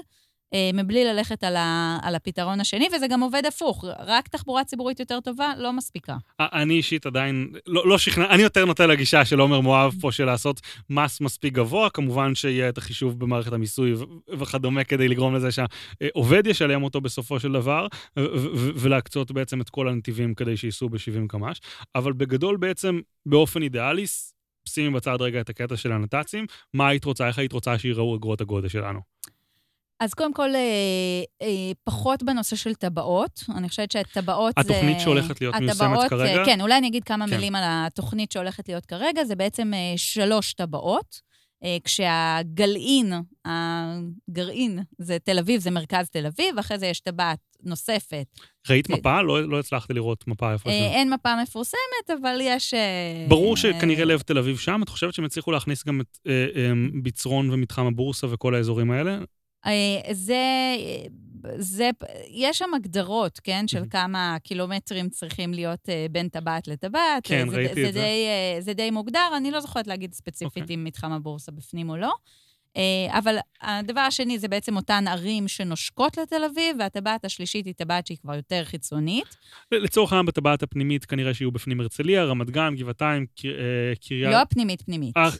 [0.74, 3.86] מבלי ללכת על, ה- על הפתרון השני, וזה גם עובד הפוך.
[4.00, 6.16] רק תחבורה ציבורית יותר טובה לא מספיקה.
[6.41, 10.12] אה, אני אישית עדיין לא, לא שכנע, אני יותר נוטה לגישה של עומר מואב פה
[10.12, 13.93] של לעשות מס מספיק גבוה, כמובן שיהיה את החישוב במערכת המיסוי
[14.30, 17.88] וכדומה כדי לגרום לזה שהעובד ישלם אותו בסופו של דבר,
[18.76, 21.62] ולהקצות בעצם את כל הנתיבים כדי שייסעו ב-70 קמ"ש,
[21.96, 24.06] אבל בגדול בעצם באופן אידיאלי,
[24.68, 28.41] שימי בצד רגע את הקטע של הנת"צים, מה היית רוצה, איך היית רוצה שיראו אגרות
[28.41, 29.00] הגודש שלנו?
[30.00, 30.60] אז קודם כל, אה,
[31.41, 33.43] אה, פחות בנושא של טבעות.
[33.56, 34.74] אני חושבת שטבעות זה...
[34.74, 36.39] התוכנית שהולכת להיות מיושמת הטבעות, כרגע?
[36.39, 37.32] אה, כן, אולי אני אגיד כמה כן.
[37.36, 39.24] מילים על התוכנית שהולכת להיות כרגע.
[39.24, 41.22] זה בעצם אה, שלוש טבעות,
[41.64, 43.14] אה, כשהגלעין,
[43.46, 48.26] הגרעין, זה תל אביב, זה מרכז תל אביב, ואחרי זה יש טבעת נוספת.
[48.70, 49.22] ראית זה- מפה?
[49.22, 50.86] לא, לא הצלחתי לראות מפה איפה אה, זה.
[50.86, 52.74] אין מפה מפורסמת, אבל יש...
[52.74, 56.18] אה, ברור אה, שכנראה לב תל אביב שם, את חושבת שהם הצליחו להכניס גם את
[56.28, 56.72] אה, אה,
[57.04, 59.18] ביצרון ומתחם הבורסה וכל האזורים האלה?
[59.66, 59.72] אה,
[60.13, 60.43] זה,
[61.57, 61.89] זה,
[62.30, 63.84] יש שם הגדרות, כן, של.
[63.89, 67.24] כמה קילומטרים צריכים להיות אה, בין טבעת לטבעת.
[67.28, 67.99] כן, זה, ראיתי זה את זה.
[67.99, 70.76] די, אה, זה די מוגדר, אני לא זוכרת להגיד ספציפית אוקיי.
[70.76, 72.13] אם מתחם הבורסה בפנים או לא.
[72.78, 78.07] אה, אבל הדבר השני זה בעצם אותן ערים שנושקות לתל אביב, והטבעת השלישית היא טבעת
[78.07, 79.36] שהיא כבר יותר חיצונית.
[79.72, 83.51] לצורך העניין בטבעת הפנימית כנראה שיהיו בפנים הרצליה, רמת גן, גבעתיים, ק- אה,
[84.07, 84.30] קריה...
[84.30, 85.18] לא הפנימית-פנימית.
[85.18, 85.39] אה, האמצ-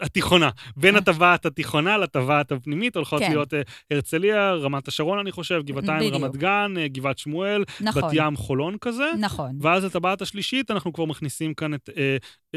[0.00, 0.50] התיכונה.
[0.76, 1.00] בין אה.
[1.00, 3.30] הטבעת התיכונה לטבעת הפנימית הולכות כן.
[3.30, 3.60] להיות אה,
[3.90, 6.14] הרצליה, רמת השרון, אני חושב, גבעתיים, בדיוק.
[6.14, 9.10] רמת גן, אה, גבעת שמואל, נכון, בת ים, חולון כזה.
[9.18, 9.58] נכון.
[9.60, 11.90] ואז לטבעת השלישית אנחנו כבר מכניסים כאן את...
[11.96, 12.16] אה,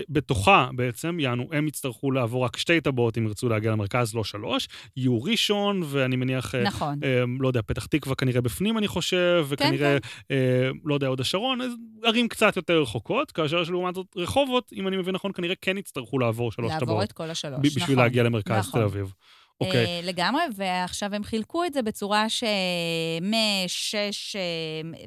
[0.10, 4.68] בתוכה בעצם, יענו, הם יצטרכו לעבור רק שתי טבעות אם ירצו להגיע למרכז, לא שלוש.
[4.98, 6.56] יהיו ראשון, ואני מניח...
[6.56, 7.00] נכון.
[7.04, 9.98] אה, לא יודע, פתח תקווה כנראה בפנים, אני חושב, וכנראה,
[10.32, 11.60] אה, לא יודע, הוד השרון,
[12.04, 16.20] ערים קצת יותר רחוקות, כאשר שלעומת זאת רחובות, אם אני מבין נכון, כנראה כן יצטרכו
[16.20, 16.72] לעבור שלוש
[17.02, 17.12] לעבור טבעות.
[17.12, 17.96] את כל השלוש, ב- בשביל נכון.
[17.96, 18.80] להגיע למרכז נכון.
[18.80, 19.14] תל אביב.
[19.62, 19.86] אוקיי.
[19.86, 24.36] אה, לגמרי, ועכשיו הם חילקו את זה בצורה שמשש,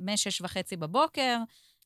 [0.00, 1.36] משש וחצי בבוקר,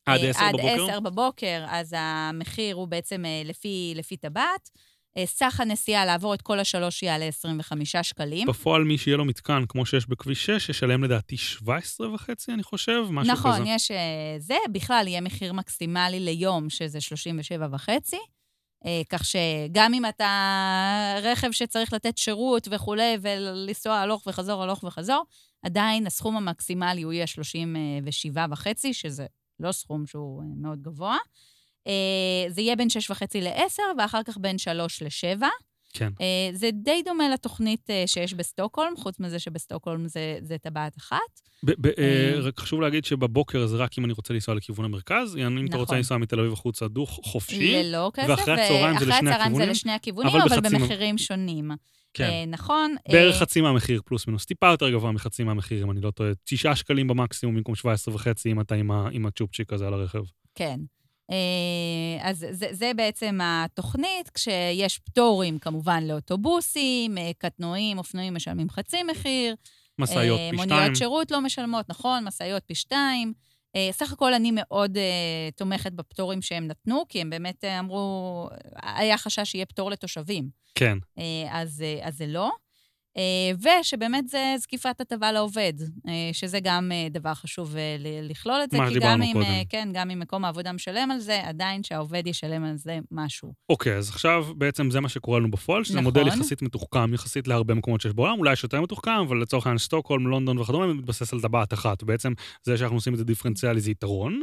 [0.08, 0.72] עד אה, עשר בבוקר?
[0.72, 4.70] עד עשר בבוקר, אז המחיר הוא בעצם אה, לפי, לפי טבעת.
[5.16, 8.48] אה, סך הנסיעה לעבור את כל השלוש יעלה 25 שקלים.
[8.48, 13.02] בפועל, מי שיהיה לו מתקן, כמו שיש בכביש 6, ישלם לדעתי 17 וחצי, אני חושב,
[13.10, 13.64] משהו נכון, כזה.
[13.66, 13.96] יש אה,
[14.38, 14.56] זה.
[14.72, 18.18] בכלל, יהיה מחיר מקסימלי ליום, שזה 37 וחצי.
[18.86, 25.24] אה, כך שגם אם אתה רכב שצריך לתת שירות וכולי, ולנסוע הלוך וחזור, הלוך וחזור,
[25.62, 29.26] עדיין הסכום המקסימלי הוא יהיה 37.5, שזה
[29.60, 31.16] לא סכום שהוא אה, מאוד גבוה.
[31.86, 35.42] אה, זה יהיה בין 6.5 ל-10, ואחר כך בין 3 ל-7.
[35.92, 36.12] כן.
[36.20, 41.16] אה, זה די דומה לתוכנית אה, שיש בסטוקהולם, חוץ מזה שבסטוקהולם זה, זה טבעת אחת.
[41.64, 45.36] ב- ב- אה, רק חשוב להגיד שבבוקר זה רק אם אני רוצה לנסוע לכיוון המרכז,
[45.36, 45.96] אם אתה רוצה נכון.
[45.96, 49.92] לנסוע מתל אביב החוצה דוך חופשי, ללא כסף, ואחרי הצהריים זה לשני הכיוונים, זה לשני
[49.92, 51.70] הכיוונים, אבל אבל, במחירים שונים.
[52.14, 52.24] כן.
[52.24, 52.94] אה, נכון.
[53.12, 56.30] בערך חצי מהמחיר פלוס מינוס, טיפה יותר גבוה מחצי מהמחיר, אם אני לא טועה.
[56.44, 60.22] תשעה שקלים במקסימום במקום 17 וחצי, אם אתה עם ה- עם הצ'ופצ'יק הזה על הרכב.
[60.54, 60.80] כן.
[61.30, 69.02] אה, אז זה, זה בעצם התוכנית, כשיש פטורים כמובן לאוטובוסים, אה, קטנועים, אופנועים משלמים חצי
[69.02, 69.54] מחיר.
[69.98, 70.70] משאיות אה, פי שתיים.
[70.70, 73.32] מוניות שירות לא משלמות, נכון, משאיות פי שתיים.
[73.90, 74.98] סך הכל אני מאוד
[75.56, 78.48] תומכת בפטורים שהם נתנו, כי הם באמת אמרו,
[78.82, 80.48] היה חשש שיהיה פטור לתושבים.
[80.74, 80.98] כן.
[81.50, 82.50] אז, אז זה לא.
[83.18, 85.72] אה, ושבאמת זה זקיפת הטבה לעובד,
[86.08, 87.76] אה, שזה גם אה, דבר חשוב
[88.22, 88.78] לכלול את זה.
[88.88, 89.46] כי גם אם, קודם.
[89.68, 93.52] כן, גם אם מקום העבודה משלם על זה, עדיין שהעובד ישלם על זה משהו.
[93.68, 96.04] אוקיי, אז עכשיו בעצם זה מה שקורה לנו בפועל, שזה נכון.
[96.04, 99.78] מודל יחסית מתוחכם, יחסית להרבה מקומות שיש בעולם, אולי יש יותר מתוחכם, אבל לצורך העניין
[99.78, 102.02] סטוקהולם, לונדון וכדומה, מתבסס על טבעת אחת.
[102.02, 104.42] בעצם זה שאנחנו עושים את זה דיפרנציאלי זה יתרון.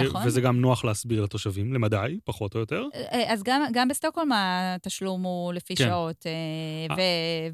[0.00, 0.22] אה, נכון.
[0.26, 2.84] וזה גם נוח להסביר לתושבים, למדי, פחות או יותר.
[2.94, 5.84] אה, אז גם, גם בסטוקהולם התשלום הוא לפי כן.
[5.84, 7.00] שעות, אה, ו,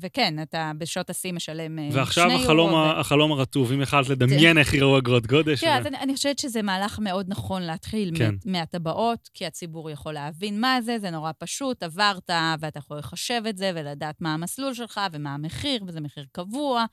[0.01, 2.82] וכן, אתה בשעות השיא משלם אה, ועכשיו שני החלום, יורו.
[2.82, 5.61] ה- החלום הרטוב, אם יכלת לדמיין איך יראו אגרות גודש.
[5.61, 8.34] תראה, ו- אז אני, אני חושבת שזה מהלך מאוד נכון להתחיל כן.
[8.45, 8.51] כן.
[8.51, 12.30] מהטבעות, כי הציבור יכול להבין מה זה, זה נורא פשוט, עברת,
[12.61, 16.84] ואתה יכול לחשב את זה ולדעת מה המסלול שלך ומה המחיר, וזה מחיר קבוע.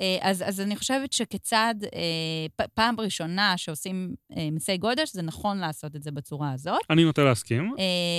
[0.00, 5.58] אה, אז, אז אני חושבת שכצעד, אה, פעם ראשונה שעושים אה, מיסי גודש, זה נכון
[5.58, 6.80] לעשות את זה בצורה הזאת.
[6.90, 7.74] אני נוטה להסכים,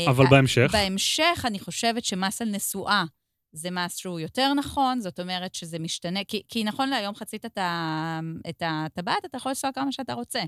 [0.10, 3.06] אבל בהמשך, בהמשך, אני חושבת שמס על נסועה
[3.52, 8.62] זה מס שהוא יותר נכון, זאת אומרת שזה משתנה, כי, כי נכון להיום חצית את
[8.62, 10.42] הטבעת, אתה יכול לנסוע כמה שאתה רוצה.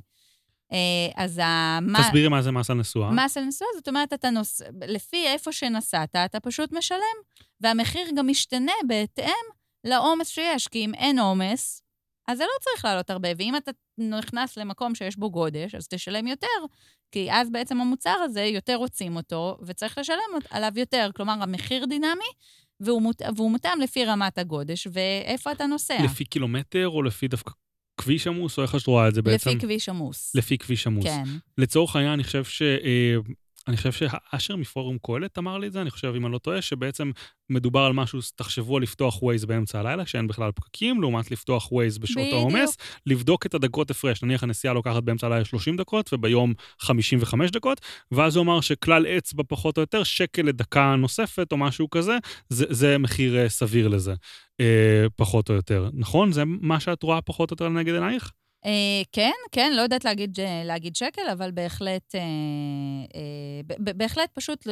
[1.15, 3.11] אז המ- תסבירי מה זה מס על נסועה.
[3.11, 4.61] מס על נסועה, זאת אומרת, אתה נוס...
[4.87, 7.17] לפי איפה שנסעת, אתה פשוט משלם,
[7.61, 9.56] והמחיר גם משתנה בהתאם
[9.87, 11.81] לעומס שיש, כי אם אין עומס,
[12.27, 16.27] אז זה לא צריך לעלות הרבה, ואם אתה נכנס למקום שיש בו גודש, אז תשלם
[16.27, 16.47] יותר,
[17.11, 20.17] כי אז בעצם המוצר הזה, יותר רוצים אותו, וצריך לשלם
[20.49, 21.09] עליו יותר.
[21.15, 22.31] כלומר, המחיר דינמי,
[22.79, 23.21] והוא, מות...
[23.35, 26.03] והוא מותאם לפי רמת הגודש, ואיפה אתה נוסע.
[26.03, 27.51] לפי קילומטר או לפי דווקא
[27.97, 29.49] כביש עמוס, או איך את רואה את זה בעצם?
[29.49, 30.35] לפי כביש עמוס.
[30.35, 31.05] לפי כביש עמוס.
[31.05, 31.23] כן.
[31.57, 32.61] לצורך העניין, אני חושב ש...
[33.67, 36.61] אני חושב שאשר מפורום קהלת אמר לי את זה, אני חושב, אם אני לא טועה,
[36.61, 37.11] שבעצם
[37.49, 41.97] מדובר על משהו, תחשבו על לפתוח ווייז באמצע הלילה, כשאין בכלל פקקים, לעומת לפתוח ווייז
[41.97, 42.27] בשעות.
[42.31, 44.23] העומס, לבדוק את הדקות הפרש.
[44.23, 49.43] נניח הנסיעה לוקחת באמצע הלילה 30 דקות, וביום 55 דקות, ואז הוא אמר שכלל אצבע
[49.47, 52.17] פחות או יותר, שקל לדקה נוספת או משהו כזה,
[52.49, 54.13] זה, זה מחיר אה, סביר לזה,
[54.59, 55.89] אה, פחות או יותר.
[55.93, 56.31] נכון?
[56.31, 58.31] זה מה שאת רואה פחות או יותר לנגד עינייך?
[58.67, 62.21] אה, כן, כן, לא יודעת להגיד, אה, להגיד שקל, אבל בהחלט, אה,
[63.77, 64.67] בהחלט פשוט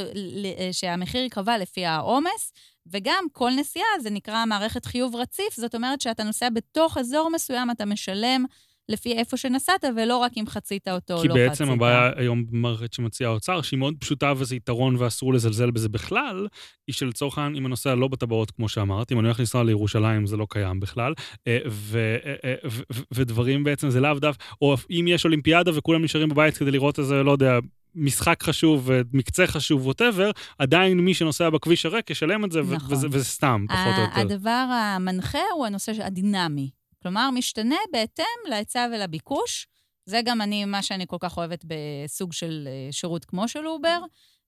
[0.71, 2.51] שהמחיר ייקבע לפי העומס,
[2.87, 7.71] וגם כל נסיעה זה נקרא מערכת חיוב רציף, זאת אומרת שאתה נוסע בתוך אזור מסוים,
[7.71, 8.45] אתה משלם
[8.89, 11.49] לפי איפה שנסעת, ולא רק אם חצית אותו או כי לא חצית.
[11.49, 16.47] בעצם הבעיה היום במערכת שמציע האוצר, שהיא מאוד פשוטה וזה יתרון ואסור לזלזל בזה בכלל,
[16.87, 20.37] היא שלצורך העניין, אם הנוסע לא בטבעות, כמו שאמרת, אם אני הולך לנסוע לירושלים, זה
[20.37, 21.13] לא קיים בכלל,
[21.47, 21.57] אה,
[21.95, 22.69] אה, אה,
[23.13, 27.23] ודברים בעצם זה לאו דווקא, או אם יש אולימפיאדה וכולם נשארים בבית כדי לראות איזה,
[27.23, 27.59] לא יודע,
[27.95, 32.93] משחק חשוב, מקצה חשוב, ווטאבר, עדיין מי שנוסע בכביש הריק ישלם את זה, נכון.
[32.93, 34.33] וזה, וזה סתם, פחות או יותר.
[34.33, 36.69] הדבר המנחה הוא הנושא הדינמי.
[37.05, 39.67] כלומר, משתנה בהתאם להיצע ולביקוש.
[40.05, 43.99] זה גם אני, מה שאני כל כך אוהבת בסוג של אה, שירות כמו של אובר,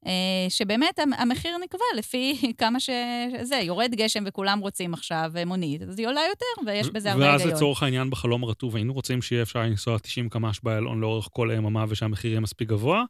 [0.05, 0.11] אה,
[0.49, 5.99] שבאמת המ- המחיר נקבע לפי כמה שזה, יורד גשם וכולם רוצים עכשיו אה, מונית, אז
[5.99, 7.55] היא עולה יותר, ויש בזה הרבה ואז היגיון.
[7.55, 11.85] לצורך העניין בחלום הרטוב, היינו רוצים שיהיה אפשר לנסוע 90 קמ"ש באיילון לאורך כל היממה
[11.87, 13.03] ושהמחיר יהיה מספיק גבוה.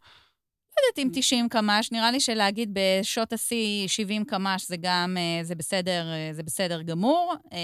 [0.90, 5.56] יודעת אם 90 קמ"ש, נראה לי שלהגיד בשעות השיא 70 קמ"ש זה גם, אה, זה
[5.56, 7.34] בסדר, אה, זה בסדר גמור.
[7.54, 7.58] אה,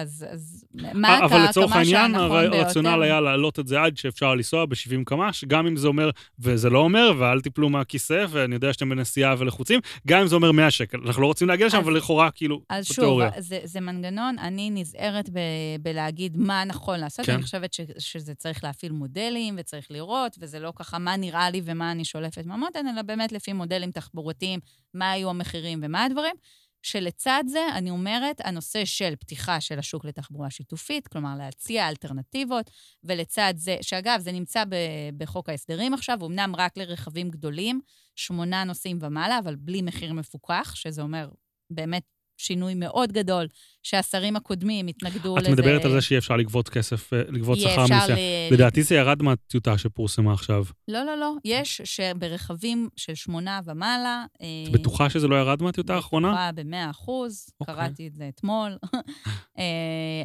[0.00, 2.56] אז, אז מה אבל הקמ"ש לצורך העניין, הנכון הר- ביותר?
[2.56, 6.70] הרציונל היה להעלות את זה עד שאפשר לנסוע ב-70 קמ"ש, גם אם זה אומר, וזה
[6.70, 10.70] לא אומר, ואל תיפלו מהכיסא, ואני יודע שאתם בנסיעה ולחוצים, גם אם זה אומר 100
[10.70, 10.98] שקל.
[11.06, 13.30] אנחנו לא רוצים להגיע לשם, אבל לכאורה, כאילו, אז שוב, בתיאוריה.
[13.38, 15.38] זה, זה מנגנון, אני נזהרת ב,
[15.82, 17.26] בלהגיד מה נכון לעשות.
[17.26, 17.32] כן.
[17.32, 21.62] אני חושבת ש, שזה צריך להפעיל מודלים וצריך לראות, וזה לא ככה מה נראה לי
[21.64, 24.60] ומה אני שולפת מהמותן, אלא באמת לפי מודלים תחבורתיים,
[24.94, 26.34] מה היו המחירים ומה הדברים.
[26.82, 32.70] שלצד זה, אני אומרת, הנושא של פתיחה של השוק לתחבורה שיתופית, כלומר להציע אלטרנטיבות,
[33.04, 34.74] ולצד זה, שאגב, זה נמצא ב,
[35.16, 37.80] בחוק ההסדרים עכשיו, אמנם רק לרכבים גדולים,
[38.16, 41.28] שמונה נוסעים ומעלה, אבל בלי מחיר מפוקח, שזה אומר
[41.70, 42.02] באמת
[42.40, 43.46] שינוי מאוד גדול,
[43.82, 45.52] שהשרים הקודמים התנגדו את לזה.
[45.52, 48.18] את מדברת על זה שיהיה אפשר לגבות כסף, אה, לגבות שכר מסוים.
[48.50, 50.64] ל- לדעתי זה ירד מהטיוטה שפורסמה עכשיו.
[50.88, 51.32] לא, לא, לא.
[51.44, 54.24] יש שברכבים של שמונה ומעלה...
[54.36, 56.28] את בטוחה שזה לא ירד מהטיוטה האחרונה?
[56.28, 57.74] בטוחה במאה אחוז, אוקיי.
[57.74, 58.76] קראתי את זה אתמול.
[59.58, 59.64] אה,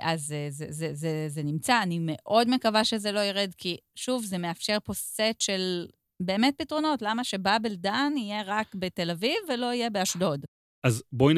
[0.01, 4.25] אז זה, זה, זה, זה, זה נמצא, אני מאוד מקווה שזה לא ירד, כי שוב,
[4.25, 5.85] זה מאפשר פה סט של
[6.19, 7.01] באמת פתרונות.
[7.01, 10.45] למה שבאבל דן יהיה רק בתל אביב ולא יהיה באשדוד?
[10.83, 11.37] אז בואי נ...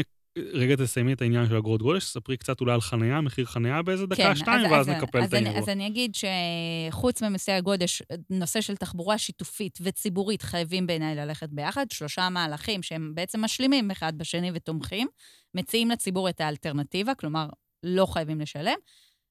[0.53, 4.05] רגע תסיימי את העניין של אגרות גודש, ספרי קצת אולי על חנייה, מחיר חנייה באיזה
[4.05, 5.57] דקה, שתיים, אז- ואז אז- נקפל אז את האירוע.
[5.59, 11.85] אז אני אגיד שחוץ ממיסי הגודש, נושא של תחבורה שיתופית וציבורית חייבים בעיניי ללכת ביחד.
[11.91, 15.07] שלושה מהלכים שהם בעצם משלימים אחד בשני ותומכים,
[15.55, 17.47] מציעים לציבור את האלטרנטיבה, כלומר,
[17.83, 18.77] לא חייבים לשלם.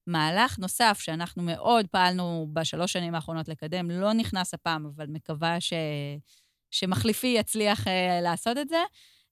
[0.07, 5.73] מהלך נוסף שאנחנו מאוד פעלנו בשלוש שנים האחרונות לקדם, לא נכנס הפעם, אבל מקווה ש...
[6.71, 8.77] שמחליפי יצליח אה, לעשות את זה.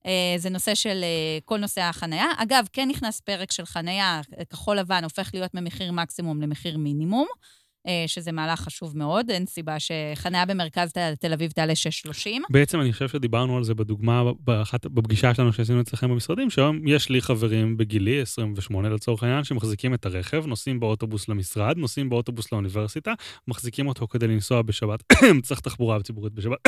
[0.07, 2.27] אה, זה נושא של אה, כל נושא החנייה.
[2.37, 4.21] אגב, כן נכנס פרק של חנייה,
[4.51, 7.64] כחול לבן הופך להיות ממחיר מקסימום למחיר מינימום, אה,
[8.07, 11.73] שזה מהלך חשוב מאוד, אין סיבה שחנייה במרכז תל- אביב תעלה
[12.07, 12.29] 6.30.
[12.51, 17.09] בעצם אני חושב שדיברנו על זה בדוגמה באחת, בפגישה שלנו שעשינו אצלכם במשרדים, שהיום יש
[17.09, 23.13] לי חברים בגילי, 28 לצורך העניין, שמחזיקים את הרכב, נוסעים באוטובוס למשרד, נוסעים באוטובוס לאוניברסיטה,
[23.49, 25.13] מחזיקים אותו כדי לנסוע בשבת,
[25.47, 26.59] צריך תחבורה ציבורית בשבת,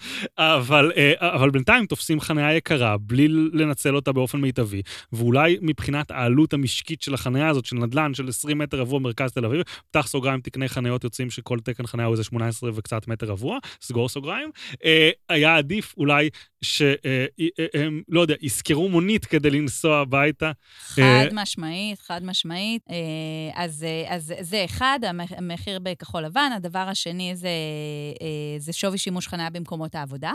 [0.38, 4.82] אבל, אה, אבל בינתיים תופסים חניה יקרה, בלי לנצל אותה באופן מיטבי,
[5.12, 9.44] ואולי מבחינת העלות המשקית של החניה הזאת, של נדל"ן של 20 מטר רבוע מרכז תל
[9.44, 13.58] אביב, פתח סוגריים, תקני חניות יוצאים שכל תקן חניה הוא איזה 18 וקצת מטר רבוע,
[13.82, 14.50] סגור סוגריים,
[14.84, 16.30] אה, היה עדיף אולי
[16.62, 20.52] שהם, לא יודע, ישכרו מונית כדי לנסוע הביתה.
[20.78, 22.82] חד אה, משמעית, חד משמעית.
[22.90, 22.94] אה,
[23.64, 26.50] אז, אה, אז זה אחד, המח- המחיר בכחול לבן.
[26.56, 27.48] הדבר השני זה,
[28.22, 28.26] אה,
[28.58, 30.32] זה שווי שימוש חניה במקומות העבודה.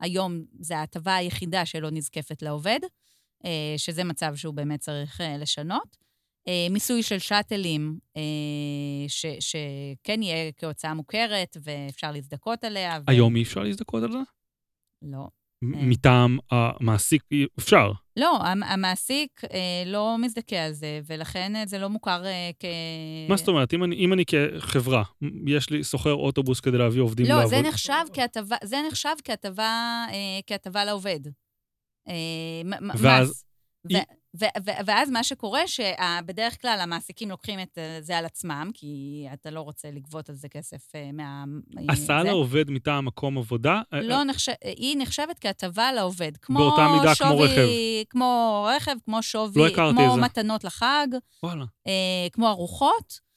[0.00, 2.78] היום זו ההטבה היחידה שלא נזקפת לעובד,
[3.44, 6.09] אה, שזה מצב שהוא באמת צריך אה, לשנות.
[6.48, 8.22] אה, מיסוי של שאטלים, אה,
[9.08, 12.98] ש, שכן יהיה כהוצאה מוכרת ואפשר להזדכות עליה.
[13.06, 13.10] ו...
[13.10, 14.18] היום אי אפשר להזדכות על זה?
[15.02, 15.28] לא.
[15.64, 17.22] מ- מטעם המעסיק,
[17.58, 17.92] אפשר.
[18.16, 22.64] לא, המ- המעסיק אה, לא מזדכה על זה, ולכן אה, זה לא מוכר אה, כ...
[23.28, 23.74] מה זאת אומרת?
[23.74, 25.02] אם אני, אם אני כחברה,
[25.46, 27.50] יש לי, שוכר אוטובוס כדי להביא עובדים לא, לעבוד...
[27.50, 29.62] זה נחשב כהטבה, זה נחשב כהטבה,
[30.10, 31.20] אה, כהטבה לעובד.
[32.08, 32.14] אה,
[32.98, 33.44] ואז- מס.
[33.92, 33.96] ו-
[34.40, 39.26] ו- ו- ואז מה שקורה, שבדרך כלל המעסיקים לוקחים את אה, זה על עצמם, כי
[39.32, 41.44] אתה לא רוצה לגבות על זה כסף אה, מה...
[41.88, 42.28] הסעה זה.
[42.28, 46.36] לעובד מטעם מקום עבודה, אה, לא נחשב, היא נחשבת כהטבה לעובד.
[46.36, 47.66] כמו באותה מידה כמו שווי- רכב.
[48.10, 50.20] כמו רכב, כמו שווי, לא כמו זה.
[50.20, 51.06] מתנות לחג.
[51.42, 51.64] וואלה.
[51.86, 51.92] אה,
[52.32, 53.29] כמו ארוחות, אה,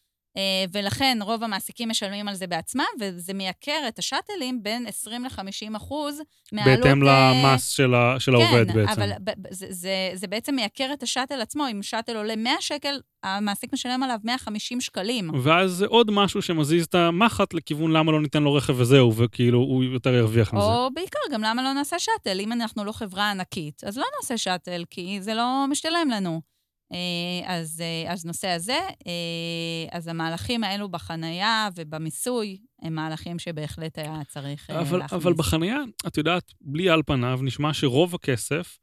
[0.73, 6.21] ולכן רוב המעסיקים משלמים על זה בעצמם, וזה מייקר את השאטלים בין 20 ל-50 אחוז
[6.51, 6.79] מהעלות...
[6.79, 9.01] בהתאם אה, למס של, ה, של העובד כן, בעצם.
[9.01, 11.67] אבל ב- ב- זה, זה, זה בעצם מייקר את השאטל עצמו.
[11.71, 15.31] אם שאטל עולה 100 שקל, המעסיק משלם עליו 150 שקלים.
[15.43, 19.59] ואז זה עוד משהו שמזיז את המחט לכיוון למה לא ניתן לו רכב וזהו, וכאילו
[19.59, 20.65] הוא יותר ירוויח מזה.
[20.65, 22.39] או בעיקר, גם למה לא נעשה שאטל?
[22.39, 26.52] אם אנחנו לא חברה ענקית, אז לא נעשה שאטל, כי זה לא משתלם לנו.
[26.93, 33.97] אה, אז, אה, אז נושא הזה, אה, אז המהלכים האלו בחנייה ובמיסוי, הם מהלכים שבהחלט
[33.97, 35.21] היה צריך אבל, להכניס.
[35.21, 38.79] אבל בחנייה, את יודעת, בלי על פניו, נשמע שרוב הכסף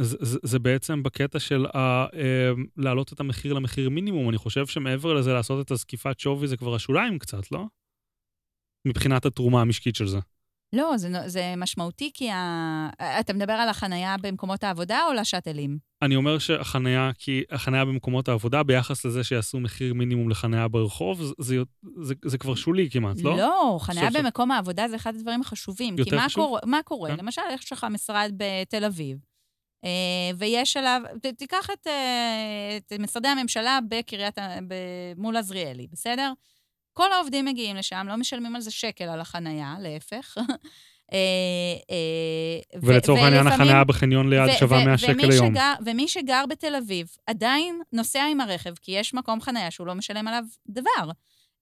[0.00, 2.06] זה, זה, זה בעצם בקטע של ה,
[2.76, 4.28] להעלות את המחיר למחיר מינימום.
[4.28, 7.64] אני חושב שמעבר לזה, לעשות את הזקיפת שווי זה כבר השוליים קצת, לא?
[8.88, 10.18] מבחינת התרומה המשקית של זה.
[10.74, 12.88] לא, זה, זה משמעותי כי ה...
[13.20, 15.78] אתה מדבר על החנייה במקומות העבודה או לשאטלים?
[16.02, 21.32] אני אומר שהחנייה, כי החנייה במקומות העבודה, ביחס לזה שיעשו מחיר מינימום לחנייה ברחוב, זה,
[21.38, 21.56] זה,
[22.02, 23.36] זה, זה כבר שולי כמעט, לא?
[23.36, 24.20] לא, חנייה סוף.
[24.20, 25.98] במקום העבודה זה אחד הדברים החשובים.
[25.98, 26.44] יותר כי מה, חשוב?
[26.46, 27.10] קורה, מה קורה?
[27.10, 27.16] כן.
[27.18, 29.18] למשל, יש לך משרד בתל אביב,
[29.84, 29.90] אה,
[30.38, 31.02] ויש עליו,
[31.38, 34.38] תיקח את, אה, את משרדי הממשלה בקריית,
[35.16, 36.32] מול עזריאלי, בסדר?
[36.94, 40.36] כל העובדים מגיעים לשם, לא משלמים על זה שקל על החנייה, להפך.
[41.12, 41.18] אה,
[41.90, 45.32] אה, ולצורך העניין, החנייה בחניון ליד שווה ו- 100 ומי שקל.
[45.32, 49.94] שגר, ומי שגר בתל אביב עדיין נוסע עם הרכב, כי יש מקום חניה שהוא לא
[49.94, 51.10] משלם עליו דבר.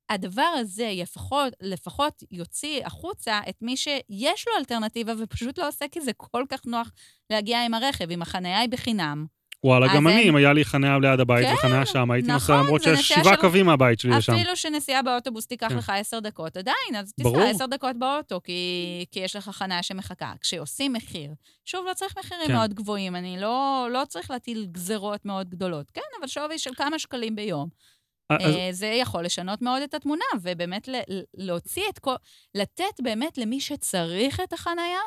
[0.08, 6.00] הדבר הזה לפחות, לפחות יוציא החוצה את מי שיש לו אלטרנטיבה ופשוט לא עושה כי
[6.00, 6.90] זה כל כך נוח
[7.30, 8.10] להגיע עם הרכב.
[8.10, 9.26] אם החניה היא בחינם,
[9.64, 12.64] וואלה, גם אני, אם היה לי חניה ליד הבית כן, וחניה שם, הייתי נוסע נכון,
[12.64, 14.32] למרות זה שיש שבעה קווים מהבית שלי לשם.
[14.34, 15.76] אפילו שנסיעה באוטובוס תיקח כן.
[15.76, 17.12] לך עשר דקות, עדיין, אז.
[17.16, 20.32] תיסע עשר דקות באוטו, כי, כי יש לך חניה שמחכה.
[20.40, 21.30] כשעושים מחיר,
[21.64, 22.52] שוב, לא צריך מחירים כן.
[22.52, 25.90] מאוד גבוהים, אני לא, לא צריך להטיל גזרות מאוד גדולות.
[25.90, 27.68] כן, אבל שווי של כמה שקלים ביום.
[28.30, 30.88] אז- אה, זה יכול לשנות מאוד את התמונה, ובאמת
[31.34, 32.14] להוציא את כל...
[32.54, 35.00] לתת באמת למי שצריך את החנייה,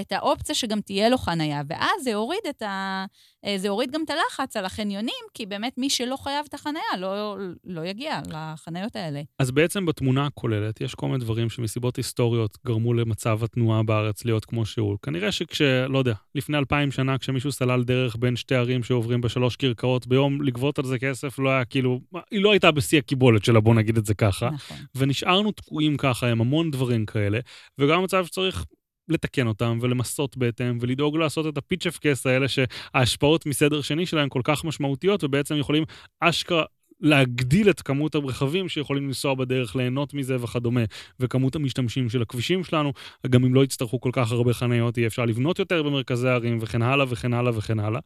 [0.00, 3.04] את האופציה שגם תהיה לו חנייה, ואז זה יוריד את ה...
[3.44, 6.96] אה, זה יוריד גם את הלחץ על החניונים, כי באמת מי שלא חייב את החנייה
[6.98, 9.22] לא, לא יגיע לחניות האלה.
[9.38, 14.44] אז בעצם בתמונה הכוללת יש כל מיני דברים שמסיבות היסטוריות גרמו למצב התנועה בארץ להיות
[14.44, 14.98] כמו שהוא.
[15.02, 15.62] כנראה שכש...
[15.62, 20.42] לא יודע, לפני אלפיים שנה, כשמישהו סלל דרך בין שתי ערים שעוברים בשלוש כרכרות ביום,
[20.42, 22.00] לגבות על זה כסף לא היה כאילו...
[22.30, 24.50] היא לא הייתה בשיא הקיבולת שלה, בוא נגיד את זה ככה.
[24.50, 24.76] נכון.
[24.94, 27.38] ונשארנו תקועים ככה עם המון דברים כאלה,
[27.78, 28.64] וגם מצב שצריך
[29.08, 34.64] לתקן אותם ולמסות בהתאם, ולדאוג לעשות את הפיצ'פקס האלה שההשפעות מסדר שני שלהם כל כך
[34.64, 35.84] משמעותיות, ובעצם יכולים
[36.20, 36.64] אשכרה
[37.02, 40.80] להגדיל את כמות הרכבים שיכולים לנסוע בדרך, ליהנות מזה וכדומה,
[41.20, 42.92] וכמות המשתמשים של הכבישים שלנו,
[43.26, 46.82] גם אם לא יצטרכו כל כך הרבה חניות, יהיה אפשר לבנות יותר במרכזי הערים, וכן
[46.82, 48.00] הלאה וכן הלאה וכן הלאה.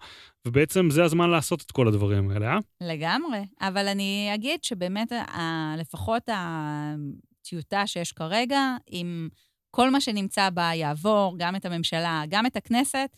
[0.47, 2.59] ובעצם זה הזמן לעשות את כל הדברים האלה, אה?
[2.81, 5.13] לגמרי, אבל אני אגיד שבאמת,
[5.79, 9.29] לפחות הטיוטה שיש כרגע, אם
[9.71, 13.09] כל מה שנמצא בה יעבור, גם את הממשלה, גם את הכנסת,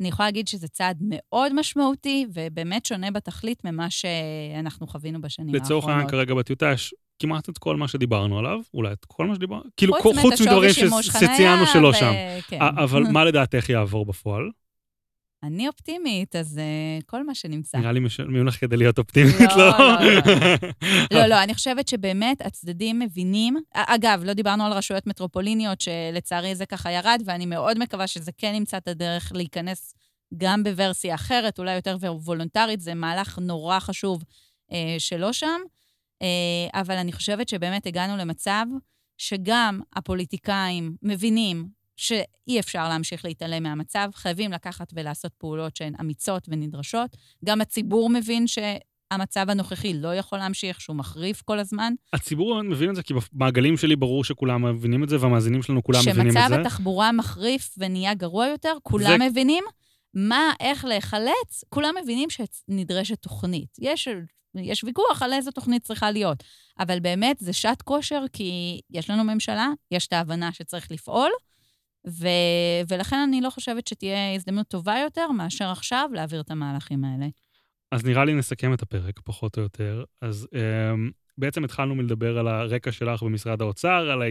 [0.00, 5.66] אני יכולה להגיד שזה צעד מאוד משמעותי, ובאמת שונה בתכלית ממה שאנחנו חווינו בשנים האחרונות.
[5.66, 9.34] לצורך העניין כרגע בטיוטה יש כמעט את כל מה שדיברנו עליו, אולי את כל מה
[9.34, 10.70] שדיברנו, כאילו חוץ מדברים
[11.02, 12.12] שציינו שלא ו- שם.
[12.48, 12.58] כן.
[12.62, 14.50] אבל מה לדעתך יעבור בפועל?
[15.46, 17.78] אני אופטימית, אז אה, כל מה שנמצא.
[17.78, 19.78] נראה לי משלמים לך כדי להיות אופטימית, לא, לא?
[21.10, 23.56] לא, לא, לא, אני חושבת שבאמת הצדדים מבינים.
[23.74, 28.52] אגב, לא דיברנו על רשויות מטרופוליניות, שלצערי זה ככה ירד, ואני מאוד מקווה שזה כן
[28.54, 29.94] ימצא את הדרך להיכנס
[30.36, 34.24] גם בוורסיה אחרת, אולי יותר וולונטרית, זה מהלך נורא חשוב
[34.72, 35.60] אה, שלא שם.
[36.22, 38.66] אה, אבל אני חושבת שבאמת הגענו למצב
[39.18, 47.16] שגם הפוליטיקאים מבינים שאי אפשר להמשיך להתעלם מהמצב, חייבים לקחת ולעשות פעולות שהן אמיצות ונדרשות.
[47.44, 51.92] גם הציבור מבין שהמצב הנוכחי לא יכול להמשיך, שהוא מחריף כל הזמן.
[52.12, 55.98] הציבור מבין את זה, כי במעגלים שלי ברור שכולם מבינים את זה, והמאזינים שלנו כולם
[56.08, 56.60] מבינים את זה.
[56.60, 59.64] התחבורה מחריף ונהיה גרוע יותר, כולם זה- מבינים
[60.14, 63.76] מה, איך להיחלץ, כולם מבינים שנדרשת תוכנית.
[63.80, 64.08] יש,
[64.54, 66.44] יש ויכוח על איזו תוכנית צריכה להיות,
[66.78, 71.30] אבל באמת זה שעת כושר, כי יש לנו ממשלה, יש את ההבנה שצריך לפעול,
[72.06, 72.28] ו...
[72.88, 77.26] ולכן אני לא חושבת שתהיה הזדמנות טובה יותר מאשר עכשיו להעביר את המהלכים האלה.
[77.92, 80.04] אז נראה לי נסכם את הפרק, פחות או יותר.
[80.20, 84.22] אז um, בעצם התחלנו מלדבר על הרקע שלך במשרד האוצר, על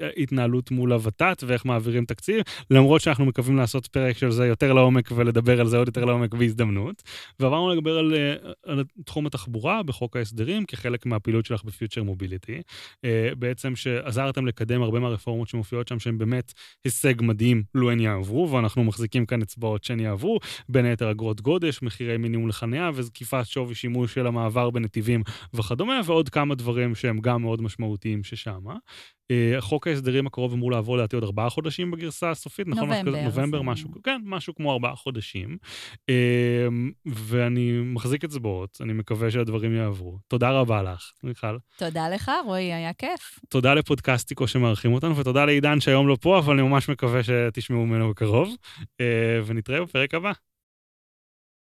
[0.00, 5.10] ההתנהלות מול הוות"ת ואיך מעבירים תקציב, למרות שאנחנו מקווים לעשות פרק של זה יותר לעומק
[5.14, 7.02] ולדבר על זה עוד יותר לעומק בהזדמנות.
[7.40, 8.34] ועברנו לדבר על, אה,
[8.66, 12.60] על תחום התחבורה בחוק ההסדרים, כחלק מהפעילות שלך בפיוטר מוביליטי.
[13.38, 16.52] בעצם שעזרתם לקדם הרבה מהרפורמות שמופיעות שם, שהן באמת
[16.84, 20.38] הישג מדהים, לו הן יעברו, ואנחנו מחזיקים כאן אצבעות שהן יעברו,
[20.68, 25.22] בין היתר אגרות גודש, מחירי מינימום לחניה וזקיפת שווי שימוש של המעבר בנתיבים
[25.54, 28.74] וכדומה, ועוד כמה דברים שהם גם מאוד משמעותיים ששמה.
[29.32, 32.88] Uh, חוק ההסדרים הקרוב אמור לעבור לדעתי עוד ארבעה חודשים בגרסה הסופית, נכון?
[32.88, 35.56] נובמבר, משהו כזה, נובמבר, משהו, כן, משהו כמו ארבעה חודשים.
[35.96, 36.12] Uh,
[37.06, 40.18] ואני מחזיק אצבעות, אני מקווה שהדברים יעברו.
[40.28, 41.56] תודה רבה לך, מיכל.
[41.78, 43.38] תודה לך, רועי, היה כיף.
[43.48, 48.10] תודה לפודקאסטיקו שמארחים אותנו, ותודה לעידן שהיום לא פה, אבל אני ממש מקווה שתשמעו ממנו
[48.10, 48.56] בקרוב.
[48.80, 48.84] Uh,
[49.46, 50.32] ונתראה בפרק הבא.